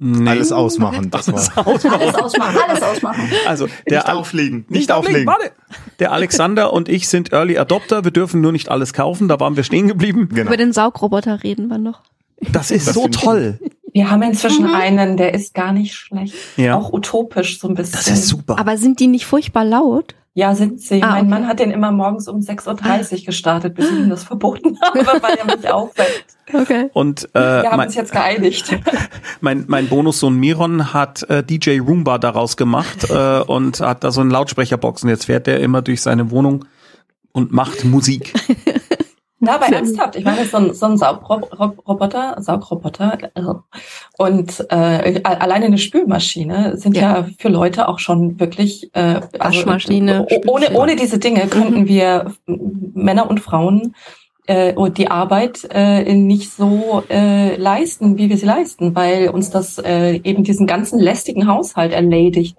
[0.00, 0.30] Nee.
[0.30, 1.10] Alles ausmachen.
[1.10, 1.66] Das war.
[1.66, 3.28] alles ausmachen, alles ausmachen.
[3.46, 4.64] Also Nicht der Al- auflegen.
[4.68, 5.50] Nicht auflegen, warte.
[5.98, 8.04] Der Alexander und ich sind Early Adopter.
[8.04, 9.26] Wir dürfen nur nicht alles kaufen.
[9.26, 10.28] Da waren wir stehen geblieben.
[10.32, 10.46] Genau.
[10.48, 12.02] Über den Saugroboter reden wir noch.
[12.52, 13.58] Das ist Das so toll.
[13.92, 14.74] Wir haben inzwischen Mhm.
[14.74, 16.34] einen, der ist gar nicht schlecht.
[16.56, 16.76] Ja.
[16.76, 17.94] Auch utopisch so ein bisschen.
[17.94, 18.56] Das ist super.
[18.58, 20.14] Aber sind die nicht furchtbar laut?
[20.38, 21.02] Ja, sind sie.
[21.02, 21.30] Ah, mein okay.
[21.30, 25.04] Mann hat den immer morgens um 6.30 Uhr gestartet, bis ich ihm das verboten habe,
[25.20, 26.26] weil er mich aufweckt.
[26.52, 26.90] Okay.
[26.92, 28.70] Und äh, Wir haben mein, uns jetzt geeinigt.
[29.40, 34.20] mein, mein Bonussohn Miron hat äh, DJ Roomba daraus gemacht äh, und hat da so
[34.20, 36.66] einen Lautsprecherbox und jetzt fährt er immer durch seine Wohnung
[37.32, 38.32] und macht Musik.
[39.40, 43.42] Na, aber ernsthaft, ich meine, so ein, so ein Saugroboter, Saugroboter, äh,
[44.16, 47.26] und äh, alleine eine Spülmaschine sind ja.
[47.38, 50.78] für Leute auch schon wirklich äh, Waschmaschine, Also, ohne, Spülmaschine.
[50.78, 53.94] ohne diese Dinge könnten wir Männer und Frauen
[54.48, 59.78] äh, die Arbeit äh, nicht so äh, leisten, wie wir sie leisten, weil uns das
[59.78, 62.56] äh, eben diesen ganzen lästigen Haushalt erledigt.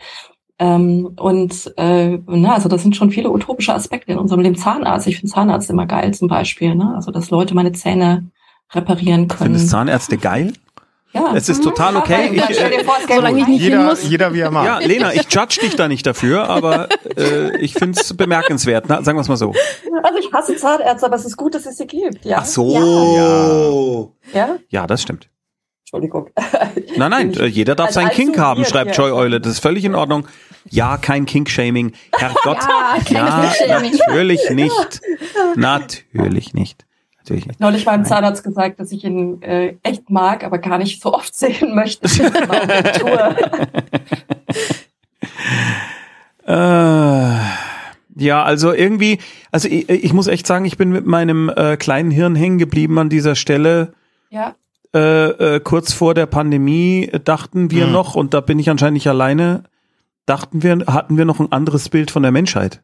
[0.59, 4.55] Ähm, und äh, na, also das sind schon viele utopische Aspekte in unserem Leben.
[4.57, 6.93] Zahnarzt, ich finde Zahnarzt immer geil zum Beispiel, ne?
[6.95, 8.29] Also dass Leute meine Zähne
[8.73, 9.51] reparieren können.
[9.55, 10.53] Findest Zahnärzte geil?
[11.13, 11.33] ja.
[11.33, 12.35] Es ist total okay.
[12.35, 14.07] Ja, Ich, äh, vor, Solange ich nicht Jeder, muss.
[14.07, 14.65] jeder wie er mag.
[14.65, 16.87] ja, Lena, ich judge dich da nicht dafür, aber
[17.17, 18.85] äh, ich find's bemerkenswert.
[18.89, 19.53] Na, sagen wir es mal so.
[20.03, 22.23] Also ich hasse Zahnärzte, aber es ist gut, dass es sie gibt.
[22.25, 22.39] Ja.
[22.41, 24.13] Ach so.
[24.33, 24.57] Ja.
[24.69, 25.29] Ja, das stimmt.
[25.81, 26.29] Entschuldigung.
[26.97, 28.95] Nein, nein, äh, jeder darf Als seinen Kink haben, schreibt.
[28.95, 29.41] Joy Eule.
[29.41, 30.27] Das ist völlig in Ordnung.
[30.69, 31.93] Ja, kein Kink-Shaming.
[32.17, 32.57] Herrgott.
[32.67, 33.41] Ja, kein Ja,
[33.81, 33.99] Kink-Shaming.
[34.07, 35.01] natürlich nicht.
[35.55, 36.85] Natürlich nicht.
[37.19, 37.59] Natürlich nicht.
[37.59, 41.35] Neulich beim Zahnarzt gesagt, dass ich ihn äh, echt mag, aber gar nicht so oft
[41.35, 42.07] sehen möchte.
[46.45, 47.37] Äh,
[48.15, 49.19] ja, also irgendwie,
[49.51, 52.97] also ich, ich muss echt sagen, ich bin mit meinem äh, kleinen Hirn hängen geblieben
[52.99, 53.93] an dieser Stelle.
[54.29, 54.55] ja.
[54.91, 57.91] Äh, äh, kurz vor der Pandemie dachten wir Hm.
[57.91, 59.65] noch, und da bin ich anscheinend nicht alleine,
[60.29, 62.83] dachten wir, hatten wir noch ein anderes Bild von der Menschheit.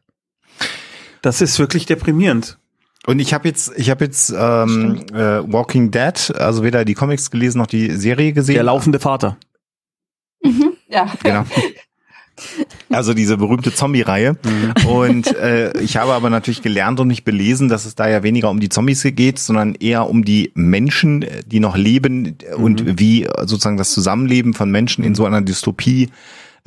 [1.22, 2.58] Das ist wirklich deprimierend.
[3.06, 7.30] Und ich habe jetzt, ich habe jetzt ähm, äh, Walking Dead, also weder die Comics
[7.30, 8.56] gelesen noch die Serie gesehen.
[8.56, 9.36] Der laufende Vater.
[10.42, 10.72] Mhm.
[10.88, 11.12] Ja.
[11.22, 11.44] Genau.
[12.90, 14.36] Also diese berühmte Zombie-Reihe.
[14.86, 18.50] Und äh, ich habe aber natürlich gelernt und mich belesen, dass es da ja weniger
[18.50, 23.46] um die Zombies geht, sondern eher um die Menschen, die noch leben und wie äh,
[23.46, 26.10] sozusagen das Zusammenleben von Menschen in so einer Dystopie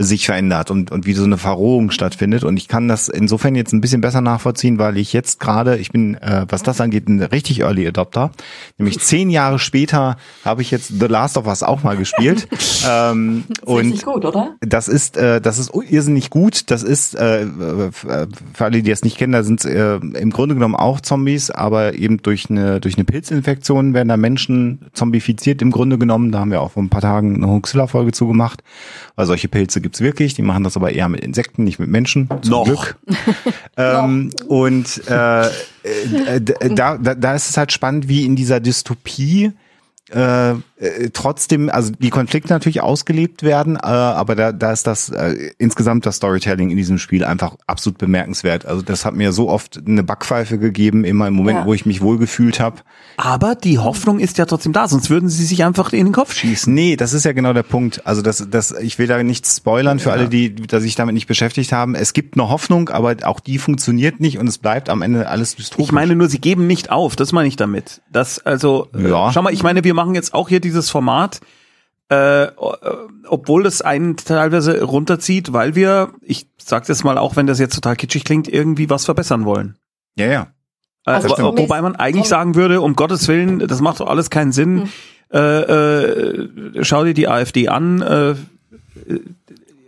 [0.02, 2.46] sich verändert und, und wie so eine Verrohung stattfindet.
[2.46, 5.92] Und ich kann das insofern jetzt ein bisschen besser nachvollziehen, weil ich jetzt gerade, ich
[5.92, 8.32] bin, äh, was das angeht, ein richtig Early Adopter.
[8.78, 10.16] Nämlich zehn Jahre später
[10.46, 12.48] habe ich jetzt The Last of Us auch mal gespielt.
[12.90, 14.56] ähm, Das ist und gut, oder?
[14.62, 16.72] das ist, äh, das ist irrsinnig gut.
[16.72, 17.46] Das ist, äh,
[17.92, 21.96] für alle, die es nicht kennen, da sind äh, im Grunde genommen auch Zombies, aber
[21.96, 26.32] eben durch eine, durch eine Pilzinfektion werden da Menschen zombifiziert im Grunde genommen.
[26.32, 28.64] Da haben wir auch vor ein paar Tagen eine Huxilla-Folge zugemacht.
[29.18, 30.36] Weil solche Pilze gibt's wirklich.
[30.36, 32.30] Die machen das aber eher mit Insekten, nicht mit Menschen.
[32.42, 32.66] Zum Noch.
[32.66, 32.96] Glück.
[33.78, 35.50] ähm, und äh, äh,
[36.40, 39.52] d- da, da, da ist es halt spannend, wie in dieser Dystopie
[40.12, 45.10] äh, äh, trotzdem, also die Konflikte natürlich ausgelebt werden, äh, aber da, da ist das
[45.10, 48.66] äh, insgesamt das Storytelling in diesem Spiel einfach absolut bemerkenswert.
[48.66, 51.66] Also das hat mir so oft eine Backpfeife gegeben, immer im Moment, Ja.
[51.66, 52.78] wo ich mich wohlgefühlt habe.
[53.18, 56.34] Aber die Hoffnung ist ja trotzdem da, sonst würden sie sich einfach in den Kopf
[56.34, 56.74] schießen.
[56.74, 58.06] Nee, das ist ja genau der Punkt.
[58.08, 61.28] Also das, das, ich will da nichts spoilern für alle, die, die sich damit nicht
[61.28, 61.96] beschäftigt haben.
[61.96, 65.56] Es gibt eine Hoffnung, aber auch die funktioniert nicht und es bleibt am Ende alles
[65.56, 65.86] dystopisch.
[65.86, 68.02] Ich meine nur, sie geben nicht auf, das meine ich damit.
[68.12, 69.30] Das, also, Ja.
[69.30, 71.42] äh, schau mal, ich meine, wir machen jetzt auch hier dieses Format,
[72.12, 72.50] äh, äh,
[73.28, 77.76] obwohl das einen teilweise runterzieht, weil wir, ich sag das mal auch, wenn das jetzt
[77.76, 79.76] total kitschig klingt, irgendwie was verbessern wollen.
[80.16, 80.48] ja, ja.
[81.06, 84.30] Äh, Also wo- wobei man eigentlich sagen würde, um Gottes Willen, das macht doch alles
[84.30, 84.90] keinen Sinn.
[85.32, 86.50] Äh, äh,
[86.84, 88.36] schau dir die AfD an, äh, äh,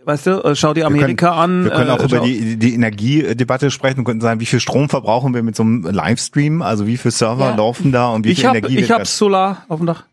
[0.04, 1.64] weißt du, äh, schau dir Amerika an.
[1.64, 4.88] Wir können auch äh, über die, die Energiedebatte sprechen und könnten sagen, wie viel Strom
[4.88, 6.62] verbrauchen wir mit so einem Livestream?
[6.62, 7.56] Also wie viele Server Ja.
[7.56, 10.04] laufen da und wie Ich viel hab, Energie ich wird hab Solar auf dem Dach.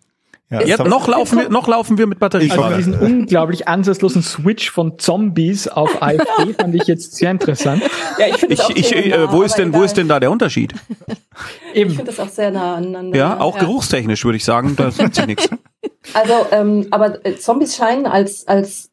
[0.52, 2.46] Ja, Jetzt noch laufen wir, noch laufen wir mit Batterie.
[2.48, 7.84] Ich Also diesen unglaublich ansatzlosen Switch von Zombies auf AfD fand ich jetzt sehr interessant.
[8.18, 10.74] Ja, ich finde Ich, ich, äh, wo ist denn, wo ist denn da der Unterschied?
[11.72, 11.92] Ich Eben.
[11.92, 13.18] finde das auch sehr nah aneinander.
[13.18, 15.48] Ja, auch geruchstechnisch würde ich sagen, da sind sie nichts.
[16.14, 18.89] Also, ähm, aber äh, Zombies scheinen als, als,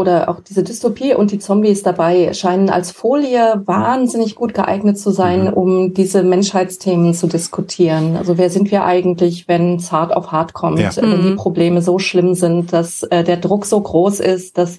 [0.00, 5.10] oder auch diese Dystopie und die Zombies dabei scheinen als Folie wahnsinnig gut geeignet zu
[5.10, 5.52] sein, Mhm.
[5.52, 8.16] um diese Menschheitsthemen zu diskutieren.
[8.16, 10.90] Also wer sind wir eigentlich, wenn es hart auf hart kommt, Ja.
[10.96, 11.36] wenn die Mhm.
[11.36, 14.78] Probleme so schlimm sind, dass äh, der Druck so groß ist, dass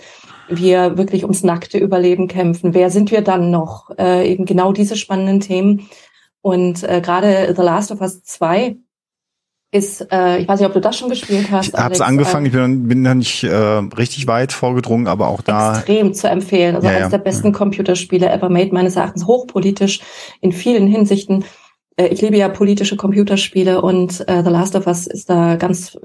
[0.50, 2.74] wir wirklich ums nackte Überleben kämpfen.
[2.74, 3.90] Wer sind wir dann noch?
[3.98, 5.88] Äh, eben genau diese spannenden Themen.
[6.42, 8.76] Und äh, gerade The Last of Us 2
[9.72, 11.70] ist, äh, ich weiß nicht, ob du das schon gespielt hast.
[11.70, 15.30] Ich hab's Alex, angefangen, äh, ich bin, bin noch nicht äh, richtig weit vorgedrungen, aber
[15.30, 15.76] auch da.
[15.78, 16.76] extrem zu empfehlen.
[16.76, 17.18] Also Ja, eines ja.
[17.18, 20.02] der besten Computerspiele ever made, meines Erachtens hochpolitisch
[20.42, 21.46] in vielen Hinsichten.
[21.96, 25.98] Äh, Ich liebe ja politische Computerspiele und äh, The Last of Us ist da ganz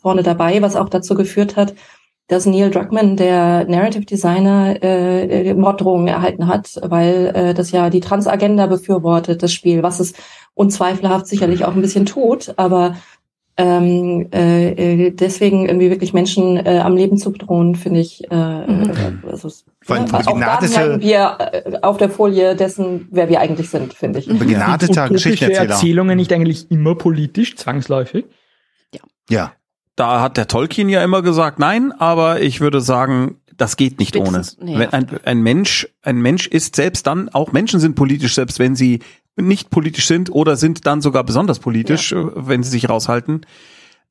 [0.00, 1.74] vorne dabei, was auch dazu geführt hat,
[2.28, 7.90] dass Neil Druckmann, der Narrative Designer, äh, äh, Morddrohungen erhalten hat, weil äh, das ja
[7.90, 10.12] die Transagenda befürwortet, das Spiel, was es
[10.54, 12.96] unzweifelhaft sicherlich auch ein bisschen tut, aber
[13.60, 18.34] ähm, äh, äh, deswegen irgendwie wirklich Menschen äh, am Leben zu bedrohen, finde ich, äh,
[18.34, 19.50] äh, also,
[19.80, 23.94] Vor allem ja, auch da wir äh, auf der Folie dessen, wer wir eigentlich sind,
[23.94, 24.28] finde ich.
[24.28, 25.70] Begnadeter Utopische Geschichtenerzähler.
[25.70, 28.26] Erzählungen nicht eigentlich immer politisch, zwangsläufig?
[29.28, 29.52] Ja.
[29.98, 34.16] Da hat der Tolkien ja immer gesagt, nein, aber ich würde sagen, das geht nicht
[34.16, 34.42] ohne.
[34.60, 38.60] Nee, wenn ein, ein Mensch, ein Mensch ist selbst dann, auch Menschen sind politisch, selbst
[38.60, 39.00] wenn sie
[39.34, 43.44] nicht politisch sind oder sind dann sogar besonders politisch, äh, wenn sie sich raushalten.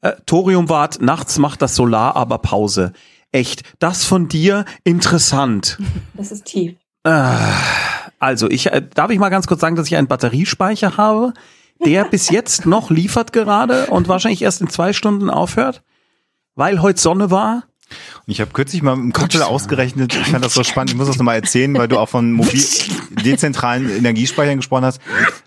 [0.01, 2.91] Äh, Thoriumwart, nachts macht das Solar aber Pause.
[3.31, 5.77] Echt, das von dir interessant.
[6.15, 6.75] Das ist tief.
[7.03, 7.31] Äh,
[8.19, 11.33] Also, ich äh, darf ich mal ganz kurz sagen, dass ich einen Batteriespeicher habe,
[11.83, 15.83] der bis jetzt noch liefert gerade und wahrscheinlich erst in zwei Stunden aufhört,
[16.55, 17.63] weil heute Sonne war.
[17.89, 21.07] Und ich habe kürzlich mal im Cocktail ausgerechnet, ich fand das so spannend, ich muss
[21.07, 22.61] das nochmal erzählen, weil du auch von mobil
[23.23, 24.99] dezentralen Energiespeichern gesprochen hast.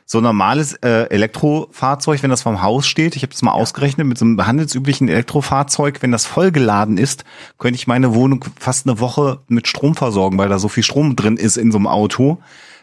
[0.06, 4.06] So ein normales äh, Elektrofahrzeug, wenn das vom Haus steht, ich habe das mal ausgerechnet,
[4.06, 7.24] mit so einem handelsüblichen Elektrofahrzeug, wenn das vollgeladen ist,
[7.58, 11.16] könnte ich meine Wohnung fast eine Woche mit Strom versorgen, weil da so viel Strom
[11.16, 12.38] drin ist in so einem Auto.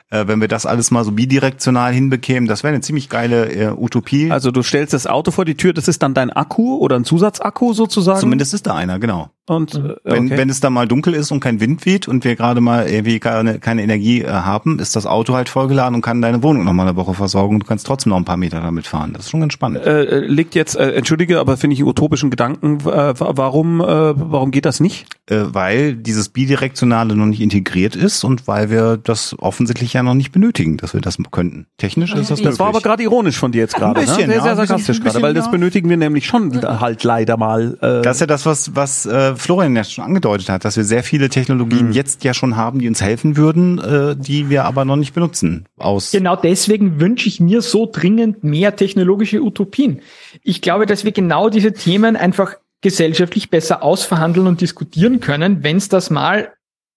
[0.09, 3.71] Äh, wenn wir das alles mal so bidirektional hinbekämen, das wäre eine ziemlich geile äh,
[3.71, 4.31] Utopie.
[4.31, 7.03] Also du stellst das Auto vor die Tür, das ist dann dein Akku oder ein
[7.03, 8.19] Zusatzakku sozusagen.
[8.19, 9.29] Zumindest ist da einer, genau.
[9.47, 10.37] Und äh, Wenn, okay.
[10.37, 13.19] wenn es da mal dunkel ist und kein Wind weht und wir gerade mal irgendwie
[13.19, 16.73] keine, keine Energie äh, haben, ist das Auto halt vollgeladen und kann deine Wohnung noch
[16.73, 19.13] mal eine Woche versorgen und du kannst trotzdem noch ein paar Meter damit fahren.
[19.13, 19.85] Das ist schon ganz spannend.
[19.85, 22.79] äh, äh, liegt jetzt, äh, entschuldige, aber finde ich einen utopischen Gedanken.
[22.81, 22.85] Äh,
[23.19, 25.05] wa- warum, äh, warum geht das nicht?
[25.29, 30.13] Äh, weil dieses Bidirektionale noch nicht integriert ist und weil wir das offensichtlich ja noch
[30.13, 31.67] nicht benötigen, dass wir das könnten.
[31.77, 32.83] Technisch ist das Das war aber möglich.
[32.83, 33.99] gerade ironisch von dir jetzt gerade.
[34.01, 34.33] bisschen, ne?
[34.33, 37.37] Sehr, ja, sehr ein sarkastisch ein gerade, weil das benötigen wir nämlich schon halt leider
[37.37, 37.77] mal.
[37.81, 40.83] Äh, Das ist ja das, was, was äh, Florian ja schon angedeutet hat, dass wir
[40.83, 41.91] sehr viele Technologien Mhm.
[41.93, 45.65] jetzt ja schon haben, die uns helfen würden, äh, die wir aber noch nicht benutzen.
[45.77, 50.01] Aus Genau deswegen wünsche ich mir so dringend mehr technologische Utopien.
[50.43, 55.77] Ich glaube, dass wir genau diese Themen einfach gesellschaftlich besser ausverhandeln und diskutieren können, wenn
[55.77, 56.53] es das mal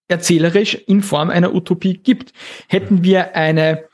[0.08, 2.32] erzählerisch in Form einer Utopie gibt.
[2.68, 3.84] Hätten wir eine,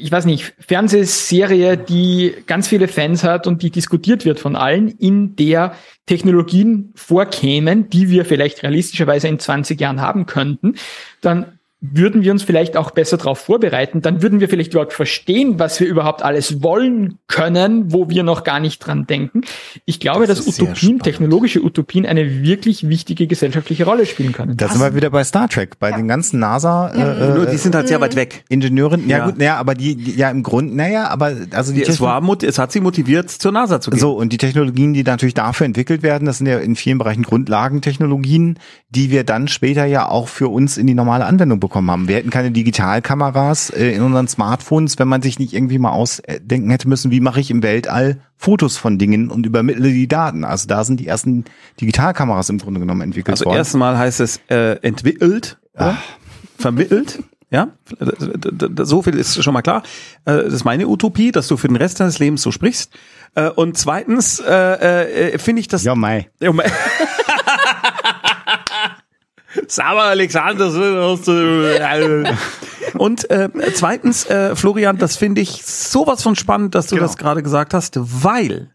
[0.00, 4.88] ich weiß nicht, Fernsehserie, die ganz viele Fans hat und die diskutiert wird von allen,
[4.88, 5.74] in der
[6.06, 10.76] Technologien vorkämen, die wir vielleicht realistischerweise in 20 Jahren haben könnten,
[11.20, 15.58] dann würden wir uns vielleicht auch besser darauf vorbereiten, dann würden wir vielleicht überhaupt verstehen,
[15.58, 19.40] was wir überhaupt alles wollen können, wo wir noch gar nicht dran denken.
[19.86, 24.58] Ich glaube, Das dass Utopien, technologische Utopien eine wirklich wichtige gesellschaftliche Rolle spielen können.
[24.58, 27.58] da sind wir wieder bei Star Trek, bei den ganzen NASA äh, Nur die äh,
[27.58, 28.44] sind halt sehr weit weg.
[28.50, 29.08] Ingenieuren.
[29.08, 29.24] Ja, Ja.
[29.26, 32.36] gut, naja, aber die, die ja im Grunde, naja, aber also die Es, Techno- war,
[32.42, 34.00] es hat sie motiviert, zur NASA zu gehen.
[34.00, 37.22] So, und die Technologien, die natürlich dafür entwickelt werden, das sind ja in vielen Bereichen
[37.22, 38.58] Grundlagentechnologien,
[38.90, 42.08] die wir dann später ja auch für uns in die normale Anwendung bekommen haben.
[42.08, 46.70] Wir hätten keine Digitalkameras äh, in unseren Smartphones, wenn man sich nicht irgendwie mal ausdenken
[46.70, 50.44] hätte müssen, wie mache ich im Weltall Fotos von Dingen und übermittle die Daten.
[50.44, 51.44] Also da sind die ersten
[51.80, 53.58] Digitalkameras im Grunde genommen entwickelt Also worden.
[53.58, 55.96] erstmal heißt es äh, entwickelt, oder?
[56.58, 57.22] vermittelt.
[57.52, 57.66] Ja,
[58.82, 59.82] so viel ist schon mal klar.
[60.24, 62.92] Äh, Das ist meine Utopie, dass du für den Rest deines Lebens so sprichst.
[63.34, 65.82] Äh, Und zweitens äh, äh, finde ich das.
[66.40, 66.72] ja, Moment.
[69.68, 72.24] Sag mal, Alexander, so hast du-
[72.98, 77.06] und äh, zweitens, äh, Florian, das finde ich sowas von spannend, dass du Genau.
[77.06, 78.70] das gerade gesagt hast, weil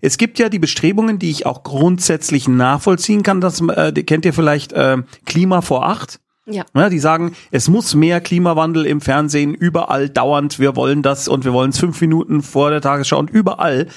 [0.00, 3.40] es gibt ja die Bestrebungen, die ich auch grundsätzlich nachvollziehen kann.
[3.40, 6.20] Das äh, kennt ihr vielleicht äh, Klima vor acht.
[6.48, 6.64] Ja.
[6.74, 11.44] Ja, die sagen, es muss mehr Klimawandel im Fernsehen, überall dauernd, wir wollen das und
[11.44, 13.88] wir wollen es fünf Minuten vor der Tagesschau und überall.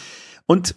[0.47, 0.73] Und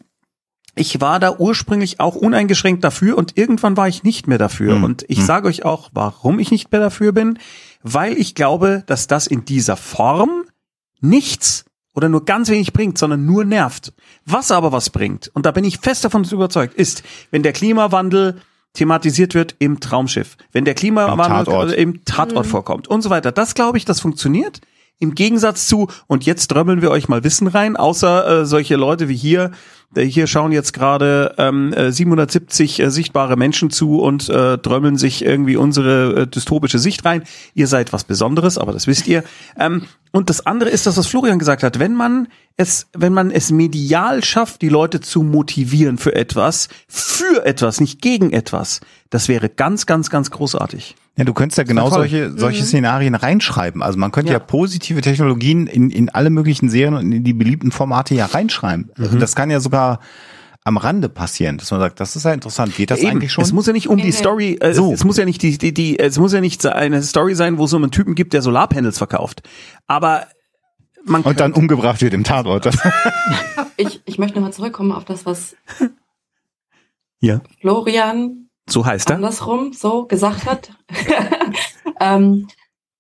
[0.74, 4.76] ich war da ursprünglich auch uneingeschränkt dafür und irgendwann war ich nicht mehr dafür.
[4.76, 4.84] Hm.
[4.84, 5.26] Und ich Hm.
[5.26, 7.38] sage euch auch, warum ich nicht mehr dafür bin,
[7.82, 10.44] weil ich glaube, dass das in dieser Form
[11.00, 13.92] nichts oder nur ganz wenig bringt, sondern nur nervt.
[14.24, 18.40] Was aber was bringt, und da bin ich fest davon überzeugt, ist, wenn der Klimawandel
[18.72, 21.72] thematisiert wird im Traumschiff, wenn der Klimawandel Tatort.
[21.72, 23.30] im Tatort vorkommt und so weiter.
[23.30, 24.62] Das glaube ich, das funktioniert.
[24.98, 29.08] Im Gegensatz zu, und jetzt drömmeln wir euch mal Wissen rein, außer äh, solche Leute
[29.08, 29.50] wie hier, äh,
[29.96, 35.24] hier schauen jetzt gerade ähm, äh, 770 äh, sichtbare Menschen zu und äh, drömmeln sich
[35.24, 37.24] irgendwie unsere äh, dystopische Sicht rein.
[37.54, 39.22] Ihr seid was Besonderes, aber das wisst ihr.
[39.58, 41.78] Ähm, und das andere ist das, was Florian gesagt hat.
[41.78, 47.44] Wenn man es, wenn man es medial schafft, die Leute zu motivieren für etwas, für
[47.44, 48.80] etwas, nicht gegen etwas,
[49.12, 50.96] das wäre ganz, ganz, ganz großartig.
[51.18, 53.82] Ja, du könntest ja genau solche, solche Szenarien reinschreiben.
[53.82, 54.44] Also man könnte ja, Ja.
[54.44, 58.90] positive Technologien in, in alle möglichen Serien und in die beliebten Formate ja reinschreiben.
[58.96, 60.00] Also das kann ja sogar
[60.64, 62.74] am Rande passieren, dass man sagt, das ist ja interessant.
[62.74, 63.44] Geht das Eben, eigentlich schon?
[63.44, 64.12] Es muss ja nicht um die.
[64.12, 64.94] Story, äh, So.
[64.94, 67.66] es, muss ja nicht die, die, die, es muss ja nicht eine Story sein, wo
[67.66, 69.42] es um einen Typen gibt, der Solarpanels verkauft.
[69.86, 70.26] Aber
[71.04, 72.70] man und dann umgebracht wird im Tatort.
[73.76, 75.54] Ich, ich möchte nochmal zurückkommen auf das, was
[77.20, 77.42] Ja.
[77.60, 79.16] Florian so heißt er.
[79.16, 80.70] andersrum so gesagt hat.
[82.00, 82.48] ähm,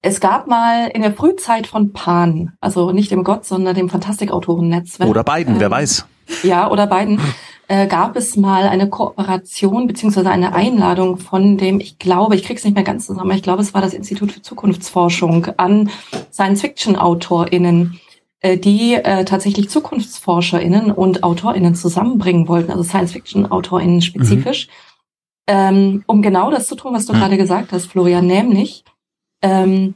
[0.02, 5.08] es gab mal in der Frühzeit von Pan, also nicht dem Gott, sondern dem Fantastikautoren-Netzwerk.
[5.08, 6.06] Oder beiden, wer ähm, weiß.
[6.42, 7.20] Ja, oder beiden.
[7.68, 12.64] Äh, gab es mal eine Kooperation beziehungsweise eine Einladung von dem, ich glaube, ich krieg's
[12.64, 15.88] nicht mehr ganz zusammen, aber ich glaube, es war das Institut für Zukunftsforschung an
[16.32, 18.00] Science-Fiction-AutorInnen,
[18.40, 24.68] äh, die äh, tatsächlich ZukunftsforscherInnen und AutorInnen zusammenbringen wollten, also Science-Fiction-AutorInnen spezifisch,
[25.46, 27.20] ähm, um genau das zu tun, was du Hm.
[27.20, 28.84] gerade gesagt hast, Florian, nämlich
[29.42, 29.94] ähm,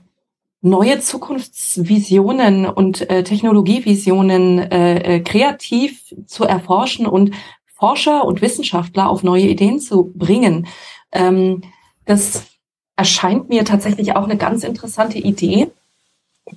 [0.61, 7.33] neue Zukunftsvisionen und äh, Technologievisionen äh, äh, kreativ zu erforschen und
[7.67, 10.67] Forscher und Wissenschaftler auf neue Ideen zu bringen.
[11.13, 11.63] Ähm,
[12.05, 12.47] das
[12.97, 15.71] erscheint mir tatsächlich auch eine ganz interessante Idee,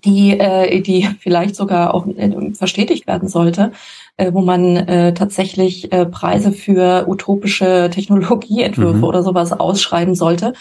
[0.05, 3.71] die, äh, die vielleicht sogar auch äh, verstetigt werden sollte,
[4.17, 9.03] äh, wo man äh, tatsächlich äh, Preise für utopische Technologieentwürfe Mhm.
[9.03, 10.53] oder sowas ausschreiben sollte.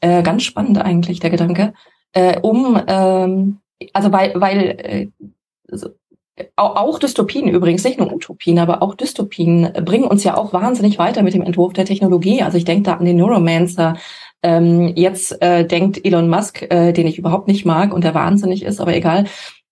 [0.00, 1.72] Äh, ganz spannend eigentlich der Gedanke,
[2.12, 3.58] äh, um ähm,
[3.92, 5.08] also weil weil äh,
[5.70, 5.90] so,
[6.56, 10.98] au- auch Dystopien übrigens, nicht nur Utopien, aber auch Dystopien bringen uns ja auch wahnsinnig
[10.98, 12.42] weiter mit dem Entwurf der Technologie.
[12.42, 13.96] Also ich denke da an den Neuromancer.
[14.42, 18.64] Ähm, jetzt äh, denkt Elon Musk, äh, den ich überhaupt nicht mag und der wahnsinnig
[18.64, 19.26] ist, aber egal,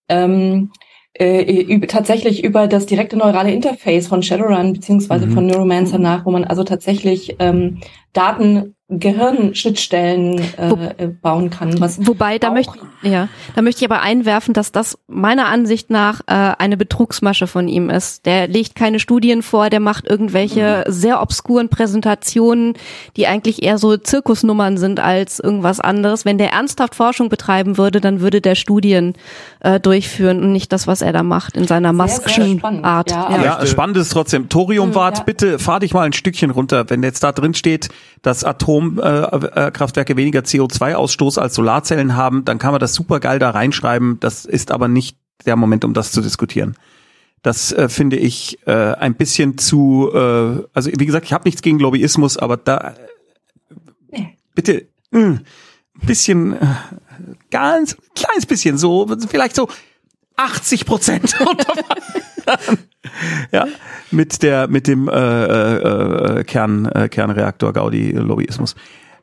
[0.07, 0.71] ähm,
[1.13, 5.31] äh, tatsächlich über das direkte neurale Interface von Shadowrun beziehungsweise Mhm.
[5.31, 7.79] von Neuromancer nach, wo man also tatsächlich ähm,
[8.13, 11.79] Daten Gehirnschnittstellen äh, bauen kann.
[11.79, 16.21] Was Wobei, da möchte, ja, da möchte ich aber einwerfen, dass das meiner Ansicht nach
[16.21, 18.25] äh, eine Betrugsmasche von ihm ist.
[18.25, 22.73] Der legt keine Studien vor, der macht irgendwelche sehr obskuren Präsentationen,
[23.15, 26.25] die eigentlich eher so Zirkusnummern sind als irgendwas anderes.
[26.25, 29.13] Wenn der ernsthaft Forschung betreiben würde, dann würde der Studien
[29.59, 32.85] äh, durchführen und nicht das, was er da macht in seiner sehr maskischen spannend.
[32.85, 33.11] Art.
[33.11, 33.43] Ja, Ja.
[33.43, 34.49] Ja, spannend ist trotzdem.
[34.49, 35.23] Thoriumwart, Ja.
[35.25, 36.89] bitte fahr dich mal ein Stückchen runter.
[36.89, 37.89] Wenn jetzt da drin steht,
[38.21, 38.43] dass
[38.87, 44.19] Atomkraftwerke Kraftwerke weniger CO2-Ausstoß als Solarzellen haben, dann kann man das super geil da reinschreiben.
[44.19, 46.75] Das ist aber nicht der Moment, um das zu diskutieren.
[47.41, 51.61] Das äh, finde ich äh, ein bisschen zu, äh, also wie gesagt, ich habe nichts
[51.61, 52.95] gegen Lobbyismus, aber da
[54.11, 54.23] äh,
[54.53, 55.45] bitte ein
[56.05, 56.65] bisschen, äh,
[57.51, 59.69] ganz kleines bisschen, so vielleicht so
[60.39, 61.35] 80 Prozent
[63.51, 63.67] ja,
[64.09, 68.75] mit der mit dem äh, äh, äh, Kern äh, Kernreaktor Gaudi Lobbyismus.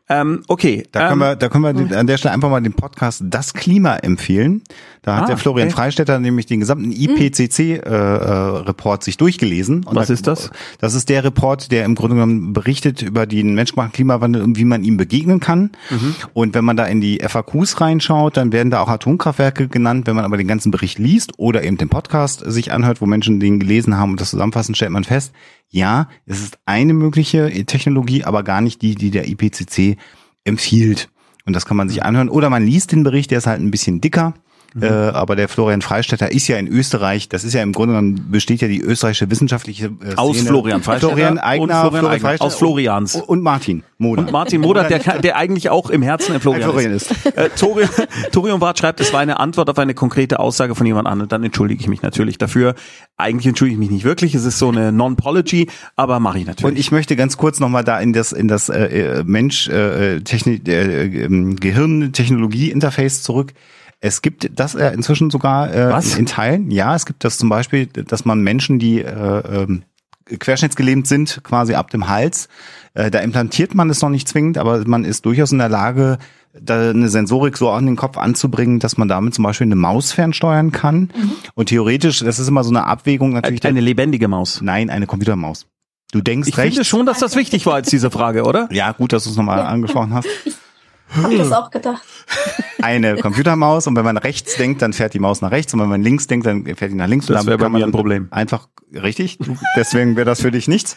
[0.09, 2.61] Ähm, okay, Da können ähm, wir, da können wir den- an der Stelle einfach mal
[2.61, 4.63] den Podcast Das Klima empfehlen.
[5.03, 5.77] Da hat Ah, der Florian okay.
[5.77, 9.85] Freistetter nämlich den gesamten IPCC-Report sich durchgelesen.
[9.85, 10.51] Und Was da, ist das?
[10.81, 14.65] Das ist der Report, der im Grunde genommen berichtet über den menschgemachten Klimawandel und wie
[14.65, 15.71] man ihm begegnen kann.
[15.91, 16.15] Mhm.
[16.35, 20.07] Und wenn man da in die FAQs reinschaut, dann werden da auch Atomkraftwerke genannt.
[20.07, 23.41] Wenn man aber den ganzen Bericht liest oder eben den Podcast sich anhört, wo Menschen
[23.41, 25.33] den gelesen haben und das zusammenfassen, stellt man fest,
[25.71, 29.97] ja, es ist eine mögliche Technologie, aber gar nicht die, die der IPCC
[30.45, 31.09] empfiehlt.
[31.45, 32.29] Und das kann man sich anhören.
[32.29, 34.35] Oder man liest den Bericht, der ist halt ein bisschen dicker.
[34.81, 38.27] Äh, aber der Florian Freistetter ist ja in Österreich, das ist ja im Grunde genommen,
[38.31, 40.19] besteht ja die österreichische wissenschaftliche äh, Szene.
[40.19, 42.21] Aus Florian Freistetter Florian Eigner, Florian Eigner.
[42.21, 43.15] Freistetter Aus Florians.
[43.15, 44.23] Und, und Martin Moder.
[44.23, 47.11] und Martin Modert, der, der eigentlich auch im Herzen ein Florian, Ein Florian ist.
[47.37, 47.87] Äh, Tori,
[48.33, 51.29] Torium Wart schreibt, es war eine Antwort auf eine konkrete Aussage von jemand anderem.
[51.29, 52.75] Dann entschuldige ich mich natürlich dafür.
[53.17, 54.35] Eigentlich entschuldige ich mich nicht wirklich.
[54.35, 56.73] Es ist so eine Non-Pology, aber mache ich natürlich.
[56.73, 60.21] Und ich möchte ganz kurz nochmal da in das in das äh, äh, Mensch äh,
[60.21, 63.55] Technik äh, ähm, Gehirn-Technologie Interface zurück.
[64.01, 66.17] Es gibt das äh, inzwischen sogar äh, Was?
[66.17, 66.71] in Teilen.
[66.71, 69.83] Ja, es gibt das zum Beispiel, dass man Menschen, die äh, ähm,
[70.27, 72.49] querschnittsgelähmt sind, quasi ab dem Hals,
[72.95, 76.19] äh, da implantiert man es noch nicht zwingend, aber man ist durchaus in der Lage,
[76.59, 80.13] da eine Sensorik so an den Kopf anzubringen, dass man damit zum Beispiel eine Maus
[80.13, 81.11] fernsteuern kann.
[81.55, 83.65] Und theoretisch, das ist immer so eine Abwägung natürlich.
[83.67, 84.61] eine lebendige Maus.
[84.63, 85.67] Nein, eine Computermaus.
[86.13, 86.77] Du denkst Ich rechts.
[86.77, 88.69] finde schon, dass das wichtig war als diese Frage, oder?
[88.73, 90.29] Ja, gut, dass du es nochmal angesprochen hast.
[91.11, 92.03] Hab das auch gedacht.
[92.83, 95.89] Eine Computermaus und wenn man rechts denkt, dann fährt die Maus nach rechts und wenn
[95.89, 97.27] man links denkt, dann fährt die nach links.
[97.27, 98.29] Das und wäre damit bei kann man mir ein Problem.
[98.31, 99.39] Einfach richtig.
[99.77, 100.97] Deswegen wäre das für dich nichts.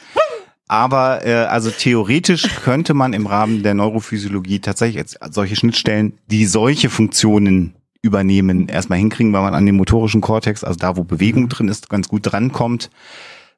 [0.68, 6.46] Aber äh, also theoretisch könnte man im Rahmen der Neurophysiologie tatsächlich jetzt solche Schnittstellen, die
[6.46, 11.50] solche Funktionen übernehmen, erstmal hinkriegen, weil man an dem motorischen Kortex, also da, wo Bewegung
[11.50, 12.92] drin ist, ganz gut drankommt,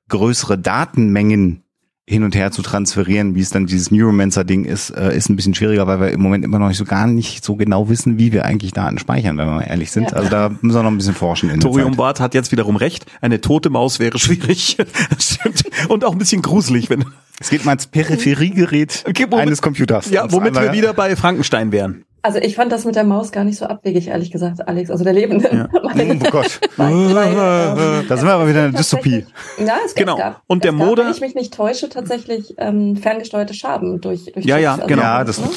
[0.07, 1.63] größere Datenmengen
[2.09, 5.53] hin und her zu transferieren, wie es dann dieses Neuromancer-Ding ist, äh, ist ein bisschen
[5.53, 8.31] schwieriger, weil wir im Moment immer noch nicht so gar nicht so genau wissen, wie
[8.31, 10.11] wir eigentlich Daten speichern, wenn wir mal ehrlich sind.
[10.11, 10.17] Ja.
[10.17, 11.57] Also da müssen wir noch ein bisschen forschen.
[11.59, 11.95] Torium.
[11.95, 13.05] Bart hat jetzt wiederum recht.
[13.21, 14.77] Eine tote Maus wäre schwierig.
[15.19, 15.63] Stimmt.
[15.89, 17.05] Und auch ein bisschen gruselig, wenn.
[17.39, 20.09] Es geht mal ins Peripheriegerät Okay, womit- eines Computers.
[20.09, 22.03] Ja, womit einmal- wir wieder bei Frankenstein wären.
[22.23, 24.91] Also ich fand das mit der Maus gar nicht so abwegig, ehrlich gesagt, Alex.
[24.91, 25.69] Also der Lebende.
[25.93, 26.60] Oh Gott.
[26.77, 29.26] Weil, ähm, Da sind wir aber wieder in der Dystopie.
[29.57, 30.15] Ja, es Genau.
[30.18, 34.31] gab, Und der gab, Moder- wenn ich mich nicht täusche, tatsächlich ähm, ferngesteuerte Schaben durch,
[34.34, 34.88] durch Ja, ja, Chips.
[34.88, 35.02] genau.
[35.02, 35.48] Ja, das- ne?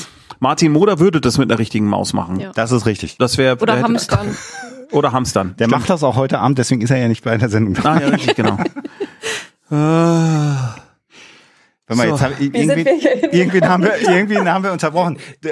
[0.41, 2.41] Martin Moder würde das mit einer richtigen Maus machen.
[2.41, 2.51] Ja.
[2.55, 3.17] Das ist richtig.
[3.19, 4.37] Das wäre Oder Hamstern.
[4.93, 5.55] Oder Hamstern.
[5.59, 7.77] Der macht das auch heute Abend, deswegen ist er ja nicht bei der Sendung.
[7.85, 8.59] Ah, ja, richtig, genau.
[11.87, 12.11] Äh, Wenn wir So.
[12.13, 12.79] jetzt haben, Wie sind
[13.33, 15.19] irgendwie, wir haben wir, irgendwen haben wir unterbrochen.
[15.45, 15.49] Äh,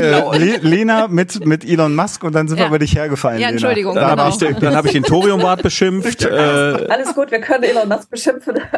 [0.00, 2.68] äh, Le Lena mit, mit Elon Musk und dann sind wir Ja.
[2.68, 3.40] über dich hergefallen.
[3.40, 3.52] Ja, Lena.
[3.58, 4.22] Entschuldigung, dann genau.
[4.24, 6.24] habe ich, dann hab ich den Thoriumbart beschimpft.
[6.24, 6.28] äh,
[6.88, 8.54] Alles gut, wir können Elon Musk beschimpfen.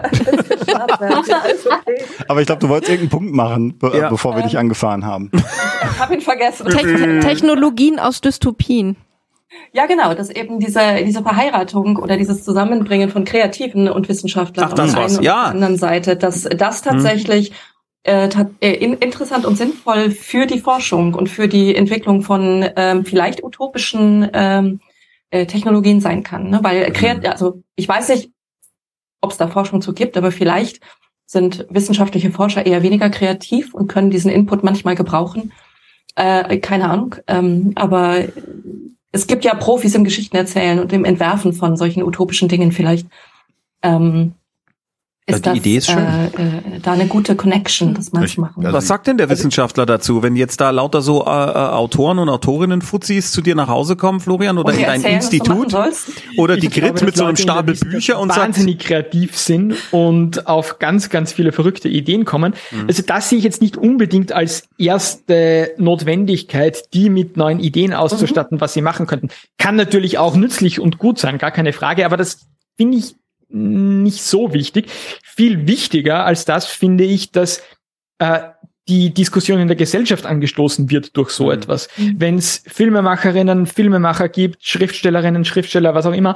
[0.70, 2.04] Okay.
[2.28, 4.08] Aber ich glaube, du wolltest irgendeinen Punkt machen, be Ja.
[4.08, 5.30] bevor wir dich angefahren haben.
[5.34, 6.66] Ich habe ihn vergessen.
[6.68, 8.96] Te Technologien aus Dystopien.
[9.72, 14.70] Ja, genau, dass eben diese, diese Verheiratung oder dieses Zusammenbringen von Kreativen und Wissenschaftlern Ach,
[14.70, 15.42] auf der einen und Ja.
[15.42, 17.52] der anderen Seite, dass das tatsächlich
[18.04, 22.66] äh, ta äh, in, interessant und sinnvoll für die Forschung und für die Entwicklung von
[22.76, 24.80] ähm, vielleicht utopischen ähm,
[25.30, 26.50] äh, Technologien sein kann.
[26.50, 26.60] Ne?
[26.62, 28.30] Weil kreat also ich weiß nicht,
[29.20, 30.80] ob es da Forschung zu gibt, aber vielleicht
[31.26, 35.52] sind wissenschaftliche Forscher eher weniger kreativ und können diesen Input manchmal gebrauchen.
[36.16, 37.16] Äh, keine Ahnung.
[37.28, 38.24] Ähm, aber
[39.12, 43.08] es gibt ja Profis im Geschichtenerzählen und im Entwerfen von solchen utopischen Dingen vielleicht.
[43.82, 44.34] Ähm,
[45.36, 45.98] ist die das Idee ist schön.
[45.98, 46.26] Äh,
[46.76, 48.64] äh, da eine gute Connection, das mal Ich- zu machen.
[48.64, 52.18] also- Was sagt denn der Wissenschaftler dazu, wenn jetzt da lauter so äh, äh, Autoren
[52.18, 55.74] und Autorinnen Fuzis zu dir nach Hause kommen, Florian, oder in dein Institut?
[56.36, 59.36] Oder die Ich glaube, Grit mit so einem Leute Stapel Bücher und sagt, wahnsinnig kreativ
[59.36, 62.54] sind und auf ganz, ganz viele verrückte Ideen kommen.
[62.70, 62.84] Mhm.
[62.88, 68.60] Also das sehe ich jetzt nicht unbedingt als erste Notwendigkeit, die mit neuen Ideen auszustatten,
[68.60, 69.28] was sie machen könnten.
[69.58, 72.46] Kann natürlich auch nützlich und gut sein, gar keine Frage, aber das
[72.76, 73.14] finde ich
[73.50, 74.90] nicht so wichtig.
[75.22, 77.62] Viel wichtiger als das finde ich, dass
[78.18, 78.40] äh,
[78.88, 81.88] die Diskussion in der Gesellschaft angestoßen wird durch so etwas.
[81.96, 86.34] Wenn es Filmemacherinnen, Filmemacher gibt, Schriftstellerinnen, Schriftsteller, was auch immer,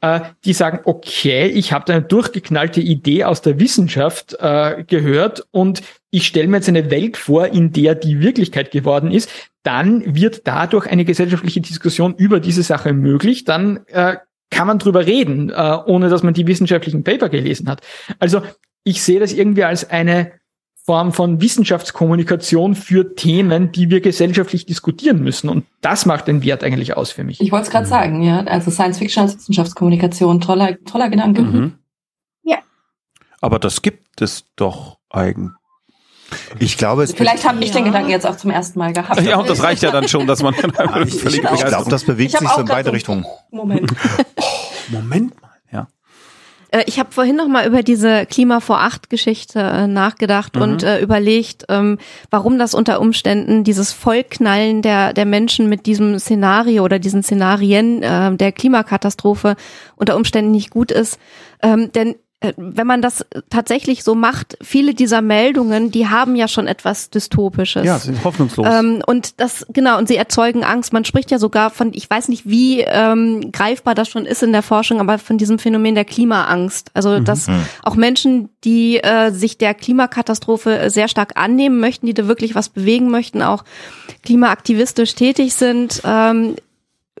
[0.00, 5.46] äh, die sagen, okay, ich habe da eine durchgeknallte Idee aus der Wissenschaft äh, gehört
[5.52, 9.30] und ich stelle mir jetzt eine Welt vor, in der die Wirklichkeit geworden ist,
[9.62, 14.16] dann wird dadurch eine gesellschaftliche Diskussion über diese Sache möglich, dann äh,
[14.52, 17.80] kann man drüber reden, äh, ohne dass man die wissenschaftlichen Paper gelesen hat.
[18.20, 18.42] Also
[18.84, 20.32] ich sehe das irgendwie als eine
[20.84, 25.48] Form von Wissenschaftskommunikation für Themen, die wir gesellschaftlich diskutieren müssen.
[25.48, 27.40] Und das macht den Wert eigentlich aus für mich.
[27.40, 28.40] Ich wollte es gerade sagen, ja.
[28.40, 31.42] Also Science Fiction als Wissenschaftskommunikation, toller, toller Gedanke.
[31.42, 31.72] Mhm.
[32.42, 32.58] Ja.
[33.40, 35.52] Aber das gibt es doch eigentlich.
[36.58, 37.74] Ich glaube, es Vielleicht habe ich Ja.
[37.74, 39.20] den Gedanken jetzt auch zum ersten Mal gehabt.
[39.22, 42.04] Ja, und das reicht ja dann schon, dass man dann ich, ich, ich glaube, das
[42.04, 43.24] bewegt sich so in beide so- Richtungen.
[43.50, 43.90] Moment.
[44.88, 45.86] Moment mal, ja.
[46.70, 50.62] Äh, Ich habe vorhin noch mal über diese Klima vor acht Geschichte äh, nachgedacht Mhm.
[50.62, 51.98] und äh, überlegt, ähm,
[52.30, 58.02] warum das unter Umständen dieses Vollknallen der der Menschen mit diesem Szenario oder diesen Szenarien
[58.02, 59.56] äh, der Klimakatastrophe
[59.96, 61.18] unter Umständen nicht gut ist.
[61.62, 62.16] Ähm, denn
[62.56, 67.84] wenn man das tatsächlich so macht, viele dieser Meldungen, die haben ja schon etwas Dystopisches.
[67.84, 68.66] Ja, sind hoffnungslos.
[68.68, 70.92] Ähm, und das, genau, und sie erzeugen Angst.
[70.92, 74.52] Man spricht ja sogar von, ich weiß nicht, wie ähm, greifbar das schon ist in
[74.52, 76.90] der Forschung, aber von diesem Phänomen der Klimaangst.
[76.94, 77.48] Also, dass
[77.82, 82.54] auch Menschen, die äh, sich der Klimakatastrophe äh, sehr stark annehmen möchten, die da wirklich
[82.54, 83.64] was bewegen möchten, auch
[84.24, 86.56] klimaaktivistisch tätig sind, ähm,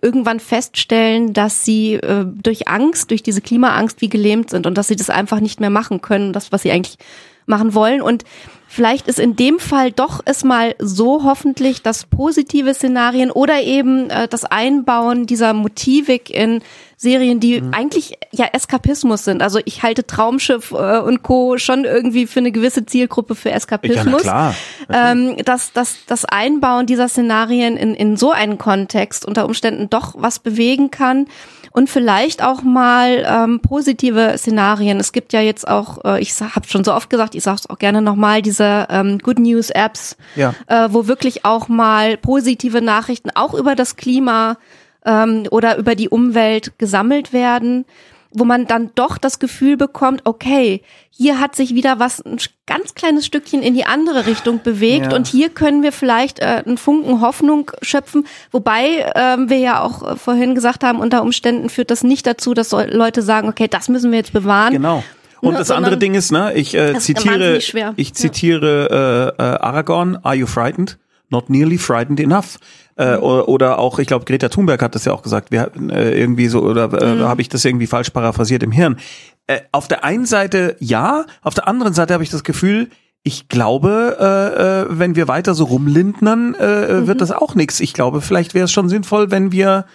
[0.02, 4.88] irgendwann feststellen, dass sie äh, durch Angst, durch diese Klimaangst wie gelähmt sind und dass
[4.88, 6.98] sie das einfach nicht mehr machen können, das, was sie eigentlich
[7.46, 8.02] machen wollen.
[8.02, 8.24] Und
[8.72, 14.08] vielleicht ist in dem Fall doch es mal so hoffentlich, dass positive Szenarien oder eben
[14.08, 16.62] äh, das Einbauen dieser Motivik in
[16.96, 19.42] Serien, die eigentlich ja Eskapismus sind.
[19.42, 21.58] Also ich halte Traumschiff äh, und Co.
[21.58, 24.54] schon irgendwie für eine gewisse Zielgruppe für ja, na Eskapismus klar.
[24.88, 30.14] ähm, dass, dass das Einbauen dieser Szenarien in, in so einen Kontext unter Umständen doch
[30.16, 31.26] was bewegen kann
[31.72, 35.00] und vielleicht auch mal ähm, positive Szenarien.
[35.00, 37.70] Es gibt ja jetzt auch, äh, ich habe schon so oft gesagt, ich sage es
[37.70, 40.54] auch gerne nochmal, diese ähm, Good News Apps, Ja.
[40.66, 44.56] äh, wo wirklich auch mal positive Nachrichten auch über das Klima
[45.04, 47.84] ähm, oder über die Umwelt gesammelt werden,
[48.34, 52.94] wo man dann doch das Gefühl bekommt, okay, hier hat sich wieder was ein ganz
[52.94, 55.16] kleines Stückchen in die andere Richtung bewegt Ja.
[55.16, 60.02] und hier können wir vielleicht äh, einen Funken Hoffnung schöpfen, wobei ähm, wir ja auch
[60.12, 63.88] äh, vorhin gesagt haben, unter Umständen führt das nicht dazu, dass Leute sagen, okay, das
[63.88, 64.72] müssen wir jetzt bewahren.
[64.72, 65.04] Genau.
[65.40, 67.58] Und Ne, das andere Ding ist, ne, ich äh, zitiere,
[67.96, 70.98] ich zitiere äh, äh, Aragorn, Are you frightened?
[71.32, 72.58] Not nearly frightened enough.
[72.96, 73.22] Äh, Mhm.
[73.22, 75.50] oder, auch, ich glaube, Greta Thunberg hat das ja auch gesagt.
[75.50, 77.22] Wir äh, irgendwie so, oder äh, Mhm.
[77.22, 78.98] habe ich das irgendwie falsch paraphrasiert im Hirn.
[79.46, 82.90] Äh, auf der einen Seite ja, auf der anderen Seite habe ich das Gefühl,
[83.24, 87.06] ich glaube, äh, äh, wenn wir weiter so rumlindnern, äh, Mhm.
[87.06, 87.80] wird das auch nichts.
[87.80, 89.86] Ich glaube, vielleicht wäre es schon sinnvoll, wenn wir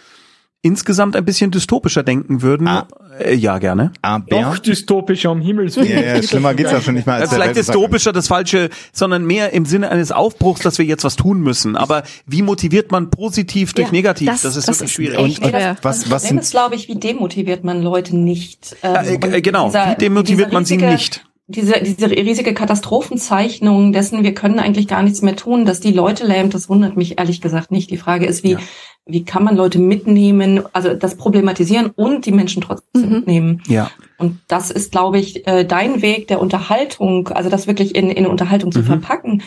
[0.62, 2.68] insgesamt ein bisschen dystopischer denken würden.
[2.68, 2.88] Ah.
[3.20, 3.92] Äh, ja, gerne.
[4.02, 5.88] Aber Noch dystopischer um Himmels Willen.
[5.90, 7.22] ja, ja, schlimmer geht's ja schon nicht mal.
[7.22, 11.04] als der vielleicht dystopischer das falsche, sondern mehr im Sinne eines Aufbruchs, dass wir jetzt
[11.04, 11.76] was tun müssen.
[11.78, 14.28] Aber wie motiviert man positiv durch Ja, negativ?
[14.28, 15.20] das- Das, ist das wirklich ist schwierig.
[15.20, 18.16] echt Und, und was, das was Problem sind ist, glaube ich, wie demotiviert man Leute
[18.18, 18.76] nicht.
[18.84, 21.24] Ähm, Äh, und äh, genau, dieser- wie demotiviert man sie riesige- nicht?
[21.50, 26.26] Diese, diese riesige Katastrophenzeichnung dessen, wir können eigentlich gar nichts mehr tun, dass die Leute
[26.26, 27.90] lähmt, das wundert mich ehrlich gesagt nicht.
[27.90, 28.60] Die Frage ist, wie, Ja.
[29.08, 33.10] Wie kann man Leute mitnehmen, also das problematisieren und die Menschen trotzdem Mhm.
[33.10, 33.64] mitnehmen.
[33.68, 33.90] Ja.
[34.18, 38.26] Und das ist, glaube ich, äh, dein Weg der Unterhaltung, also das wirklich in, in
[38.28, 38.86] Unterhaltung zu Mhm.
[38.86, 39.44] verpacken,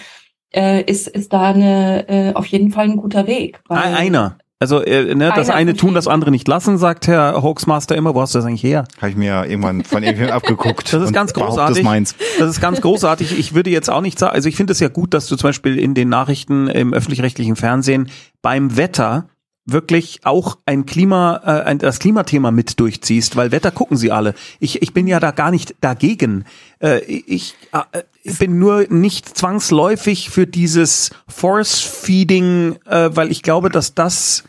[0.55, 3.61] äh, ist, ist da eine, äh, auf jeden Fall ein guter Weg.
[3.69, 4.37] Einer.
[4.63, 8.15] Also äh, ne, das eine tun, das andere nicht lassen, sagt Herr Hoaxmaster immer.
[8.15, 8.85] Wo hast du das eigentlich her?
[8.99, 10.93] habe ich mir irgendwann von irgendjemandem abgeguckt.
[10.93, 11.69] Das ist ganz großartig.
[11.69, 12.15] Das ist meins.
[12.39, 13.39] Das ist ganz großartig.
[13.39, 15.49] Ich würde jetzt auch nicht sagen, also ich finde es ja gut, dass du zum
[15.49, 18.11] Beispiel in den Nachrichten im öffentlich-rechtlichen Fernsehen
[18.43, 19.31] beim Wetter
[19.67, 24.35] wirklich auch ein Klima, äh, ein, das Klimathema mit durchziehst, weil Wetter gucken sie alle.
[24.59, 26.45] Ich, ich bin ja da gar nicht dagegen.
[26.83, 33.71] Äh, ich, äh, ich bin nur nicht zwangsläufig für dieses Force-Feeding, äh, weil ich glaube,
[33.71, 34.45] dass das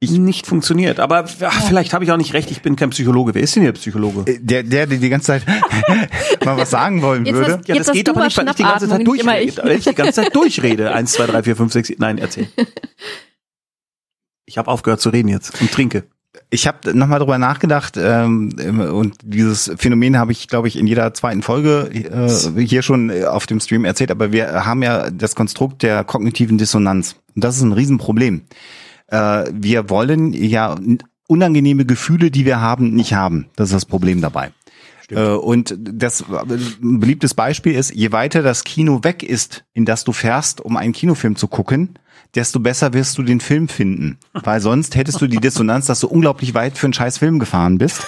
[0.00, 1.00] nicht funktioniert.
[1.00, 3.34] Aber ach, vielleicht habe ich auch nicht recht, ich bin kein Psychologe.
[3.34, 4.30] Wer ist denn hier Psychologe?
[4.30, 5.42] Äh, Der, der, der die ganze Zeit
[6.44, 7.52] mal was sagen wollen Jetzt würde.
[7.58, 9.40] hast- Jetzt hast du mal weil ich die ganze Zeit nicht durchrede.
[9.42, 9.56] ich.
[9.58, 10.92] Weil ich die ganze Zeit durchrede.
[10.92, 12.00] Eins, zwei, drei, vier, fünf, sechs, sieben.
[12.00, 12.48] Nein, erzähl.
[14.46, 16.04] Ich habe aufgehört zu reden jetzt und trinke.
[16.50, 18.50] Ich habe nochmal drüber nachgedacht ähm,
[18.92, 23.24] und dieses Phänomen habe ich, glaube ich, in jeder zweiten Folge äh, hier schon äh,
[23.24, 27.16] auf dem Stream erzählt, aber wir haben ja das Konstrukt der kognitiven Dissonanz.
[27.34, 28.42] Und das ist ein Riesenproblem.
[29.08, 30.76] Äh, wir wollen ja
[31.26, 33.46] unangenehme Gefühle, die wir haben, nicht haben.
[33.56, 34.52] Das ist das Problem dabei.
[35.10, 36.24] Äh, und das äh,
[36.82, 40.76] ein beliebtes Beispiel ist, je weiter das Kino weg ist, in das du fährst, um
[40.76, 41.98] einen Kinofilm zu gucken,
[42.34, 44.18] desto besser wirst du den Film finden.
[44.32, 47.78] Weil sonst hättest du die Dissonanz, dass du unglaublich weit für einen scheiß Film gefahren
[47.78, 48.06] bist.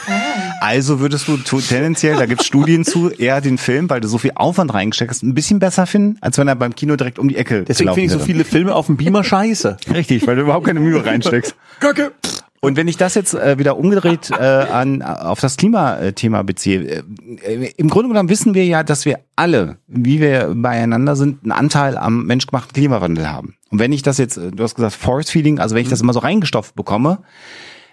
[0.60, 4.32] Also würdest du tendenziell, da gibt's Studien zu, eher den Film, weil du so viel
[4.34, 7.36] Aufwand reingesteckt hast, ein bisschen besser finden, als wenn er beim Kino direkt um die
[7.36, 9.76] Ecke Deswegen finde ich so viele Filme auf dem Beamer scheiße.
[9.94, 11.54] Richtig, weil du überhaupt keine Mühe reinsteckst.
[11.80, 12.12] Kacke.
[12.60, 17.04] Und wenn ich das jetzt äh, wieder umgedreht äh, an auf das Klimathema beziehe,
[17.42, 21.52] äh, im Grunde genommen wissen wir ja, dass wir alle, wie wir beieinander sind, einen
[21.52, 23.54] Anteil am menschgemachten Klimawandel haben.
[23.70, 26.00] Und wenn ich das jetzt, äh, du hast gesagt Force Feeding, also wenn ich das
[26.00, 27.18] immer so reingestopft bekomme,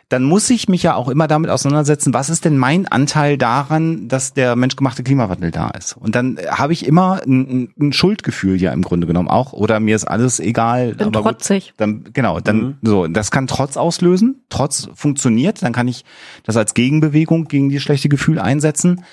[0.09, 4.07] dann muss ich mich ja auch immer damit auseinandersetzen, was ist denn mein Anteil daran,
[4.07, 5.97] dass der menschgemachte Klimawandel da ist.
[5.97, 9.95] Und dann habe ich immer ein, ein Schuldgefühl ja im Grunde genommen auch, oder mir
[9.95, 10.93] ist alles egal.
[10.93, 11.73] Bin aber gut, trotzig.
[11.77, 14.43] dann, genau, dann so, das kann Trotz auslösen.
[14.49, 16.05] Trotz funktioniert, dann kann ich
[16.43, 19.03] das als Gegenbewegung gegen die schlechte Gefühl einsetzen.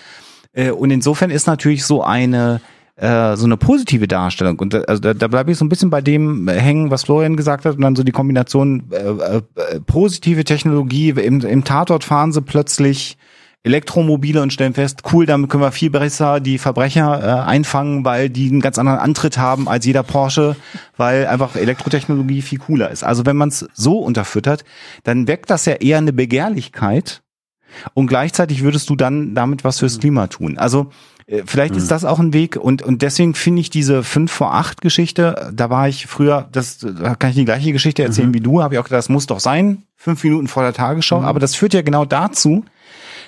[0.53, 2.61] Äh, Und insofern ist natürlich so eine
[2.97, 5.91] äh, so eine positive Darstellung und da, also da, da bleibe ich so ein bisschen
[5.91, 9.81] bei dem äh, hängen, was Florian gesagt hat und dann so die Kombination äh, äh,
[9.87, 13.17] positive Technologie im, im Tatort fahren sie plötzlich
[13.65, 18.29] Elektromobile und stellen fest, cool, damit können wir viel besser die Verbrecher äh, einfangen, weil
[18.29, 20.57] die einen ganz anderen Antritt haben als jeder Porsche,
[20.97, 23.05] weil einfach Elektrotechnologie viel cooler ist.
[23.05, 24.65] Also wenn man es so unterfüttert,
[25.05, 27.23] dann weckt das ja eher eine Begehrlichkeit
[27.95, 30.59] und gleichzeitig würdest du dann damit was fürs Klima tun.
[30.59, 30.91] Also
[31.47, 34.81] vielleicht ist das auch ein Weg und, und deswegen finde ich diese 5 vor 8
[34.81, 38.63] Geschichte, da war ich früher, das da kann ich die gleiche Geschichte erzählen wie du,
[38.63, 41.55] habe ich auch gedacht, das muss doch sein, fünf Minuten vor der Tagesschau, aber das
[41.55, 42.65] führt ja genau dazu,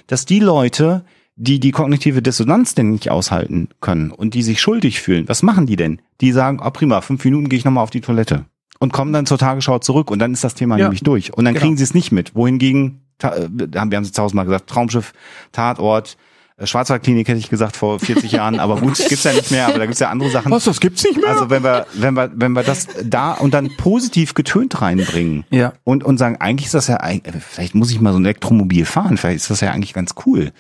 [0.07, 1.05] dass die Leute,
[1.37, 5.67] die die kognitive Dissonanz denn nicht aushalten können und die sich schuldig fühlen, was machen
[5.67, 6.01] die denn?
[6.21, 8.45] Die sagen, ah prima, fünf Minuten gehe ich nochmal auf die Toilette
[8.79, 10.85] und kommen dann zur Tagesschau zurück und dann ist das Thema Ja.
[10.87, 11.33] nämlich durch.
[11.33, 11.65] Und dann Genau.
[11.65, 12.35] kriegen sie es nicht mit.
[12.35, 15.13] Wohingegen, äh, haben wir haben es tausendmal gesagt, Traumschiff,
[15.53, 19.67] Tatort, äh, Schwarzwaldklinik hätte ich gesagt vor 40 Jahren, aber gut, gibt's ja nicht mehr,
[19.67, 20.53] aber da gibt's ja andere Sachen.
[20.53, 21.29] Was, das gibt's nicht mehr?
[21.31, 25.73] Also wenn wir, wenn wir, wenn wir das da und dann positiv getönt reinbringen Ja.
[25.83, 28.85] und, und sagen, eigentlich ist das ja, eig- vielleicht muss ich mal so ein Elektromobil
[28.85, 30.53] fahren, vielleicht ist das ja eigentlich ganz cool.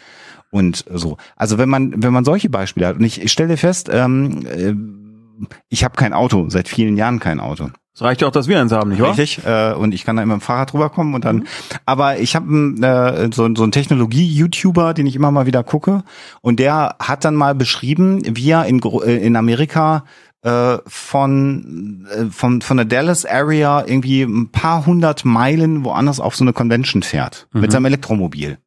[0.50, 1.16] Und so.
[1.36, 4.74] Also wenn man, wenn man solche Beispiele hat, und ich, ich stelle fest, ähm, äh,
[5.68, 7.70] ich habe kein Auto, seit vielen Jahren kein Auto.
[7.94, 9.16] Es reicht ja auch, dass wir eins haben, nicht wahr?
[9.16, 9.44] Richtig.
[9.46, 11.46] Äh, und ich kann da immer mit dem Fahrrad rüberkommen und dann.
[11.86, 12.46] Aber ich habe
[12.82, 16.02] äh, so, so einen Technologie-YouTuber, den ich immer mal wieder gucke,
[16.40, 20.04] und der hat dann mal beschrieben, wie er in, äh, in Amerika
[20.42, 26.34] äh, von, äh, von, von der Dallas Area irgendwie ein paar hundert Meilen woanders auf
[26.34, 28.58] so eine Convention fährt mit seinem Elektromobil.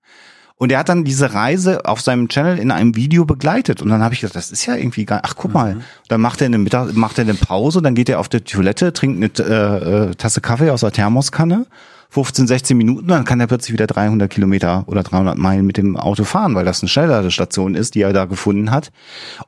[0.57, 3.81] Und er hat dann diese Reise auf seinem Channel in einem Video begleitet.
[3.81, 5.19] Und dann habe ich gedacht, das ist ja irgendwie geil.
[5.21, 5.77] Ach, guck mal.
[6.07, 8.91] Dann macht er eine Mittag, macht er eine Pause, dann geht er auf die Toilette,
[8.91, 11.67] trinkt eine äh, äh, Tasse Kaffee aus der Thermoskanne.
[12.09, 15.97] 15, 16 Minuten, dann kann er plötzlich wieder 300 Kilometer oder 300 Meilen mit dem
[15.97, 18.91] Auto fahren, weil das eine Schnellladestation ist, die er da gefunden hat.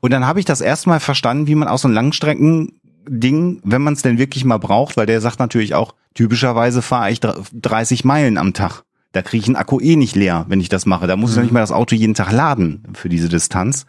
[0.02, 3.94] Und dann habe ich das erstmal verstanden, wie man aus so einem Langstrecken-Ding, wenn man
[3.94, 8.38] es denn wirklich mal braucht, weil der sagt natürlich auch, typischerweise fahre ich 30 Meilen
[8.38, 8.84] am Tag.
[9.11, 11.07] Da kriege ich einen Akku eh nicht leer, wenn ich das mache.
[11.07, 13.86] Da muss ich ja nicht mal das Auto jeden Tag laden für diese Distanz.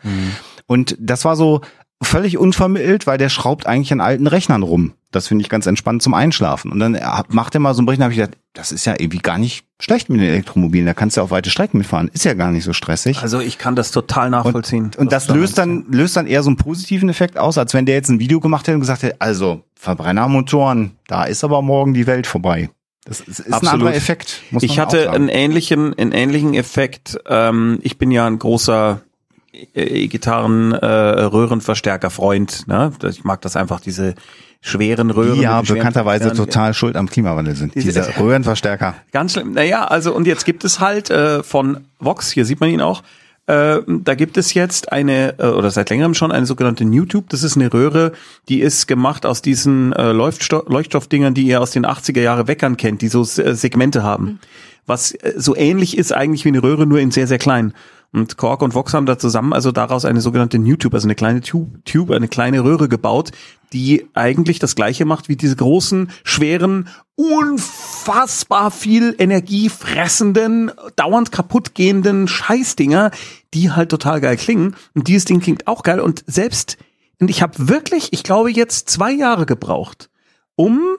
[0.66, 1.60] Und das war so
[2.02, 4.94] völlig unvermittelt, weil der schraubt eigentlich an alten Rechnern rum.
[5.10, 6.70] Das finde ich ganz entspannt zum Einschlafen.
[6.70, 8.84] Und dann äh, macht er mal so einen Bericht, da habe ich gedacht, das ist
[8.84, 10.86] ja irgendwie gar nicht schlecht mit den Elektromobilen.
[10.86, 12.08] Da kannst du auf weite Strecken mitfahren.
[12.12, 13.20] Ist ja gar nicht so stressig.
[13.20, 14.92] Also ich kann das total nachvollziehen.
[14.96, 17.58] Und das Was du löst da dann, löst dann eher so einen positiven Effekt aus,
[17.58, 21.44] als wenn der jetzt ein Video gemacht hätte und gesagt hätte, also Verbrennermotoren, da ist
[21.44, 22.70] aber morgen die Welt vorbei.
[23.04, 24.42] Das ist, ist ein anderer Effekt.
[24.50, 27.18] Muss ich hatte einen ähnlichen, einen ähnlichen Effekt.
[27.26, 29.00] Ähm, ich bin ja ein großer
[29.74, 32.68] äh, Gitarren äh, Röhrenverstärker-Freund.
[32.68, 32.92] Ne?
[33.08, 34.14] Ich mag das einfach, diese
[34.60, 35.36] schweren Röhren.
[35.36, 36.46] die ja schweren bekannterweise Verstärkern.
[36.52, 37.74] total schuld am Klimawandel sind.
[37.74, 38.94] Diese- Diese Röhrenverstärker.
[39.12, 39.52] Ganz schlimm.
[39.52, 43.02] Naja, also und jetzt gibt es halt äh, von Vox, hier sieht man ihn auch,
[43.50, 47.26] äh, da gibt es jetzt eine, äh, oder seit längerem schon, eine sogenannte Newtube.
[47.28, 48.12] Das ist eine Röhre,
[48.48, 52.76] die ist gemacht aus diesen äh, Leuchtstoff, Leuchtstoffdingern, die ihr aus den 80er Jahre Weckern
[52.76, 54.38] kennt, die so äh, Segmente haben.
[54.86, 57.74] Was äh, so ähnlich ist eigentlich wie eine Röhre, nur in sehr, sehr klein.
[58.12, 61.42] Und Korg und Vox haben da zusammen also daraus eine sogenannte Newtube, also eine kleine
[61.42, 63.30] Tube, Tube, eine kleine Röhre gebaut,
[63.72, 71.76] die eigentlich das gleiche macht wie diese großen, schweren, unfassbar viel Energie fressenden, dauernd kaputt
[71.76, 73.12] gehenden Scheißdinger,
[73.54, 74.74] die halt total geil klingen.
[74.94, 76.00] Und dieses Ding klingt auch geil.
[76.00, 76.78] Und selbst,
[77.20, 80.10] und ich habe wirklich, ich glaube, jetzt zwei Jahre gebraucht,
[80.56, 80.96] um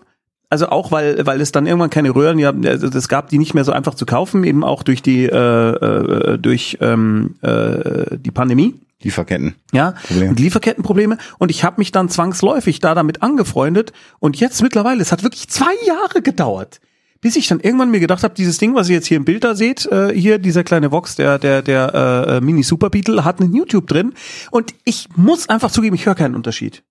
[0.51, 3.53] also auch weil weil es dann irgendwann keine Röhren ja also es gab die nicht
[3.53, 8.31] mehr so einfach zu kaufen eben auch durch die äh, äh, durch ähm, äh, die
[8.31, 8.75] Pandemie.
[9.03, 9.55] Lieferketten.
[9.71, 10.29] ja Problem.
[10.29, 11.17] und Lieferkettenprobleme.
[11.39, 13.93] Und ich habe mich dann zwangsläufig da damit angefreundet.
[14.19, 16.81] Und jetzt mittlerweile es hat wirklich zwei Jahre gedauert
[17.21, 19.43] bis ich dann irgendwann mir gedacht habe dieses Ding was ihr jetzt hier im Bild
[19.43, 21.93] da seht äh, hier dieser kleine Vox der der der
[22.27, 24.13] äh, Mini Super Beetle hat einen YouTube drin.
[24.51, 26.83] Und ich muss einfach zugeben ich höre keinen Unterschied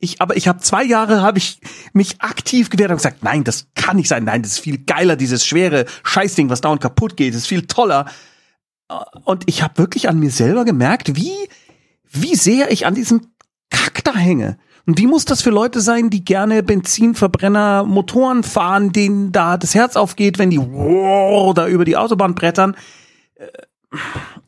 [0.00, 1.60] ich, aber ich habe zwei Jahre habe ich
[1.92, 4.24] mich aktiv gewehrt und gesagt, nein, das kann nicht sein.
[4.24, 7.66] Nein, das ist viel geiler, dieses schwere Scheißding, was dauernd kaputt geht, das ist viel
[7.66, 8.06] toller.
[9.24, 11.32] Und ich habe wirklich an mir selber gemerkt, wie
[12.10, 13.26] wie sehr ich an diesem
[13.70, 14.56] Kack da hänge.
[14.86, 19.74] Und wie muss das für Leute sein, die gerne Benzinverbrenner Motoren fahren, denen da das
[19.74, 22.74] Herz aufgeht, wenn die wow, da über die Autobahn brettern?
[23.34, 23.48] Äh,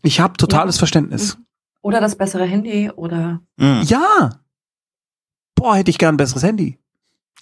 [0.02, 1.36] Ich habe totales Verständnis.
[1.82, 3.82] Oder das bessere Handy oder Mhm.
[3.84, 4.39] Ja.
[5.60, 6.78] Boah, hätte ich gern ein besseres Handy.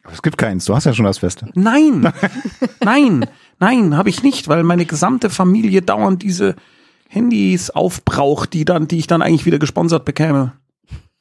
[0.05, 1.49] Aber Es gibt keins, du hast ja schon das Beste.
[1.55, 2.13] Nein,
[2.85, 3.27] nein,
[3.59, 6.57] nein, habe ich nicht, weil meine gesamte Familie dauernd diese
[7.09, 10.53] Handys aufbraucht, die dann, die ich dann eigentlich wieder gesponsert bekäme.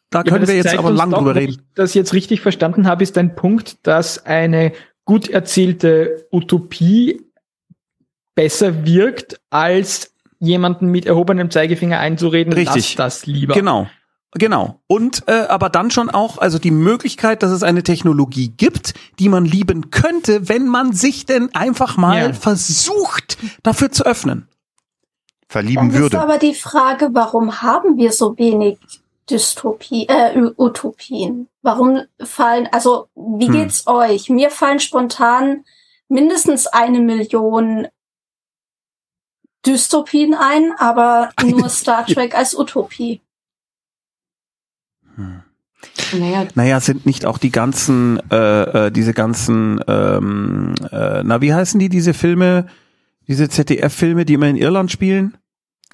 [0.10, 1.52] Da Ja, können das wir jetzt aber lang doch, drüber wenn reden.
[1.53, 4.74] ich das jetzt richtig verstanden habe, ist dein Punkt, dass eine
[5.06, 7.22] gut erzählte Utopie
[8.36, 12.95] besser wirkt, als jemanden mit erhobenem Zeigefinger einzureden, Richtig.
[12.98, 13.53] lass das lieber.
[13.56, 13.88] Genau.
[14.33, 14.81] Genau.
[14.87, 19.29] Und äh, aber dann schon auch, also die Möglichkeit, dass es eine Technologie gibt, die
[19.29, 22.33] man lieben könnte, wenn man sich denn einfach mal Ja.
[22.33, 24.47] versucht, dafür zu öffnen.
[25.49, 26.19] Verlieben Dann ist würde.
[26.21, 28.77] aber die Frage, warum haben wir so wenig
[29.29, 31.47] Dystopie, äh, Utopien?
[31.61, 33.53] Warum fallen, also wie Hm.
[33.53, 34.29] geht's euch?
[34.29, 35.63] Mir fallen spontan
[36.09, 37.87] mindestens eine Million
[39.65, 43.21] Dystopien ein, aber nur Star Trek als Utopie.
[46.18, 51.53] Naja, Naja, sind nicht auch die ganzen, äh, äh, diese ganzen, ähm, äh, na wie
[51.53, 52.68] heißen die, diese Filme,
[53.27, 55.38] diese ZDF-Filme, die immer in Irland spielen?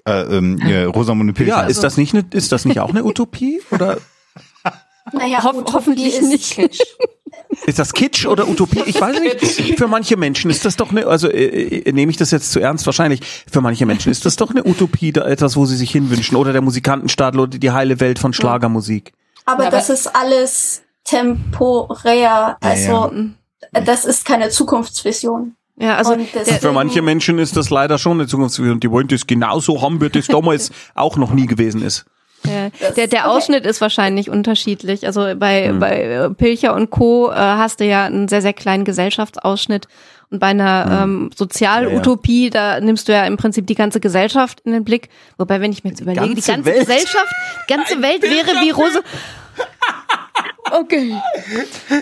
[0.05, 1.49] Äh, ähm, äh, Rosamunde Pilcher.
[1.61, 3.61] Ja, ist das nicht eine, ist das nicht auch eine Utopie?
[3.71, 3.97] Oder
[5.13, 6.51] Naja, Hoff- Utopie hoffentlich ist nicht.
[6.55, 6.79] Kitsch.
[7.65, 8.83] Ist das Kitsch oder Utopie?
[8.85, 9.77] Ich weiß nicht.
[9.77, 12.59] Für manche Menschen ist das doch eine, also äh, äh, nehme ich das jetzt zu
[12.59, 13.21] ernst wahrscheinlich.
[13.51, 16.37] Für manche Menschen ist das doch eine Utopie, da etwas, wo sie sich hinwünschen.
[16.37, 19.13] Oder der Musikantenstadel oder die heile Welt von Schlagermusik.
[19.45, 22.57] Aber Ja, das ist alles temporär.
[22.61, 23.11] Also
[23.71, 25.55] das ist keine Zukunftsvision.
[25.75, 26.15] Ja, also
[26.61, 28.79] Für manche Menschen ist das leider schon eine Zukunftsvision.
[28.79, 32.05] Die wollen das genauso haben, wie das damals auch noch nie gewesen ist.
[32.45, 33.29] Der, der, der Okay.
[33.29, 35.05] Ausschnitt ist wahrscheinlich unterschiedlich.
[35.05, 35.79] Also bei, Hm.
[35.79, 37.31] bei äh, Pilcher und Co.
[37.31, 39.87] Äh, hast du ja einen sehr, sehr kleinen Gesellschaftsausschnitt.
[40.29, 44.71] Und bei einer ähm, Sozialutopie, da nimmst du ja im Prinzip die ganze Gesellschaft in
[44.71, 45.09] den Blick.
[45.37, 46.79] Wobei, wenn ich mir jetzt überlege, die ganze ganze Welt?
[46.87, 47.33] Gesellschaft,
[47.69, 49.03] die ganze Welt wäre wie Rose.
[50.79, 51.13] Okay.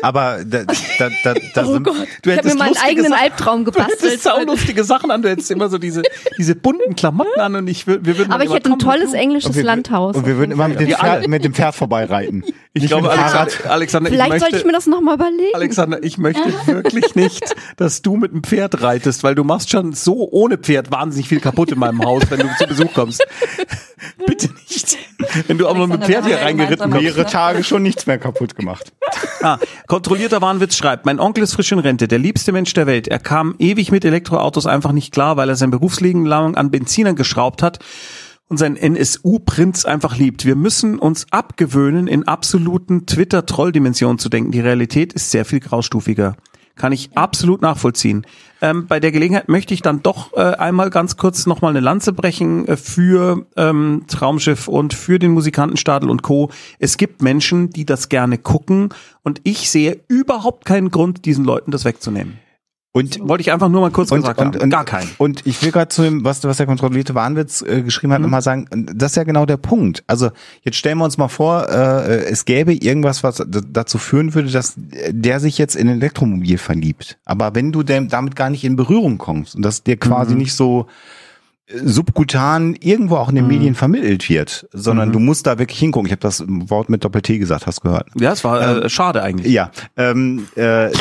[0.02, 1.96] Aber da, da, da, da Oh sind, Gott.
[2.22, 4.02] Du Ich habe mir hättest meinen eigenen Sachen- Albtraum Du gebastelt.
[4.02, 5.22] hättest saulustige Sachen an.
[5.22, 6.04] Du hättest immer so diese,
[6.38, 9.56] diese bunten Klamotten an und ich, wir würden Aber ich hätte ein tolles englisches und
[9.58, 10.16] wir, Landhaus.
[10.16, 10.90] und wir würden immer mit dem.
[10.90, 12.44] Pferd, mit dem Pferd vorbeireiten.
[12.74, 13.36] Ich glaube, mit dem Fahrrad.
[13.66, 15.54] Alexander, Alexander ich Vielleicht möchte, sollte ich mir das nochmal überlegen.
[15.56, 17.44] Alexander, ich möchte wirklich nicht,
[17.78, 21.40] dass du mit dem Pferd reitest, weil du machst schon so ohne Pferd wahnsinnig viel
[21.42, 23.22] kaputt in meinem Haus, wenn du zu Besuch kommst.
[24.26, 24.98] Bitte nicht.
[25.48, 27.04] Wenn du aber mal mit dem Pferd hier reingeritten kommst.
[27.04, 28.94] Mehrere Tage schon nichts mehr kaputt gemacht.
[29.44, 29.58] Ah,
[29.88, 33.08] kontrollierter Wahnwitz schreibt, mein Onkel ist frisch in Rente, der liebste Mensch der Welt.
[33.08, 37.16] Er kam ewig mit Elektroautos einfach nicht klar, weil er sein Berufsleben lang an Benzinern
[37.16, 37.80] geschraubt hat
[38.50, 40.46] und seinen NSU-Prinz einfach liebt.
[40.46, 44.52] Wir müssen uns abgewöhnen, in absoluten Twitter-Troll-Dimensionen zu denken.
[44.52, 46.36] Die Realität ist sehr viel graustufiger.
[46.82, 48.26] Kann ich absolut nachvollziehen.
[48.60, 52.12] Ähm, bei der Gelegenheit möchte ich dann doch äh, einmal ganz kurz nochmal eine Lanze
[52.12, 56.50] brechen äh, für ähm, Traumschiff und für den Musikanten Stadel und Co.
[56.80, 58.90] Es gibt Menschen, die das gerne gucken
[59.22, 62.40] und ich sehe überhaupt keinen Grund, diesen Leuten das wegzunehmen.
[62.94, 64.62] Und Wollte ich einfach nur mal kurz und, gesagt und, haben.
[64.64, 65.10] und, Gar keinen.
[65.18, 68.24] Und ich will gerade zu dem, was, was der kontrollierte Wahnwitz äh, geschrieben hat, Mhm.
[68.26, 70.04] nochmal sagen, das ist ja genau der Punkt.
[70.08, 70.32] Also
[70.64, 74.74] jetzt stellen wir uns mal vor, äh, es gäbe irgendwas, was dazu führen würde, dass
[74.78, 77.18] der sich jetzt in ein Elektromobil verliebt.
[77.24, 80.40] Aber wenn du damit gar nicht in Berührung kommst und das dir quasi Mhm.
[80.40, 80.88] nicht so
[81.84, 83.52] subkutan irgendwo auch in den Mhm.
[83.52, 85.14] Medien vermittelt wird, sondern Mhm.
[85.14, 86.08] du musst da wirklich hingucken.
[86.08, 88.08] Ich habe das Wort mit Doppel-T gesagt, hast gehört.
[88.20, 89.52] Ja, es war äh, schade eigentlich.
[89.52, 90.92] Ja, ähm, äh, äh,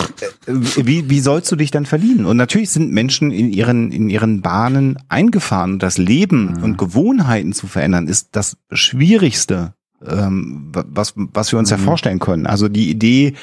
[0.46, 2.26] wie, wie sollst du dich dann verlieben?
[2.26, 5.74] Und natürlich sind Menschen in ihren, in ihren Bahnen eingefahren.
[5.74, 6.62] Und das Leben Mhm.
[6.64, 9.74] und Gewohnheiten zu verändern, ist das Schwierigste,
[10.06, 11.82] ähm, was, was wir uns ja Mhm.
[11.82, 12.46] vorstellen können.
[12.46, 13.34] Also die Idee,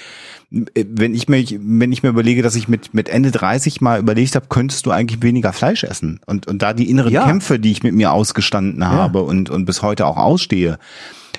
[0.50, 4.36] wenn ich mir, wenn ich mir überlege, dass ich mit, mit Ende 30 mal überlegt
[4.36, 6.22] habe, könntest du eigentlich weniger Fleisch essen?
[6.26, 7.26] Und, und da die inneren Ja.
[7.26, 10.80] Kämpfe, die ich mit mir ausgestanden habe und, und bis heute auch ausstehe,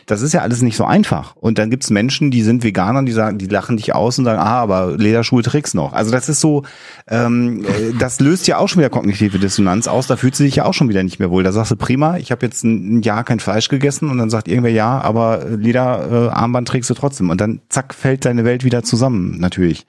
[0.09, 1.37] das ist ja alles nicht so einfach.
[1.37, 4.41] Und dann gibt's Menschen, die sind Veganer die sagen, die lachen dich aus und sagen,
[4.41, 5.93] ah, aber Lederschuhe trägst noch.
[5.93, 6.65] Also das ist so,
[7.09, 10.07] ähm, äh, das löst ja auch schon wieder kognitive Dissonanz aus.
[10.07, 11.43] Da fühlt sie sich ja auch schon wieder nicht mehr wohl.
[11.43, 14.49] Da sagst du, prima, ich habe jetzt ein Jahr kein Fleisch gegessen und dann sagt
[14.49, 17.29] irgendwer, ja, aber Lederarmband äh, trägst du trotzdem.
[17.29, 19.87] Und dann zack, fällt deine Welt wieder zusammen, natürlich.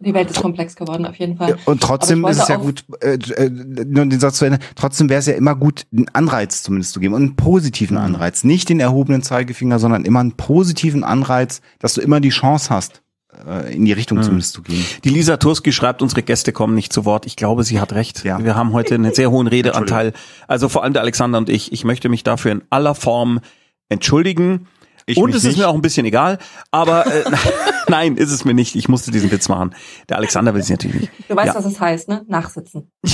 [0.00, 1.56] Die Welt ist komplex geworden, auf jeden Fall.
[1.64, 5.18] Und trotzdem ist es ja gut, äh, äh, nur den Satz zu Ende, trotzdem wäre
[5.18, 8.02] es ja immer gut, einen Anreiz zumindest zu geben und einen positiven Mhm.
[8.04, 8.44] Anreiz.
[8.44, 13.02] Nicht den erhobenen Zeigefinger, sondern immer einen positiven Anreiz, dass du immer die Chance hast,
[13.44, 14.22] äh, in die Richtung Mhm.
[14.22, 14.84] zumindest zu gehen.
[15.02, 17.26] Die Lisa Turski schreibt, unsere Gäste kommen nicht zu Wort.
[17.26, 18.22] Ich glaube, sie hat recht.
[18.24, 18.42] Ja.
[18.44, 20.12] Wir haben heute einen sehr hohen Redeanteil.
[20.46, 21.72] Also vor allem der Alexander und ich.
[21.72, 23.40] Ich möchte mich dafür in aller Form
[23.88, 24.66] entschuldigen.
[25.08, 25.58] Ich und es ist nicht.
[25.58, 26.38] mir auch ein bisschen egal.
[26.70, 27.24] Aber äh,
[27.88, 28.76] nein, ist es mir nicht.
[28.76, 29.74] Ich musste diesen Witz machen.
[30.08, 31.12] Der Alexander will es natürlich nicht.
[31.28, 31.54] Du weißt, Ja.
[31.54, 32.22] was es heißt, ne?
[32.28, 32.90] Nachsitzen.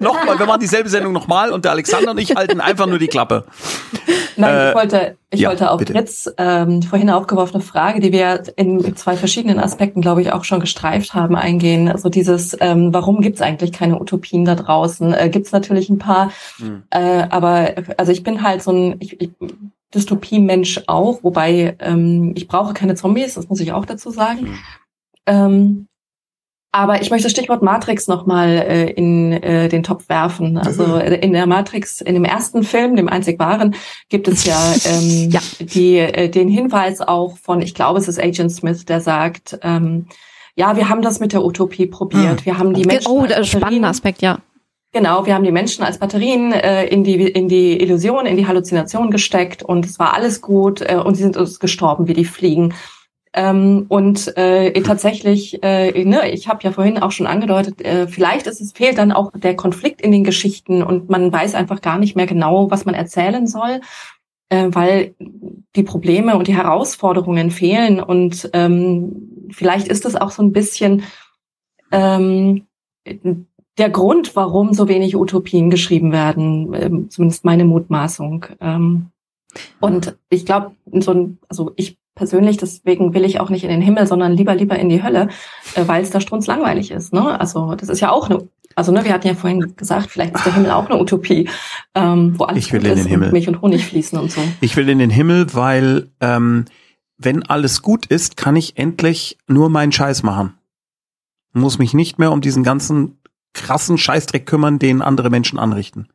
[0.00, 3.08] Nochmal, wir machen dieselbe Sendung nochmal und der Alexander und ich halten einfach nur die
[3.08, 3.44] Klappe.
[4.36, 5.92] Nein, Äh, ich wollte, ich ja, wollte auf bitte.
[5.92, 10.60] Fritz ähm, vorhin aufgeworfene Frage, die wir in zwei verschiedenen Aspekten, glaube ich, auch schon
[10.60, 11.88] gestreift haben, eingehen.
[11.88, 15.12] Also dieses, ähm, warum gibt es eigentlich keine Utopien da draußen?
[15.14, 16.82] Äh, gibt es natürlich ein paar, Hm.
[16.90, 19.30] äh, aber also ich bin halt so ein ich, ich,
[19.94, 24.46] Dystopie-Mensch auch, wobei ähm, ich brauche keine Zombies, das muss ich auch dazu sagen.
[24.46, 24.58] Hm.
[25.26, 25.88] Ähm,
[26.74, 30.58] aber ich möchte das Stichwort Matrix nochmal äh, in äh, den Topf werfen.
[30.58, 33.76] Also äh, in der Matrix, in dem ersten Film, dem einzig wahren,
[34.08, 35.40] gibt es ja, ähm, Ja.
[35.60, 40.06] Die, äh, den Hinweis auch von, ich glaube, es ist Agent Smith, der sagt, ähm,
[40.56, 42.44] ja, wir haben das mit der Utopie probiert.
[42.44, 44.38] Wir haben die Menschen oh, spannender Aspekt, ja.
[44.94, 48.46] Genau, wir haben die Menschen als Batterien äh, in die in die Illusion, in die
[48.46, 52.24] Halluzination gesteckt und es war alles gut äh, und sie sind uns gestorben wie die
[52.24, 52.74] Fliegen.
[53.32, 58.46] Ähm, und äh, tatsächlich, äh, ne, ich habe ja vorhin auch schon angedeutet, äh, vielleicht
[58.46, 61.98] ist es fehlt dann auch der Konflikt in den Geschichten und man weiß einfach gar
[61.98, 63.80] nicht mehr genau, was man erzählen soll,
[64.48, 65.16] äh, weil
[65.74, 71.02] die Probleme und die Herausforderungen fehlen und ähm, vielleicht ist es auch so ein bisschen
[71.90, 72.68] ähm,
[73.78, 78.46] der Grund, warum so wenig Utopien geschrieben werden, ähm, zumindest meine Mutmaßung.
[78.60, 79.06] Ähm,
[79.80, 83.80] und ich glaube, so ein, also ich persönlich, deswegen will ich auch nicht in den
[83.80, 85.28] Himmel, sondern lieber lieber in die Hölle,
[85.74, 87.12] äh, weil es da strunzlangweilig ist.
[87.12, 87.38] Ne?
[87.40, 90.46] Also das ist ja auch eine, also ne, wir hatten ja vorhin gesagt, vielleicht ist
[90.46, 91.48] der Himmel auch eine Utopie,
[91.94, 93.28] ähm, wo alles Ich will in den Himmel.
[93.28, 94.40] und Milch und Honig fließen und so.
[94.60, 96.64] Ich will in den Himmel, weil ähm,
[97.18, 100.54] wenn alles gut ist, kann ich endlich nur meinen Scheiß machen.
[101.52, 103.18] Muss mich nicht mehr um diesen ganzen
[103.54, 106.08] krassen Scheißdreck kümmern, den andere Menschen anrichten.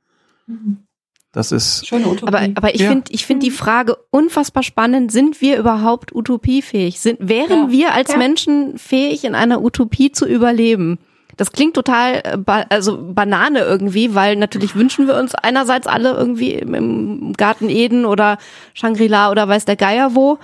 [1.32, 2.28] Das ist Schöne Utopie.
[2.28, 2.90] Aber, aber ich Ja.
[2.90, 5.12] finde ich finde die Frage unfassbar spannend.
[5.12, 7.00] Sind wir überhaupt utopiefähig?
[7.00, 7.72] Sind, wären Ja.
[7.72, 8.18] wir als Ja.
[8.18, 10.98] Menschen fähig, in einer Utopie zu überleben?
[11.38, 16.12] Das klingt total äh, ba also Banane irgendwie, weil natürlich wünschen wir uns einerseits alle
[16.14, 18.40] irgendwie im, im Garten Eden oder
[18.74, 20.40] Shangri-La oder weiß der Geier wo.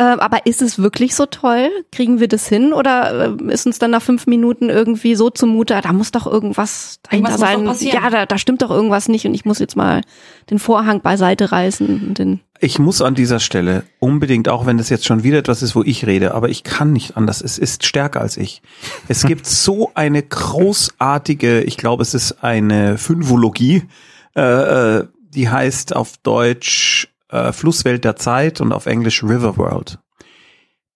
[0.00, 1.68] Äh, aber ist es wirklich so toll?
[1.92, 2.72] Kriegen wir das hin?
[2.72, 7.00] Oder äh, ist uns dann nach fünf Minuten irgendwie so zumute, da muss doch irgendwas
[7.02, 7.88] dahinter Irgendwas muss sein?
[7.92, 10.00] Ja, da, da stimmt doch irgendwas nicht und ich muss jetzt mal
[10.48, 14.88] den Vorhang beiseite reißen und den Ich muss an dieser Stelle unbedingt, auch wenn das
[14.88, 17.42] jetzt schon wieder etwas ist, wo ich rede, aber ich kann nicht anders.
[17.42, 18.62] Es ist stärker als ich.
[19.06, 23.82] Es gibt so eine großartige, ich glaube, es ist eine Fünfologie,
[24.34, 24.40] äh,
[25.00, 29.98] äh, die heißt auf Deutsch äh, Flusswelt der Zeit und auf Englisch Riverworld.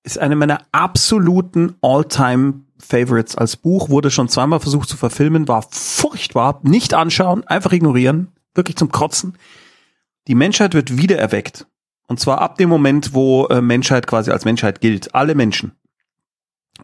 [0.02, 5.62] Ist eine meiner absoluten All-Time Favorites als Buch, wurde schon zweimal versucht zu verfilmen, war
[5.70, 9.38] furchtbar, nicht anschauen, einfach ignorieren, wirklich zum Kotzen.
[10.28, 11.66] Die Menschheit wird wiedererweckt.
[12.06, 15.14] Und zwar ab dem Moment, wo äh, Menschheit quasi als Menschheit gilt.
[15.14, 15.72] Alle Menschen.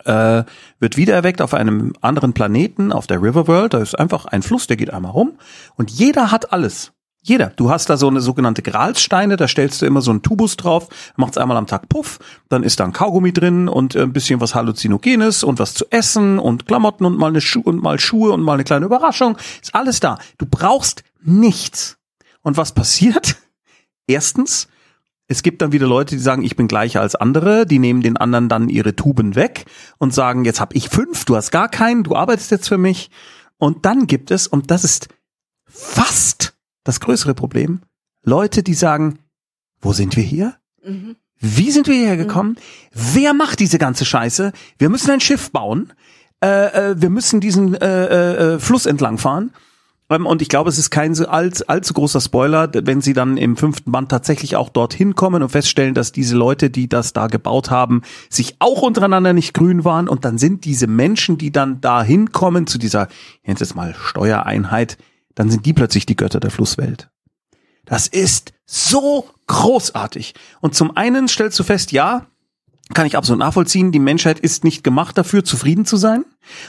[0.05, 0.45] Äh,
[0.79, 3.75] wird wiedererweckt auf einem anderen Planeten, auf der Riverworld.
[3.75, 5.39] Da ist einfach ein Fluss, der geht einmal rum.
[5.77, 6.93] Und jeder hat alles.
[7.23, 7.53] Jeder.
[7.57, 10.89] Du hast da so eine sogenannte Gralssteine, da stellst du immer so einen Tubus drauf,
[11.17, 12.19] machst einmal am Tag Puff,
[12.49, 15.85] dann ist da ein Kaugummi drin und äh, ein bisschen was Halluzinogenes und was zu
[15.91, 19.37] essen und Klamotten und mal eine Schuhe und mal Schuhe und mal eine kleine Überraschung.
[19.61, 20.19] Ist alles da.
[20.39, 21.99] Du brauchst nichts.
[22.41, 23.37] Und was passiert?
[24.07, 24.69] Erstens,
[25.29, 28.17] es gibt dann wieder Leute, die sagen, ich bin gleicher als andere, die nehmen den
[28.17, 29.67] anderen dann ihre Tuben weg
[29.99, 33.11] und sagen, jetzt habe ich fünf, du hast gar keinen, du arbeitest jetzt für mich.
[33.59, 35.09] Und dann gibt es, und das ist
[35.67, 36.55] fast
[36.91, 37.81] das größere Problem.
[38.25, 39.21] Leute, die sagen,
[39.81, 40.57] wo sind wir hier?
[40.85, 41.17] Mhm.
[41.39, 42.57] Wie sind wir hierher gekommen?
[42.93, 44.53] Wer macht diese ganze Scheiße?
[44.77, 45.93] Wir müssen ein Schiff bauen.
[46.43, 49.53] Äh, äh, wir müssen diesen äh, äh, äh, Fluss entlang fahren.
[50.11, 53.37] Ähm, und ich glaube, es ist kein so all, allzu großer Spoiler, wenn sie dann
[53.37, 57.29] im fünften Band tatsächlich auch dorthin kommen und feststellen, dass diese Leute, die das da
[57.29, 60.09] gebaut haben, sich auch untereinander nicht grün waren.
[60.09, 63.09] Und dann sind diese Menschen, die dann da hinkommen zu dieser,
[63.43, 64.99] ich nenne es jetzt mal Steuereinheit,
[65.35, 67.11] dann sind die plötzlich die Götter der Flusswelt.
[67.85, 70.35] Das ist so großartig.
[70.61, 72.27] Und zum einen stellst du fest, ja,
[72.95, 76.25] kann ich absolut nachvollziehen, die Menschheit ist nicht gemacht dafür, zufrieden zu sein.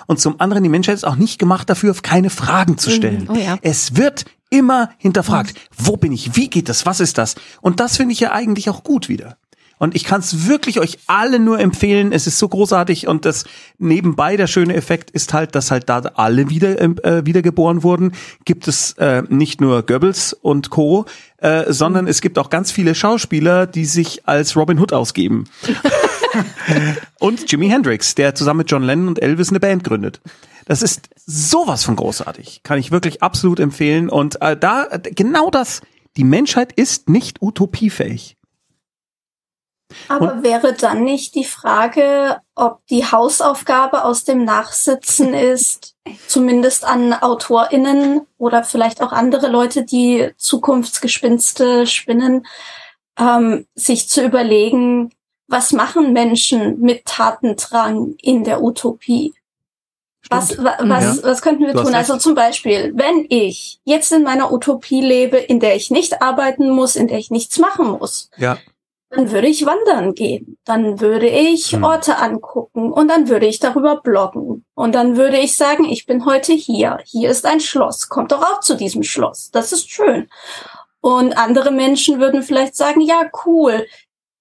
[0.07, 3.27] Und zum anderen, die Menschheit ist auch nicht gemacht dafür, keine Fragen zu stellen.
[3.29, 3.57] Oh ja.
[3.61, 5.55] Es wird immer hinterfragt.
[5.75, 6.35] Wo bin ich?
[6.35, 6.85] Wie geht das?
[6.85, 7.35] Was ist das?
[7.61, 9.37] Und das finde ich ja eigentlich auch gut wieder.
[9.81, 12.11] Und ich kann es wirklich euch alle nur empfehlen.
[12.11, 13.45] Es ist so großartig und das
[13.79, 18.11] nebenbei der schöne Effekt ist halt, dass halt da alle wieder äh, wiedergeboren wurden.
[18.45, 21.05] Gibt es äh, nicht nur Goebbels und Co,
[21.37, 25.45] äh, sondern es gibt auch ganz viele Schauspieler, die sich als Robin Hood ausgeben.
[27.19, 30.21] und Jimi Hendrix, der zusammen mit John Lennon und Elvis eine Band gründet.
[30.65, 32.61] Das ist sowas von großartig.
[32.61, 34.09] Kann ich wirklich absolut empfehlen.
[34.09, 35.81] Und äh, da genau das.
[36.17, 38.37] Die Menschheit ist nicht utopiefähig.
[40.07, 45.95] Aber wäre dann nicht die Frage, ob die Hausaufgabe aus dem Nachsitzen ist,
[46.27, 52.45] zumindest an AutorInnen oder vielleicht auch andere Leute, die Zukunftsgespinste spinnen,
[53.19, 55.11] ähm, sich zu überlegen,
[55.47, 59.33] was machen Menschen mit Tatendrang in der Utopie?
[60.29, 61.93] Was, wa, was, was könnten wir tun?
[61.93, 66.69] Also zum Beispiel, wenn ich jetzt in meiner Utopie lebe, in der ich nicht arbeiten
[66.69, 68.57] muss, in der ich nichts machen muss, Ja.
[69.11, 70.57] Dann würde ich wandern gehen.
[70.65, 71.83] Dann würde ich Hm.
[71.83, 74.65] Orte angucken und dann würde ich darüber bloggen.
[74.73, 76.97] Und dann würde ich sagen, ich bin heute hier.
[77.05, 78.07] Hier ist ein Schloss.
[78.09, 79.51] Kommt doch auch zu diesem Schloss.
[79.51, 80.29] Das ist schön.
[81.01, 83.85] Und andere Menschen würden vielleicht sagen, ja, cool.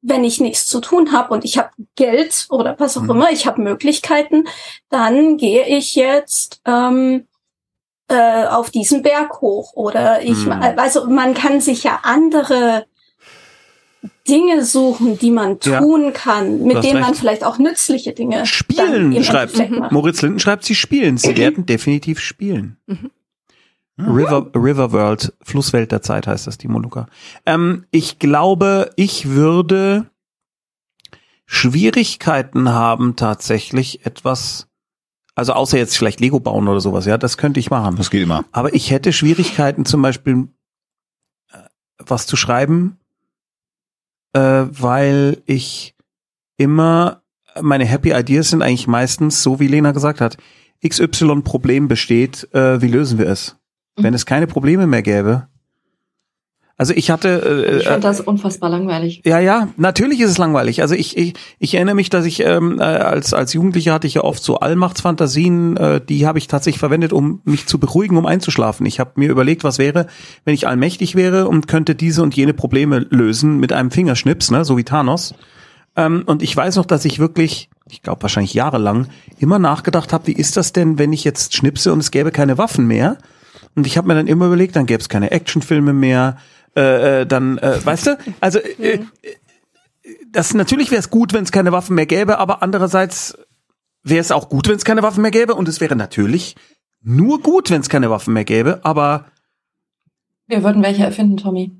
[0.02, 3.10] Wenn ich nichts zu tun habe und ich habe Geld oder was auch Mhm.
[3.10, 4.46] immer, ich habe Möglichkeiten,
[4.88, 7.26] dann gehe ich jetzt ähm,
[8.08, 9.72] äh, auf diesen Berg hoch.
[9.74, 10.52] Oder ich, Mhm.
[10.76, 12.86] also man kann sich ja andere
[14.28, 15.80] Dinge suchen, die man Ja.
[15.80, 17.20] tun kann, mit denen man recht.
[17.20, 19.92] vielleicht auch nützliche Dinge Spielen schreibt macht.
[19.92, 21.16] Moritz Linden schreibt, sie spielen.
[21.18, 22.76] Sie werden definitiv spielen.
[23.98, 27.06] River, Riverworld, Flusswelt der Zeit heißt das, die Molucca.
[27.44, 30.06] Ähm, ich glaube, ich würde
[31.46, 34.68] Schwierigkeiten haben, tatsächlich etwas,
[35.34, 37.96] also außer jetzt vielleicht Lego bauen oder sowas, ja, das könnte ich machen.
[37.96, 38.44] Das geht immer.
[38.52, 40.48] Aber ich hätte Schwierigkeiten, zum Beispiel
[41.52, 41.58] äh,
[41.98, 42.99] was zu schreiben,
[44.32, 44.40] äh,
[44.70, 45.94] weil ich
[46.56, 47.22] immer,
[47.60, 50.36] meine Happy Ideas sind eigentlich meistens, so wie Lena gesagt hat,
[50.86, 53.56] XY-Problem besteht, äh, wie lösen wir es?
[53.96, 55.48] Wenn es keine Probleme mehr gäbe.
[56.80, 59.20] Also ich hatte, Ich äh, fand das unfassbar langweilig.
[59.26, 60.80] ja, ja, natürlich ist es langweilig.
[60.80, 64.14] Also ich, ich, ich erinnere mich, dass ich ähm, äh, als, als Jugendlicher hatte ich
[64.14, 68.24] ja oft so Allmachtsfantasien, äh, die habe ich tatsächlich verwendet, um mich zu beruhigen, um
[68.24, 68.86] einzuschlafen.
[68.86, 70.06] Ich habe mir überlegt, was wäre,
[70.46, 74.64] wenn ich allmächtig wäre und könnte diese und jene Probleme lösen mit einem Fingerschnips, ne,
[74.64, 75.34] so wie Thanos.
[75.96, 79.08] Ähm, und ich weiß noch, dass ich wirklich, ich glaube wahrscheinlich jahrelang,
[79.38, 82.56] immer nachgedacht habe, wie ist das denn, wenn ich jetzt schnipse und es gäbe keine
[82.56, 83.18] Waffen mehr?
[83.76, 86.38] Und ich habe mir dann immer überlegt, dann gäbe es keine Actionfilme mehr,
[86.76, 89.00] äh, äh, dann, äh, weißt du, also äh, äh,
[90.30, 93.36] das natürlich wäre es gut, wenn es keine Waffen mehr gäbe, aber andererseits
[94.02, 96.56] wäre es auch gut, wenn es keine Waffen mehr gäbe und es wäre natürlich
[97.02, 99.26] nur gut, wenn es keine Waffen mehr gäbe, aber
[100.46, 101.72] Wir würden welche erfinden, Tommy.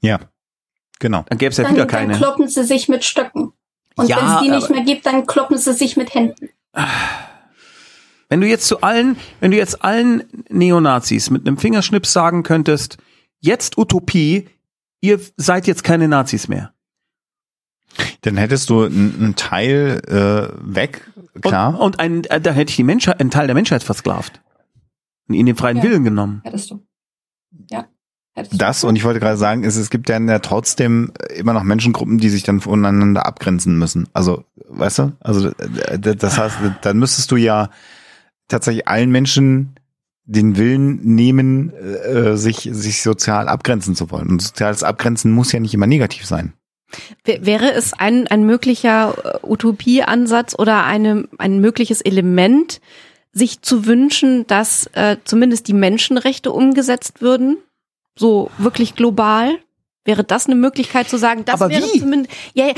[0.00, 0.20] Ja,
[1.00, 1.24] genau.
[1.28, 2.14] dann gäbe es ja Dann, wieder dann keine.
[2.16, 3.52] kloppen sie sich mit Stöcken.
[3.96, 6.50] Und Ja, wenn es die nicht mehr gibt, dann kloppen sie sich mit Händen.
[8.28, 12.98] Wenn du jetzt zu allen, wenn du jetzt allen Neonazis mit einem Fingerschnips sagen könntest,
[13.40, 14.48] jetzt Utopie,
[15.00, 16.72] ihr seid jetzt keine Nazis mehr.
[18.22, 21.10] Dann hättest du einen Teil äh, weg,
[21.40, 21.74] klar.
[21.74, 24.40] Und, und ein, äh, da hätte ich die Menschheit, einen Teil der Menschheit versklavt.
[25.28, 25.82] Und ihnen den freien Ja.
[25.84, 26.40] Willen genommen.
[26.44, 26.86] Hättest du.
[27.70, 27.86] Ja.
[28.34, 28.58] Hättest du.
[28.58, 32.18] Das und ich wollte gerade sagen, es, es gibt ja, ja trotzdem immer noch Menschengruppen,
[32.18, 34.08] die sich dann voneinander abgrenzen müssen.
[34.12, 35.12] Also, weißt du?
[35.20, 35.50] Also
[35.98, 37.70] das heißt, dann müsstest du ja
[38.48, 39.74] tatsächlich allen Menschen
[40.28, 44.28] den Willen nehmen, äh, sich sich sozial abgrenzen zu wollen.
[44.28, 46.52] Und soziales Abgrenzen muss ja nicht immer negativ sein.
[47.24, 52.80] Wäre es ein, ein möglicher äh, Utopieansatz oder eine, ein mögliches Element,
[53.32, 57.56] sich zu wünschen, dass äh, zumindest die Menschenrechte umgesetzt würden?
[58.14, 59.58] So wirklich global?
[60.08, 62.00] Wäre das eine Möglichkeit zu sagen, das Aber wäre wie?
[62.00, 62.68] zumindest, ja,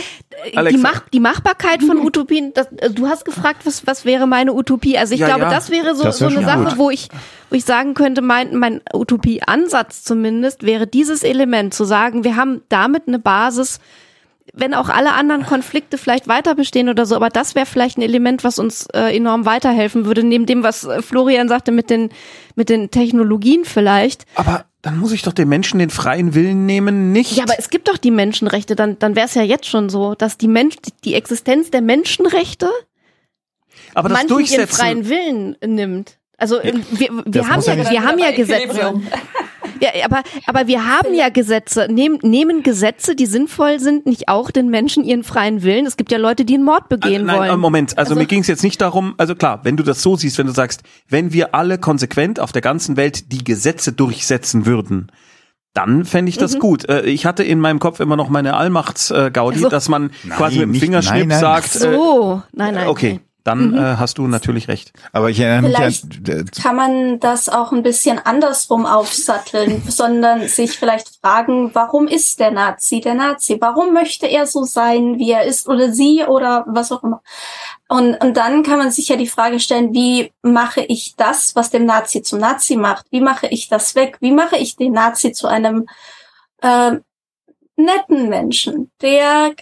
[0.53, 0.77] ja, die.
[0.79, 4.99] Mach, die Machbarkeit von Utopien, das, äh, du hast gefragt, was, was wäre meine Utopie?
[4.99, 5.51] Also ich Ja, glaube, ja.
[5.51, 6.77] das wäre so, Das so eine Sache, gut.
[6.77, 7.09] wo ich,
[7.49, 12.63] wo ich sagen könnte, mein, mein Utopie-Ansatz zumindest wäre dieses Element, zu sagen, wir haben
[12.69, 13.79] damit eine Basis,
[14.53, 18.03] wenn auch alle anderen Konflikte vielleicht weiter bestehen oder so, aber das wäre vielleicht ein
[18.03, 22.11] Element, was uns äh, enorm weiterhelfen würde, neben dem, was äh, Florian sagte mit den,
[22.55, 24.25] mit den Technologien vielleicht.
[24.35, 27.37] Aber dann muss ich doch den Menschen den freien Willen nehmen, nicht?
[27.37, 30.15] Ja, aber es gibt doch die Menschenrechte, dann, dann wäre es ja jetzt schon so,
[30.15, 32.71] dass die Mensch, die Existenz der Menschenrechte
[33.95, 34.77] aber das manchen ihren Durchsetzen.
[34.77, 36.17] freien Willen nimmt.
[36.37, 39.01] Also äh, wir, wir Das haben ja, wir haben ja Gesetze.
[39.81, 41.87] Ja, aber, aber wir haben ja Gesetze.
[41.91, 45.87] Nehmen, nehmen Gesetze, die sinnvoll sind, nicht auch den Menschen ihren freien Willen?
[45.87, 47.51] Es gibt ja Leute, die einen Mord begehen Also, nein, wollen.
[47.51, 50.03] äh, Moment, also, Also- mir ging es jetzt nicht darum, also klar, wenn du das
[50.03, 53.93] so siehst, wenn du sagst, wenn wir alle konsequent auf der ganzen Welt die Gesetze
[53.93, 55.11] durchsetzen würden,
[55.73, 56.41] dann fände ich Mhm.
[56.41, 56.89] das gut.
[56.89, 60.59] Äh, Ich hatte in meinem Kopf immer noch meine Allmachts-Gaudi, Also- dass man Nein, quasi
[60.59, 61.41] mit dem Fingerschnipp nein, nein.
[61.41, 62.89] sagt, äh, so, nein, nein.
[62.89, 63.21] okay, nein.
[63.45, 63.79] Dann Mhm.
[63.79, 64.93] äh, hast du natürlich recht.
[65.13, 69.83] Aber ich erinnere mich Vielleicht ja, äh, kann man das auch ein bisschen andersrum aufsatteln,
[69.89, 73.59] sondern sich vielleicht fragen, warum ist der Nazi der Nazi?
[73.61, 77.23] Warum möchte er so sein, wie er ist oder sie oder was auch immer?
[77.89, 81.71] Und, und dann kann man sich ja die Frage stellen, wie mache ich das, was
[81.71, 83.07] dem Nazi zum Nazi macht?
[83.11, 84.19] Wie mache ich das weg?
[84.21, 85.87] Wie mache ich den Nazi zu einem
[86.63, 86.93] äh,
[87.77, 89.55] netten Menschen, der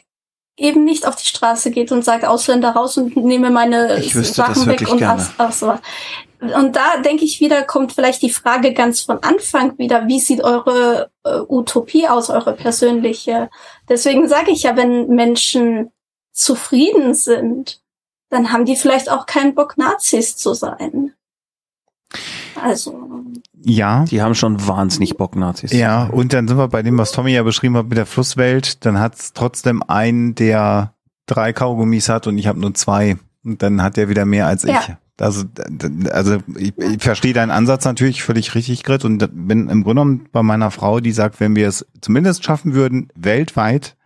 [0.59, 4.87] eben nicht auf die Straße geht und sagt, Ausländer raus und nehme meine Sachen weg
[4.91, 5.81] und ach, ach, sowas.
[6.41, 10.43] Und da denke ich wieder, kommt vielleicht die Frage ganz von Anfang wieder, wie sieht
[10.43, 13.51] eure äh, Utopie aus, eure persönliche?
[13.89, 15.91] Deswegen sage ich ja, wenn Menschen
[16.33, 17.81] zufrieden sind,
[18.31, 21.15] dann haben die vielleicht auch keinen Bock, Nazis zu sein.
[22.63, 23.23] Also,
[23.63, 24.05] ja.
[24.05, 25.73] Die haben schon wahnsinnig Bock, Nazis.
[25.73, 28.85] Ja, und dann sind wir bei dem, was Tommy ja beschrieben hat mit der Flusswelt.
[28.85, 30.95] Dann hat es trotzdem einen, der
[31.27, 33.17] drei Kaugummis hat und ich habe nur zwei.
[33.45, 34.81] Und dann hat er wieder mehr als Ja.
[34.81, 34.95] ich.
[35.21, 35.45] Also,
[36.13, 39.05] also ich, ich verstehe deinen Ansatz natürlich völlig richtig, Grit.
[39.05, 42.75] Und bin im Grunde genommen bei meiner Frau, die sagt, wenn wir es zumindest schaffen
[42.75, 43.97] würden, weltweit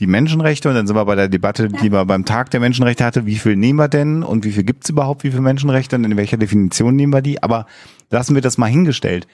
[0.00, 3.04] die Menschenrechte, und dann sind wir bei der Debatte, die wir beim Tag der Menschenrechte
[3.04, 6.04] hatte, wie viel nehmen wir denn und wie viel gibt's überhaupt, wie viele Menschenrechte und
[6.04, 7.42] in welcher Definition nehmen wir die?
[7.42, 7.66] Aber
[8.10, 9.28] lassen wir das mal hingestellt.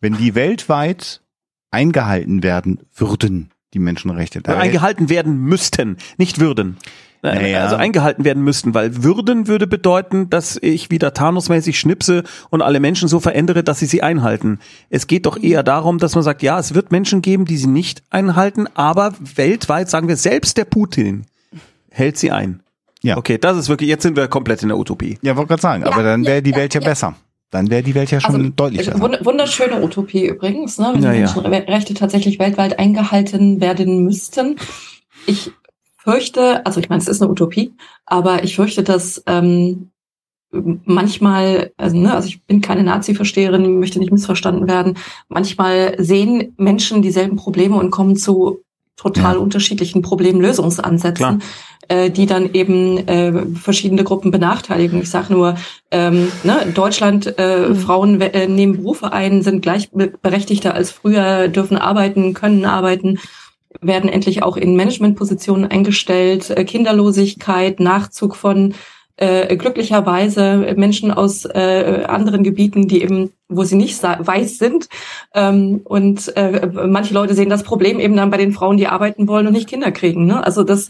[0.00, 1.20] Wenn die weltweit
[1.70, 6.78] eingehalten werden würden, die Menschenrechte, da eingehalten werden müssten, nicht würden.
[7.34, 7.62] Naja.
[7.64, 12.80] Also eingehalten werden müssten, weil würden würde bedeuten, dass ich wieder Thanos-mäßig schnipse und alle
[12.80, 14.58] Menschen so verändere, dass sie sie einhalten.
[14.90, 17.66] Es geht doch eher darum, dass man sagt, ja, es wird Menschen geben, die sie
[17.68, 21.26] nicht einhalten, aber weltweit sagen wir, selbst der Putin
[21.90, 22.60] hält sie ein.
[23.02, 23.16] Ja.
[23.16, 25.18] Okay, das ist wirklich, jetzt sind wir komplett in der Utopie.
[25.22, 26.88] Ja, wollte gerade sagen, Ja, aber dann wäre die ja, Welt ja, ja.
[26.88, 27.14] besser.
[27.52, 28.98] Dann wäre die Welt ja schon Also, deutlich besser.
[28.98, 30.90] wund- Wunderschöne Utopie übrigens, ne?
[30.94, 31.48] wenn Ja, die ja.
[31.48, 34.56] Menschenrechte tatsächlich weltweit eingehalten werden müssten.
[35.26, 35.52] Ich
[36.06, 37.72] fürchte, also ich meine, es ist eine Utopie,
[38.06, 39.90] aber ich fürchte, dass ähm,
[40.84, 44.96] manchmal, also, ne, also ich bin keine Nazi-Versteherin, möchte nicht missverstanden werden.
[45.28, 48.62] Manchmal sehen Menschen dieselben Probleme und kommen zu
[48.96, 49.40] total Ja.
[49.40, 51.42] unterschiedlichen Problemlösungsansätzen,
[51.88, 55.02] äh, die dann eben äh, verschiedene Gruppen benachteiligen.
[55.02, 55.56] Ich sage nur,
[55.90, 57.76] ähm, ne, in Deutschland, äh, Mhm.
[57.76, 63.18] Frauen äh, nehmen Berufe ein, sind gleichberechtigter als früher, dürfen arbeiten, können arbeiten,
[63.80, 68.74] werden endlich auch in Managementpositionen eingestellt, äh, Kinderlosigkeit, Nachzug von
[69.16, 74.88] äh, glücklicherweise Menschen aus äh, anderen Gebieten, die eben, wo sie nicht weiß sind.
[75.34, 79.26] Ähm, und äh, manche Leute sehen das Problem eben dann bei den Frauen, die arbeiten
[79.26, 80.26] wollen und nicht Kinder kriegen.
[80.26, 80.44] Ne?
[80.44, 80.88] Also das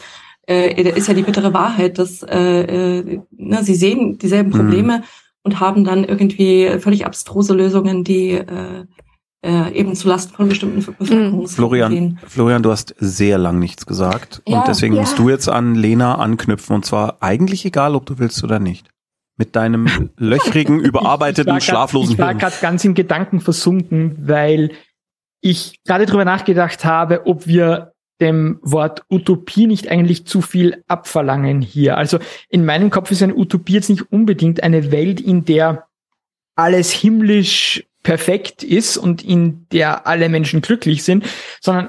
[0.49, 4.55] äh, ist ja die bittere Wahrheit, dass äh, äh, ne, sie sehen dieselben Mhm.
[4.55, 5.03] Probleme
[5.43, 8.87] und haben dann irgendwie völlig abstruse Lösungen, die äh,
[9.47, 12.19] äh, eben zulasten von bestimmten Bevölkerungsgruppen Florian, gehen.
[12.27, 15.03] Florian, du hast sehr lang nichts gesagt Ja, und deswegen ja.
[15.03, 18.89] musst du jetzt an Lena anknüpfen und zwar eigentlich egal, ob du willst oder nicht.
[19.39, 24.73] Mit deinem löchrigen, überarbeiteten, grad- schlaflosen Ich war gerade ganz in Gedanken versunken, weil
[25.41, 31.61] ich gerade drüber nachgedacht habe, ob wir dem Wort Utopie nicht eigentlich zu viel abverlangen
[31.61, 31.99] hier.
[31.99, 32.19] Also
[32.49, 35.87] in meinem Kopf ist eine Utopie jetzt nicht unbedingt eine Welt, in der
[36.57, 41.25] alles himmlisch perfekt ist und in der alle Menschen glücklich sind,
[41.61, 41.89] sondern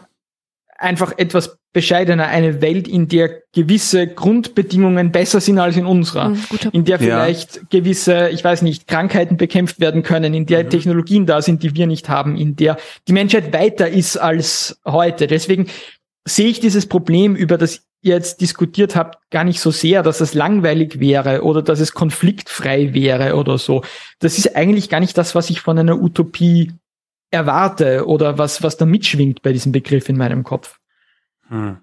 [0.80, 6.39] einfach etwas bescheidener, eine Welt, in der gewisse Grundbedingungen besser sind als in unserer Mhm,
[6.72, 7.06] in der Ja.
[7.06, 11.76] vielleicht gewisse, ich weiß nicht, Krankheiten bekämpft werden können, in der Technologien da sind, die
[11.76, 12.77] wir nicht haben, in der
[13.07, 15.27] die Menschheit weiter ist als heute.
[15.27, 15.68] Deswegen
[16.27, 20.34] sehe ich dieses Problem, über das jetzt diskutiert habt, gar nicht so sehr, dass es
[20.34, 23.84] langweilig wäre oder dass es konfliktfrei wäre oder so.
[24.19, 26.74] Das ist eigentlich gar nicht das, was ich von einer Utopie
[27.32, 30.80] erwarte oder was, was da mitschwingt bei diesem Begriff in meinem Kopf.
[31.49, 31.78] Hm.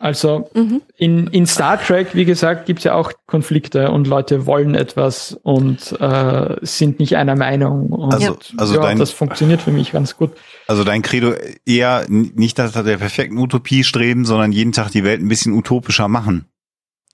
[0.00, 0.82] Also Mhm.
[0.96, 5.92] in, in Star Trek, wie gesagt, gibt's ja auch Konflikte und Leute wollen etwas und
[6.00, 7.88] äh, sind nicht einer Meinung.
[7.90, 10.30] Und Also- also ja, dein- das funktioniert für mich ganz gut.
[10.68, 11.34] Also dein Credo
[11.66, 16.06] eher nicht das der perfekten Utopie streben, sondern jeden Tag die Welt ein bisschen utopischer
[16.06, 16.46] machen.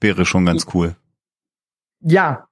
[0.01, 0.95] Wäre schon ganz cool.
[2.01, 2.45] Ja,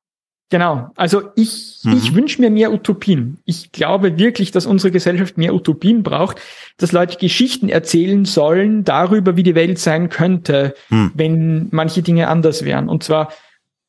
[0.52, 0.90] genau.
[0.94, 1.92] Also ich, Mhm.
[1.96, 3.38] ich wünsche mir mehr Utopien.
[3.46, 6.38] Ich glaube wirklich, dass unsere Gesellschaft mehr Utopien braucht,
[6.76, 11.10] dass Leute Geschichten erzählen sollen darüber, wie die Welt sein könnte, Hm.
[11.14, 12.88] wenn manche Dinge anders wären.
[12.88, 13.32] Und zwar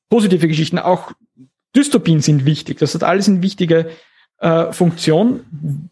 [0.10, 0.80] positive Geschichten.
[0.80, 1.11] Auch
[1.76, 2.80] Dystopien sind wichtig.
[2.80, 3.90] Das hat alles eine wichtige
[4.40, 5.90] äh, Funktion.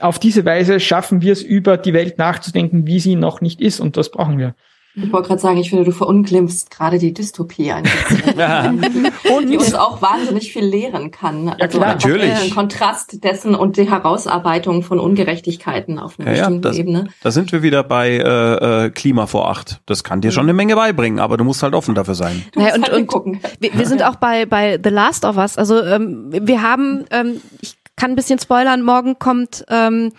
[0.00, 3.80] Auf diese Weise schaffen wir es, über die Welt nachzudenken, wie sie noch nicht ist.
[3.80, 4.54] Und das brauchen wir.
[4.98, 8.38] Ich wollte gerade sagen, ich finde, du verunglimpfst gerade die Dystopie ein bisschen.
[8.38, 8.72] Ja.
[8.72, 11.48] die uns auch wahnsinnig viel lehren kann.
[11.50, 12.32] Also klar, einfach natürlich.
[12.32, 17.08] Ein Kontrast dessen und die Herausarbeitung von Ungerechtigkeiten auf einer Ja, ja, bestimmten das- Ebene.
[17.22, 19.80] Da sind wir wieder bei äh, äh, Klima vor acht.
[19.86, 22.42] Das kann dir schon eine Menge beibringen, aber du musst halt offen dafür sein.
[22.54, 23.40] Naja, musst und- halt und- gucken.
[23.60, 25.58] Wir, wir sind auch bei, bei The Last of Us.
[25.58, 30.12] Also ähm, wir haben, ähm, ich kann ein bisschen spoilern, morgen kommt ähm,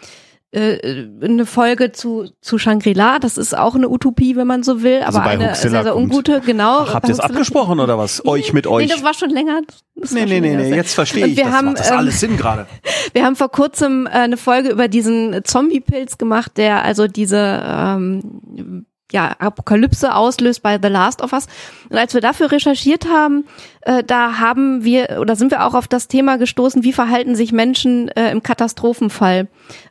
[0.58, 3.20] äh, eine Folge zu, zu Shangri-La.
[3.20, 5.84] Das ist auch eine Utopie, wenn man so will, Also aber bei eine Huxilla sehr,
[5.84, 6.80] sehr ungute, genau.
[6.82, 8.26] Ach, habt ihr es abgesprochen oder was?
[8.26, 8.88] Euch mit euch?
[8.88, 9.62] Nee, das war schon länger.
[9.96, 11.38] Das Nee, nee, nee, nee, jetzt verstehe Und ich.
[11.38, 12.68] wir das haben, macht das ähm, alles Sinn gerade.
[13.14, 18.86] Wir haben vor kurzem äh, eine Folge über diesen Zombie-Pilz gemacht, der also diese ähm,
[19.12, 21.48] ja, Apokalypse auslöst bei The Last of Us.
[21.90, 23.46] Und als wir dafür recherchiert haben,
[23.82, 27.54] äh, da haben wir oder sind wir auch auf das Thema gestoßen, wie verhalten sich
[27.54, 29.48] Menschen äh, im Katastrophenfall?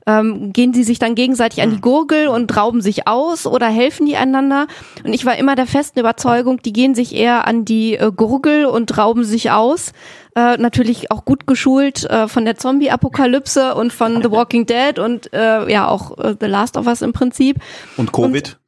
[0.06, 4.04] Ähm, gehen sie sich dann gegenseitig an die Gurgel und rauben sich aus oder helfen
[4.04, 4.66] die einander?
[5.02, 8.66] Und ich war immer der festen Überzeugung, die gehen sich eher an die äh, Gurgel
[8.66, 9.92] und rauben sich aus.
[10.34, 15.32] Äh, natürlich auch gut geschult äh, von der Zombie-Apokalypse und von The Walking Dead und
[15.32, 17.56] äh, ja auch äh, The Last of Us im Prinzip
[17.96, 18.58] Und Covid?
[18.58, 18.65] und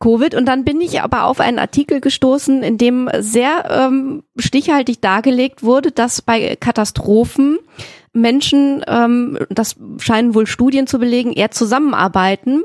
[0.00, 0.34] Covid.
[0.34, 5.62] Und dann bin ich aber auf einen Artikel gestoßen, in dem sehr ähm, stichhaltig dargelegt
[5.62, 7.58] wurde, dass bei Katastrophen
[8.12, 12.62] Menschen, ähm, das scheinen wohl Studien zu belegen, eher zusammenarbeiten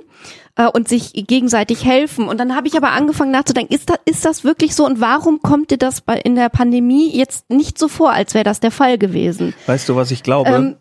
[0.55, 2.27] äh, und sich gegenseitig helfen.
[2.27, 5.41] Und dann habe ich aber angefangen nachzudenken, ist das, ist das wirklich so und warum
[5.41, 8.71] kommt dir das bei, in der Pandemie jetzt nicht so vor, als wäre das der
[8.71, 9.55] Fall gewesen?
[9.65, 10.49] Weißt du, was ich glaube?
[10.49, 10.75] Ähm,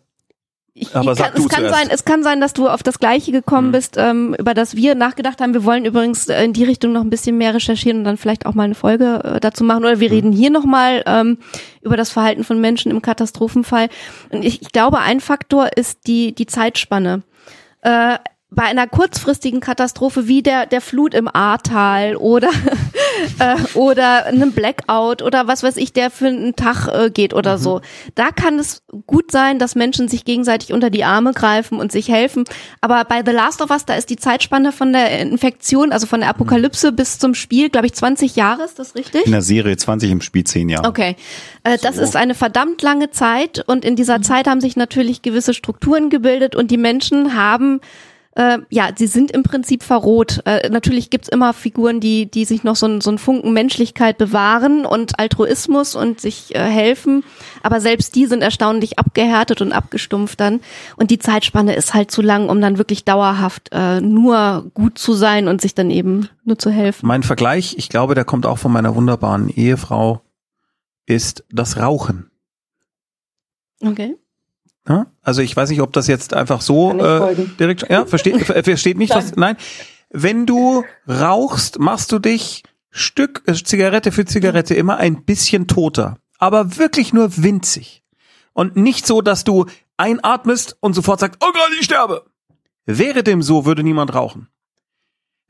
[0.73, 1.75] ich, Aber sag kann, es kann zuerst.
[1.75, 3.71] sein, es kann sein, dass du auf das Gleiche gekommen Hm.
[3.71, 5.53] bist, ähm, über das wir nachgedacht haben.
[5.53, 8.45] Wir wollen übrigens äh, in die Richtung noch ein bisschen mehr recherchieren und dann vielleicht
[8.45, 9.83] auch mal eine Folge äh, dazu machen.
[9.83, 11.37] Oder wir reden hier nochmal ähm,
[11.81, 13.89] über das Verhalten von Menschen im Katastrophenfall.
[14.29, 17.23] Und ich, ich glaube, ein Faktor ist die die Zeitspanne.
[17.81, 18.17] Äh,
[18.51, 22.49] bei einer kurzfristigen Katastrophe wie der der Flut im Ahrtal oder
[23.39, 27.59] äh, oder einem Blackout oder was weiß ich, der für einen Tag äh, geht oder
[27.59, 27.81] so.
[28.15, 32.09] Da kann es gut sein, dass Menschen sich gegenseitig unter die Arme greifen und sich
[32.09, 32.45] helfen.
[32.81, 36.21] Aber bei The Last of Us, da ist die Zeitspanne von der Infektion, also von
[36.21, 39.25] der Apokalypse bis zum Spiel, glaube ich, 20 Jahre, ist das richtig?
[39.25, 40.87] In der Serie 20 im Spiel 10 Jahre.
[40.87, 41.15] Okay,
[41.63, 45.53] äh, das ist eine verdammt lange Zeit und in dieser Zeit haben sich natürlich gewisse
[45.53, 47.79] Strukturen gebildet und die Menschen haben
[48.39, 50.39] äh, ja, sie sind im Prinzip verroht.
[50.45, 54.17] Äh, natürlich gibt's immer Figuren, die, die sich noch so, ein, so einen Funken Menschlichkeit
[54.17, 57.25] bewahren und Altruismus und sich äh, helfen.
[57.63, 60.61] Aber selbst die sind erstaunlich abgehärtet und abgestumpft dann.
[60.95, 65.13] Und die Zeitspanne ist halt zu lang, um dann wirklich dauerhaft äh, nur gut zu
[65.13, 67.05] sein und sich dann eben nur zu helfen.
[67.07, 70.21] Mein Vergleich, ich glaube, der kommt auch von meiner wunderbaren Ehefrau,
[71.05, 72.31] ist das Rauchen.
[73.81, 74.15] Okay.
[74.89, 75.05] Ja?
[75.21, 78.97] Also ich weiß nicht, ob das jetzt einfach so äh, direkt, ja, versteht, ver- versteht
[78.97, 79.55] nicht, was, nein.
[80.09, 86.17] Wenn du rauchst, machst du dich Stück äh, Zigarette für Zigarette immer ein bisschen toter,
[86.39, 88.03] aber wirklich nur winzig.
[88.53, 89.67] Und nicht so, dass du
[89.97, 92.25] einatmest und sofort sagst, oh Gott, ich sterbe.
[92.85, 94.47] Wäre dem so, würde niemand rauchen.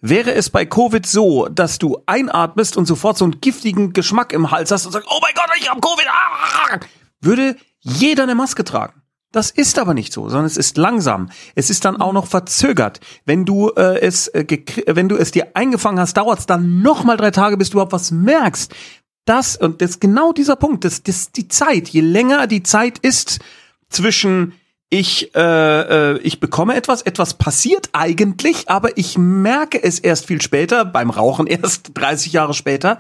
[0.02, 4.52] Wäre es bei Covid so, dass du einatmest und sofort so einen giftigen Geschmack im
[4.52, 6.80] Hals hast und sagst, oh mein Gott, ich hab Covid, ah!
[7.22, 8.99] würde jeder eine Maske tragen.
[9.32, 11.30] Das ist aber nicht so, sondern es ist langsam.
[11.54, 13.00] Es ist dann auch noch verzögert.
[13.26, 14.46] Wenn du äh, es, äh,
[14.88, 17.76] wenn du es dir eingefangen hast, dauert es dann noch mal drei Tage, bis du
[17.76, 18.74] überhaupt was merkst.
[19.26, 20.84] Das und das genau dieser Punkt.
[20.84, 21.90] Das, das die Zeit.
[21.90, 23.40] Je länger die Zeit ist
[23.90, 24.54] zwischen
[24.90, 30.42] ich äh, äh, ich bekomme etwas, etwas passiert eigentlich, aber ich merke es erst viel
[30.42, 32.98] später, beim Rauchen erst 30 Jahre später,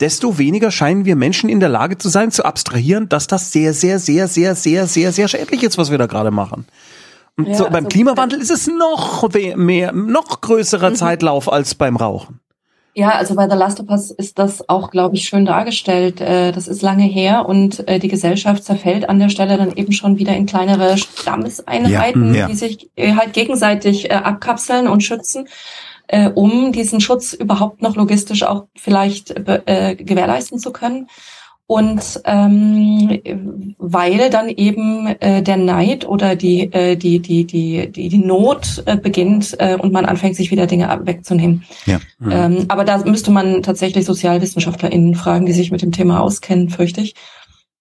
[0.00, 3.72] desto weniger scheinen wir Menschen in der Lage zu sein, zu abstrahieren, dass das sehr,
[3.74, 6.66] sehr, sehr, sehr, sehr, sehr, sehr schädlich ist, was wir da gerade machen.
[7.36, 11.96] Und Ja, so, beim also- Klimawandel ist es noch mehr, noch größerer Zeitlauf als beim
[11.96, 12.40] Rauchen.
[12.96, 16.20] Ja, also bei The Last of Us ist das auch, glaube ich, schön dargestellt.
[16.20, 19.90] Äh, Das ist lange her und äh, die Gesellschaft zerfällt an der Stelle dann eben
[19.90, 22.46] schon wieder in kleinere Stammeseinheiten, Ja, ja.
[22.46, 25.48] die sich äh, halt gegenseitig abkapseln und schützen.
[26.08, 31.08] Äh, um diesen Schutz überhaupt noch logistisch auch vielleicht äh, gewährleisten zu können.
[31.66, 38.08] Und ähm, weil dann eben äh, der Neid oder die, äh, die, die, die, die,
[38.10, 41.64] die Not äh, beginnt äh, und man anfängt, sich wieder Dinge wegzunehmen.
[41.86, 42.00] Ja.
[42.18, 42.30] Mhm.
[42.30, 47.00] Ähm, aber da müsste man tatsächlich SozialwissenschaftlerInnen fragen, die sich mit dem Thema auskennen, fürchte
[47.00, 47.14] ich.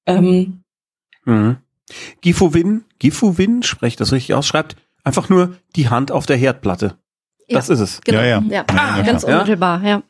[0.05, 0.63] Ähm,
[1.25, 1.57] Mhm.
[2.21, 6.97] Gifovin, Gifovin, sprecht das richtig aus, schreibt einfach nur die Hand auf der Herdplatte.
[7.49, 8.01] Das ist es.
[8.01, 8.19] Genau.
[8.19, 8.43] Ja, ja.
[8.49, 9.41] Ja, Ja, ja, ganz klar.
[9.41, 10.03] unmittelbar, ja.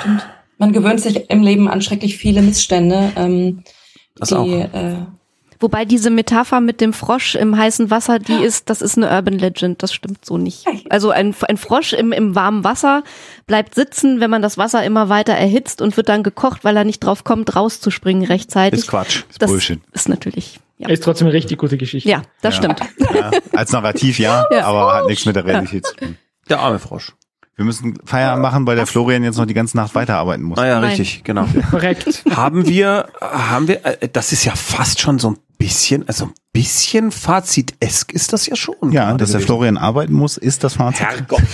[0.00, 0.26] stimmt.
[0.58, 3.64] Man gewöhnt sich im Leben an schrecklich viele Missstände, ähm,
[4.16, 4.46] Das die auch.
[4.46, 4.96] Äh,
[5.62, 9.38] Wobei diese Metapher mit dem Frosch im heißen Wasser, die ist, das ist eine Urban
[9.38, 10.66] Legend, das stimmt so nicht.
[10.90, 13.04] Also ein, ein Frosch im, im warmen Wasser
[13.46, 16.82] bleibt sitzen, wenn man das Wasser immer weiter erhitzt und wird dann gekocht, weil er
[16.82, 18.80] nicht drauf kommt, rauszuspringen rechtzeitig.
[18.80, 19.22] Ist Quatsch.
[19.38, 19.80] das Bullshit.
[19.92, 20.88] ist natürlich, ja.
[20.88, 22.08] Ist trotzdem eine richtig gute Geschichte.
[22.08, 22.58] Ja, das Ja.
[22.74, 22.80] stimmt.
[23.14, 24.66] Ja, als Narrativ ja, Ja.
[24.66, 26.18] aber hat nichts mit der Realität zu tun.
[26.48, 27.12] Der arme Frosch.
[27.54, 30.58] Wir müssen Feierabend machen, weil der Florian jetzt noch die ganze Nacht weiterarbeiten muss.
[30.58, 30.90] Ah ja, Nein.
[30.90, 31.46] richtig, genau.
[31.70, 32.24] Korrekt.
[32.34, 36.32] haben wir, haben wir, äh, das ist ja fast schon so ein bisschen, also ein
[36.52, 38.90] bisschen Fazit-esk ist das ja schon.
[38.90, 39.40] Ja, dass der.
[39.40, 41.06] Florian arbeiten muss, ist das Fazit.
[41.06, 41.42] Herrgott.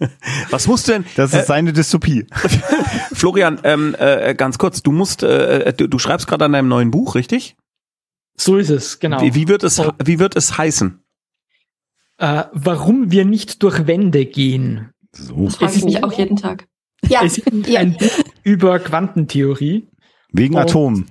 [0.50, 2.26] Was musst du denn, Das ist seine Dystopie.
[3.12, 6.90] Florian, ähm, äh, ganz kurz, du musst, äh, du, du schreibst gerade an deinem neuen
[6.90, 7.56] Buch, richtig?
[8.36, 9.20] So ist es, genau.
[9.20, 9.92] Wie, wie wird es, Oh.
[10.02, 11.02] wie wird es heißen?
[12.18, 14.90] Äh, warum wir nicht durch Wände gehen.
[15.12, 15.46] So.
[15.46, 16.66] das frage ich mich auch jeden Tag.
[17.08, 17.80] Ja, Es ist ja.
[17.80, 18.10] ein Buch
[18.42, 19.88] über Quantentheorie.
[20.32, 20.56] Wegen.
[20.56, 21.06] Atomen.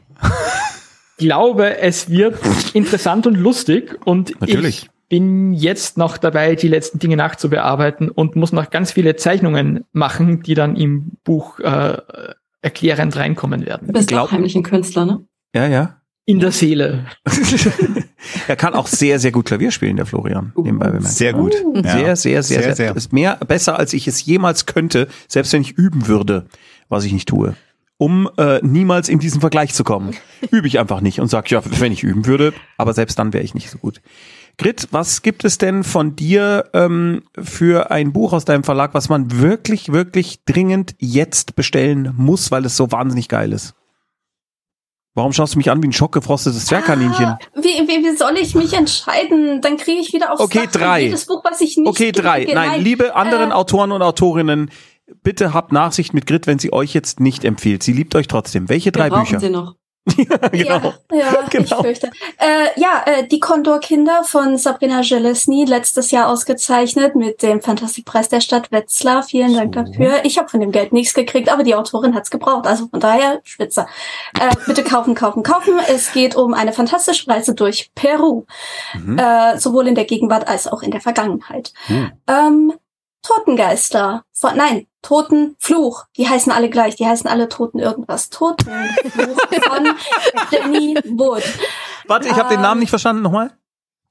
[1.18, 2.38] glaube, es wird
[2.74, 4.84] interessant und lustig und Natürlich.
[4.84, 9.86] ich bin jetzt noch dabei, die letzten Dinge nachzubearbeiten und muss noch ganz viele Zeichnungen
[9.94, 11.98] machen, die dann im Buch äh,
[12.62, 13.92] erklärend reinkommen Du werden.
[13.92, 15.26] bist Glaub- auch heimlich ein Künstler, ne?
[15.56, 16.02] Ja, ja.
[16.26, 17.06] In der Seele.
[18.50, 20.52] er kann auch sehr, sehr gut Klavier spielen, der Florian.
[20.58, 21.08] Nebenbei bemerkt.
[21.08, 21.56] Sehr gut.
[21.74, 21.84] Ja.
[21.84, 22.96] Sehr, sehr, sehr, sehr, Sehr, sehr.
[22.98, 26.48] Ist mehr, besser, als ich es jemals könnte, selbst wenn ich üben würde,
[26.90, 27.56] was ich nicht tue.
[27.96, 30.16] Um äh, niemals in diesen Vergleich zu kommen.
[30.52, 33.46] Übe ich einfach nicht und sag, ja, wenn ich üben würde, aber selbst dann wäre
[33.46, 34.02] ich nicht so gut.
[34.58, 39.08] Grit, was gibt es denn von dir ähm, für ein Buch aus deinem Verlag, was
[39.08, 43.76] man wirklich, wirklich dringend jetzt bestellen muss, weil es so wahnsinnig geil ist?
[45.14, 47.26] Warum schaust du mich an wie ein schockgefrostetes Zwergkaninchen?
[47.26, 49.62] Ah, wie, wie, wie soll ich mich entscheiden?
[49.62, 51.02] Dann kriege ich wieder aufs Okay, Dach und drei.
[51.04, 52.42] jedes Buch, was ich nicht Okay, drei.
[52.46, 52.54] kriege.
[52.56, 54.70] Nein, liebe anderen äh, Autoren und Autorinnen,
[55.24, 57.82] bitte habt Nachsicht mit Grit, wenn sie euch jetzt nicht empfiehlt.
[57.82, 58.70] Sie liebt euch trotzdem.
[58.70, 59.40] Welche drei Wir brauchen Bücher?
[59.40, 59.76] sie noch.
[60.52, 60.94] genau.
[61.12, 61.66] Ja, ja Genau.
[61.66, 62.08] ich fürchte.
[62.38, 68.42] Äh, ja, äh, die Condor-Kinder von Sabrina Jelesny, letztes Jahr ausgezeichnet mit dem Fantastikpreis der
[68.42, 69.24] Stadt Wetzlar.
[69.24, 69.82] Vielen Dank So.
[69.82, 70.24] dafür.
[70.24, 72.68] Ich habe von dem Geld nichts gekriegt, aber die Autorin hat's gebraucht.
[72.68, 73.88] Also von daher, spitze.
[74.40, 75.74] Äh, bitte kaufen, kaufen, kaufen.
[75.88, 78.46] Es geht um eine fantastische Reise durch Peru.
[78.94, 79.18] Mhm.
[79.18, 81.74] Äh, sowohl in der Gegenwart als auch in der Vergangenheit.
[81.88, 82.12] Hm.
[82.28, 82.74] Ähm,
[83.22, 84.24] Totengeister.
[84.34, 86.06] Von, nein, Totenfluch.
[86.18, 86.96] Die heißen alle gleich.
[86.96, 88.30] Die heißen alle Toten irgendwas.
[88.30, 89.38] Totenfluch
[89.70, 89.96] von
[90.52, 91.44] Jenny Wood.
[92.08, 93.22] Warte, ich habe den ähm, Namen nicht verstanden.
[93.22, 93.52] Nochmal?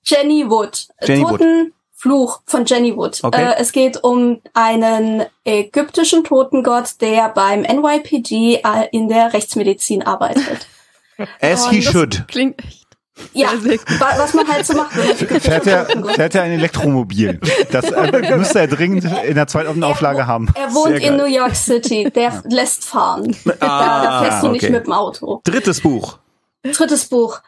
[0.04, 0.88] Jenny Wood.
[1.02, 1.40] Jenny Wood.
[1.40, 3.22] Totenfluch von Jenny Wood.
[3.22, 3.42] Okay.
[3.42, 10.66] Äh, es geht um einen ägyptischen Totengott, der beim NYPD äh, in der Rechtsmedizin arbeitet.
[11.40, 12.28] As he das- should.
[12.28, 12.62] Klingt.
[13.32, 14.94] Ja, wa- was man halt so macht.
[14.97, 17.40] ägyptischer Fährt er, fährt er ein Elektromobil.
[17.70, 20.48] Das äh, müsste er dringend in der zweiten Auflage haben.
[20.55, 21.16] Er wohnt in.
[21.16, 22.10] New York City.
[22.14, 23.34] Der lässt fahren.
[23.60, 24.72] Ah, da fährst du nicht okay.
[24.72, 25.40] mit dem Auto.
[25.44, 26.18] Drittes Buch.
[26.62, 27.40] Drittes Buch.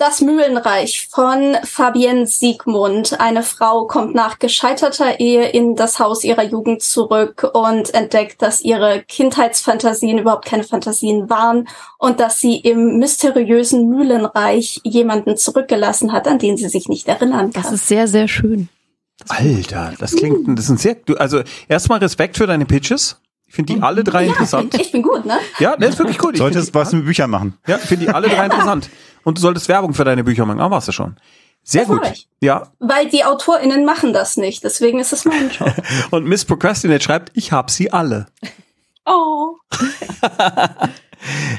[0.00, 3.20] Das Mühlenreich von Fabienne Siegmund.
[3.20, 8.62] Eine Frau kommt nach gescheiterter Ehe in das Haus ihrer Jugend zurück und entdeckt, dass
[8.62, 11.68] ihre Kindheitsfantasien überhaupt keine Fantasien waren
[11.98, 17.52] und dass sie im mysteriösen Mühlenreich jemanden zurückgelassen hat, an den sie sich nicht erinnern
[17.52, 17.62] kann.
[17.62, 18.70] Das ist sehr, sehr schön.
[19.28, 23.20] Alter, das klingt, das ist ein sehr, du, also erstmal Respekt für deine Pitches.
[23.50, 24.74] Ich finde die alle drei interessant.
[24.80, 25.36] ich bin gut, ne?
[25.58, 26.34] Ja, das ist wirklich gut.
[26.34, 27.58] Ich Solltest was mit Büchern machen.
[27.66, 28.88] ja, ich finde die alle drei interessant.
[29.24, 30.60] Und du solltest Werbung für deine Bücher machen.
[30.60, 31.16] Ah, warst du schon.
[31.64, 32.00] Sehr Das gut.
[32.12, 32.28] ich.
[32.40, 32.68] Ja.
[32.78, 34.62] Weil die AutorInnen machen das nicht.
[34.62, 35.74] Deswegen ist es mein Job.
[36.12, 38.26] Und Miss Procrastinate schreibt, ich hab sie alle.
[39.04, 39.56] Oh.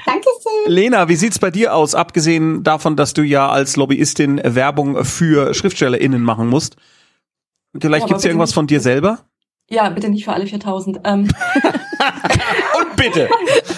[0.06, 0.68] Dankeschön.
[0.68, 1.94] Lena, wie sieht's bei dir aus?
[1.94, 6.78] Abgesehen davon, dass du ja als Lobbyistin Werbung für SchriftstellerInnen machen musst.
[7.80, 9.20] Vielleicht Ja, gibt's ja irgendwas von dir selber?
[9.72, 11.00] Ja, bitte nicht für alle 4000.
[11.06, 11.22] Ähm,
[12.78, 13.30] Und bitte!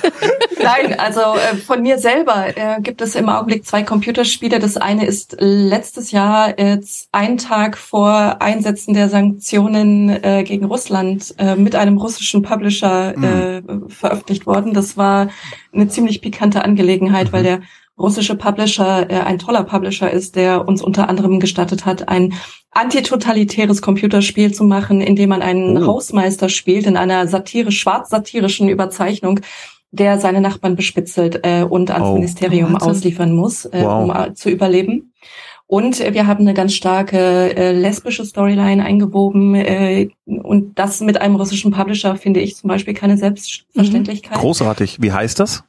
[0.63, 4.57] Nein, also äh, von mir selber äh, gibt es im Augenblick zwei Computerspiele.
[4.57, 11.35] Das eine ist letztes Jahr jetzt einen Tag vor Einsetzen der Sanktionen äh, gegen Russland
[11.37, 14.73] äh, mit einem russischen Publisher äh, veröffentlicht worden.
[14.73, 15.29] Das war
[15.73, 17.61] eine ziemlich pikante Angelegenheit, weil der
[17.97, 22.33] russische Publisher äh, ein toller Publisher ist, der uns unter anderem gestattet hat, ein
[22.71, 25.87] antitotalitäres Computerspiel zu machen, in dem man einen Oh.
[25.87, 29.39] Hausmeister spielt in einer satirisch, schwarz-satirischen Überzeichnung,
[29.91, 32.13] der seine Nachbarn bespitzelt äh, und ans Oh.
[32.15, 32.89] Ministerium Wahnsinn.
[32.89, 34.03] ausliefern muss, äh, Wow.
[34.03, 35.13] um äh, zu überleben.
[35.67, 37.17] Und wir haben eine ganz starke
[37.55, 42.93] äh, lesbische Storyline eingewoben äh, und das mit einem russischen Publisher finde ich zum Beispiel
[42.93, 44.37] keine Selbstverständlichkeit.
[44.37, 44.97] Großartig.
[45.01, 45.63] Wie heißt das?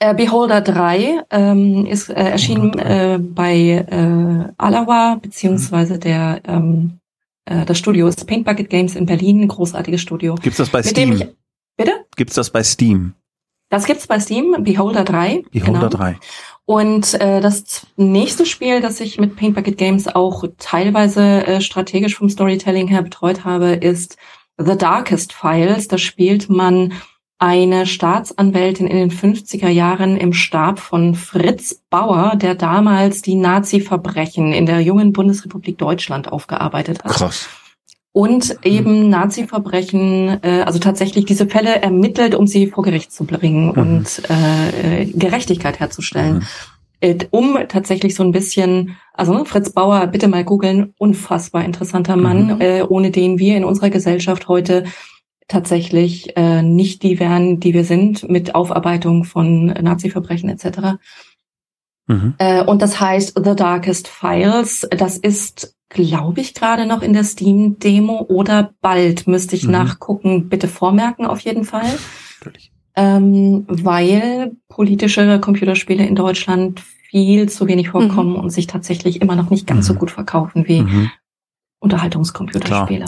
[0.00, 6.98] Äh, Beholder 3 ähm, ist äh, erschienen äh, bei äh, Alawa, beziehungsweise der ähm,
[7.44, 10.34] äh, das Studio ist Paint Bucket Games in Berlin, ein großartiges Studio.
[10.36, 11.12] Gibt's das bei Mit Steam?
[11.12, 11.26] ich,
[11.76, 11.92] bitte?
[12.16, 13.14] Gibt's das bei Steam?
[13.70, 15.42] Das gibt's bei Steam, Beholder 3.
[15.50, 15.88] Beholder genau.
[15.88, 16.18] 3.
[16.66, 22.16] Und äh, das nächste Spiel, das ich mit Paint Bucket Games auch teilweise äh, strategisch
[22.16, 24.16] vom Storytelling her betreut habe, ist
[24.56, 25.88] The Darkest Files.
[25.88, 26.92] Da spielt man
[27.44, 34.54] eine Staatsanwältin in den 50er Jahren im Stab von Fritz Bauer, der damals die Nazi-Verbrechen
[34.54, 37.50] in der jungen Bundesrepublik Deutschland aufgearbeitet hat Krass.
[38.12, 43.70] und eben Nazi-Verbrechen, äh, also tatsächlich diese Fälle ermittelt, um sie vor Gericht zu bringen
[43.72, 46.46] und äh, äh, Gerechtigkeit herzustellen.
[47.00, 52.16] Äh, um tatsächlich so ein bisschen, also ne, Fritz Bauer, bitte mal googeln, unfassbar interessanter
[52.16, 52.60] Mann, Mhm.
[52.62, 54.84] äh, ohne den wir in unserer Gesellschaft heute
[55.48, 60.98] tatsächlich äh, nicht die wären, die wir sind, mit Aufarbeitung von Nazi-Verbrechen etc.
[62.06, 62.34] Mhm.
[62.38, 64.86] Äh, und das heißt The Darkest Files.
[64.90, 69.72] Das ist, glaube ich, gerade noch in der Steam-Demo oder bald müsste ich Mhm.
[69.72, 70.48] nachgucken.
[70.48, 71.86] Bitte vormerken auf jeden Fall.
[72.40, 72.72] Natürlich.
[72.96, 76.80] Ähm, weil politische Computerspiele in Deutschland
[77.10, 79.98] viel zu wenig vorkommen und sich tatsächlich immer noch nicht ganz so Mhm.
[79.98, 80.84] gut verkaufen wie
[81.84, 83.04] Unterhaltungscomputerspiele.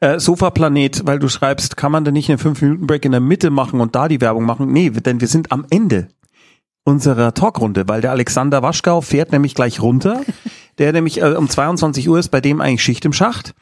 [0.00, 3.80] Äh, Sofa-Planet, weil du schreibst, kann man denn nicht einen 5-Minuten-Break in der Mitte machen
[3.80, 4.72] und da die Werbung machen?
[4.72, 6.08] Nee, denn wir sind am Ende
[6.84, 10.20] unserer Talkrunde, weil der Alexander Waschgau fährt nämlich gleich runter.
[10.78, 13.54] Der nämlich äh, um 22 Uhr ist bei dem eigentlich Schicht im Schacht.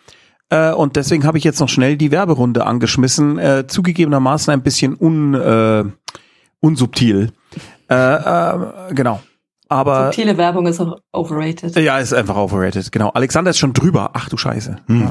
[0.50, 3.38] Äh, und deswegen habe ich jetzt noch schnell die Werberunde angeschmissen.
[3.38, 5.84] Äh, zugegebenermaßen ein bisschen un, äh,
[6.58, 7.30] unsubtil.
[7.88, 9.20] Äh, äh, genau.
[9.68, 11.74] Aber Subtile Werbung ist auch overrated.
[11.76, 12.92] ja, ist einfach overrated.
[12.92, 13.08] Genau.
[13.10, 14.10] Alexander ist schon drüber.
[14.12, 14.76] Ach du Scheiße.
[14.86, 15.10] Hm.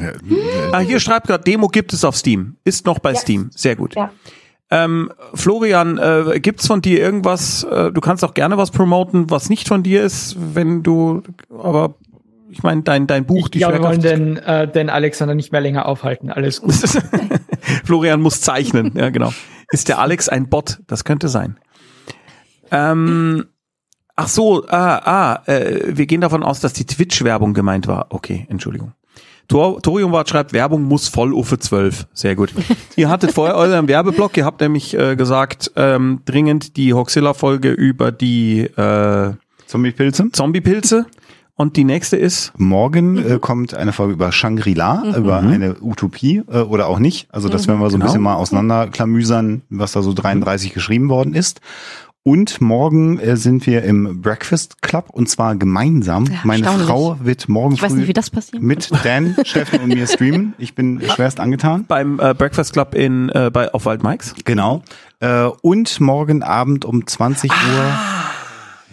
[0.71, 2.57] Ah, hier schreibt gerade, Demo gibt es auf Steam.
[2.63, 3.19] Ist noch bei Ja.
[3.19, 3.49] Steam.
[3.55, 3.95] Sehr gut.
[3.95, 4.11] Ja.
[4.69, 9.49] Ähm, Florian, äh, gibt's von dir irgendwas, äh, du kannst auch gerne was promoten, was
[9.49, 11.21] nicht von dir ist, wenn du,
[11.55, 11.93] aber
[12.49, 15.61] ich meine, dein, dein Buch, Ich glaube, wir wollen den, äh, den Alexander nicht mehr
[15.61, 16.31] länger aufhalten.
[16.31, 16.73] Alles gut.
[17.85, 19.31] Florian muss zeichnen, ja genau.
[19.71, 20.79] Ist der Alex ein Bot?
[20.87, 21.57] Das könnte sein.
[22.71, 23.45] Ähm,
[24.15, 28.07] ach so, ah, ah, äh, wir gehen davon aus, dass die Twitch-Werbung gemeint war.
[28.09, 28.93] Okay, Entschuldigung.
[29.49, 32.07] Tor, Toriumwart schreibt, Werbung muss voll Uffe 12.
[32.13, 32.53] Sehr gut.
[32.95, 38.11] ihr hattet vorher euren Werbeblock, ihr habt nämlich äh, gesagt, ähm, dringend die Hoxilla-Folge über
[38.11, 39.33] die äh,
[39.67, 40.31] Zombie-Pilze.
[40.31, 41.05] Zombie-Pilze.
[41.55, 46.61] Und die nächste ist, Morgen äh, kommt eine Folge über Shangri-La, über eine Utopie äh,
[46.61, 47.27] oder auch nicht.
[47.31, 48.05] Also das werden wir so ein Genau.
[48.11, 51.61] bisschen mal auseinanderklamüsern, was da so 33 geschrieben worden ist.
[52.25, 56.25] Und morgen äh, sind wir im Breakfast Club und zwar gemeinsam.
[56.27, 56.63] Ja, Meine.
[56.65, 58.63] Frau wird morgen Ich weiß früh nicht, wie das passiert.
[58.63, 60.53] mit Dan, Steffen und mir streamen.
[60.57, 61.83] Ich bin schwerst angetan.
[61.85, 64.35] beim äh, Breakfast Club in äh, bei auf Wild Mikes.
[64.45, 64.83] Genau.
[65.19, 67.99] Äh, und morgen Abend um 20 Uhr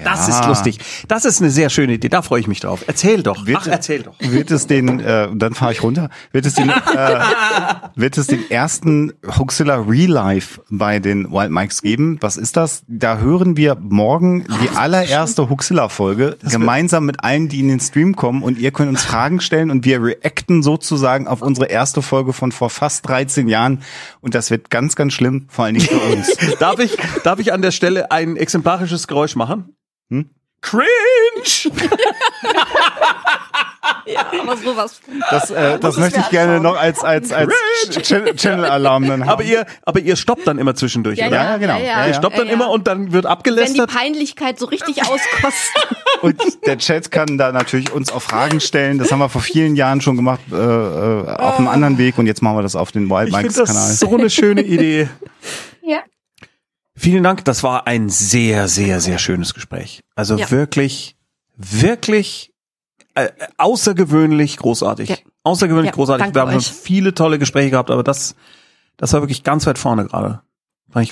[0.05, 0.39] Das Ja.
[0.41, 0.79] ist lustig.
[1.09, 2.09] Das ist eine sehr schöne Idee.
[2.09, 2.85] Da freue ich mich drauf.
[2.87, 3.47] Erzähl doch.
[3.47, 4.15] Wird- Ach, erzähl doch.
[4.21, 6.73] wird es den, äh, dann fahre ich runter, wird es den, äh,
[7.95, 12.19] wird es den ersten Hoaxilla Real Life bei den Wild Mikes geben.
[12.21, 12.83] Was ist das?
[12.89, 18.43] Da hören wir morgen die allererste Hoaxilla-Folge gemeinsam mit allen, die in den Stream kommen
[18.43, 22.53] und ihr könnt uns Fragen stellen und wir reacten sozusagen auf unsere erste Folge von
[22.53, 23.83] vor fast 13 Jahren
[24.21, 26.31] und das wird ganz, ganz schlimm, vor allen Dingen für uns.
[26.59, 29.75] Darf ich, darf ich an der Stelle ein exemplarisches Geräusch machen?
[30.11, 30.31] Hm?
[30.63, 30.87] Cringe!
[34.43, 35.01] Aber sowas.
[35.31, 37.53] Das, äh, das möchte ich gerne noch als, als, als
[37.89, 39.31] Ch- Channel-Alarm dann haben.
[39.31, 41.37] Aber ihr, aber ihr stoppt dann immer zwischendurch, Ja, oder?
[41.37, 41.79] ja, genau.
[41.79, 42.07] Ja, ja.
[42.09, 42.59] Ihr stoppt dann Ja, ja.
[42.59, 43.91] immer und dann wird Wenn die abgelästert.
[43.91, 45.83] Peinlichkeit so richtig auskosten.
[46.23, 48.99] Und der Chat kann da natürlich uns auch Fragen stellen.
[48.99, 52.19] Das haben wir vor vielen Jahren schon gemacht, äh, äh, auf einem anderen Weg.
[52.19, 53.91] Und jetzt machen wir das auf den Wild Mikes das Kanal.
[53.93, 55.09] so eine schöne Idee.
[55.83, 56.01] Ja.
[57.01, 57.45] Vielen Dank.
[57.47, 60.03] Das war ein sehr, sehr, sehr schönes Gespräch.
[60.15, 60.51] Also Ja.
[60.51, 61.17] wirklich,
[61.57, 62.53] wirklich
[63.15, 65.09] äh, außergewöhnlich großartig.
[65.09, 65.17] Ja.
[65.43, 66.25] Außergewöhnlich Ja, großartig.
[66.25, 66.71] danke Wir haben schon euch.
[66.71, 68.35] viele tolle Gespräche gehabt, aber das,
[68.99, 70.43] das war wirklich ganz weit vorne gerade.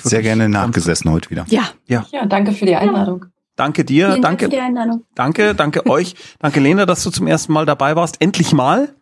[0.03, 1.47] Sehr gerne nachgesessen heute wieder.
[1.49, 1.71] Ja.
[1.87, 3.25] Ja, danke für die Einladung.
[3.57, 5.05] Danke dir, Vielen Dank für danke, die Einladung.
[5.15, 8.21] danke, danke euch, danke Lena, dass du zum ersten Mal dabei warst.
[8.21, 8.95] Endlich mal.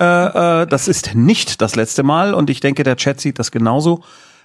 [0.00, 0.04] Äh,
[0.62, 4.02] äh, das ist nicht das letzte Mal und ich denke, der Chat sieht das genauso.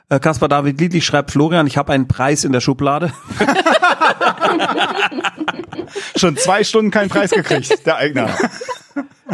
[0.09, 3.11] Äh, Kaspar David Liedlich schreibt Florian, ich habe einen Preis in der Schublade.
[6.15, 8.29] Schon zwei Stunden keinen Preis gekriegt, der Eigner.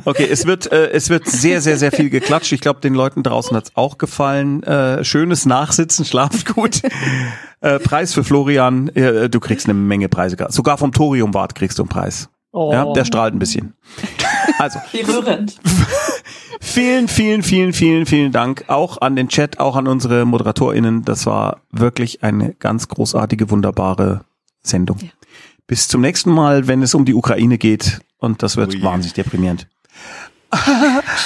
[0.05, 2.51] Okay, es wird äh, es wird sehr sehr sehr viel geklatscht.
[2.51, 4.63] Ich glaube, den Leuten draußen hat's auch gefallen.
[4.63, 6.81] Äh, schönes Nachsitzen, schlaft gut.
[7.61, 10.35] Äh, Preis für Florian, äh, du kriegst eine Menge Preise.
[10.49, 12.27] Sogar vom Thoriumwart kriegst du einen Preis.
[12.51, 12.73] Oh.
[12.73, 13.73] Ja, der strahlt ein bisschen.
[14.59, 15.57] Also, Wie rührend.
[16.61, 21.03] vielen, vielen, vielen, vielen, vielen Dank auch an den Chat, auch an unsere ModeratorInnen.
[21.05, 24.25] Das war wirklich eine ganz großartige, wunderbare
[24.61, 24.99] Sendung.
[24.99, 25.09] Ja.
[25.67, 27.99] Bis zum nächsten Mal, wenn es um die Ukraine geht.
[28.17, 28.83] Und das wird Ui.
[28.83, 29.67] wahnsinnig deprimierend.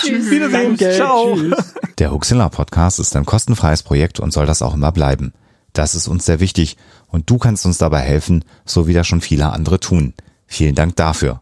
[0.02, 0.30] Tschüss.
[0.32, 0.78] Wiedersehen.
[0.78, 1.36] Danke, Ciao.
[1.36, 1.74] tschüss.
[1.98, 5.34] Der Huxilla Podcast ist ein kostenfreies Projekt und soll das auch immer bleiben.
[5.74, 6.78] Das ist uns sehr wichtig
[7.08, 10.14] und du kannst uns dabei helfen, so wie das schon viele andere tun.
[10.48, 11.42] Vielen Dank dafür.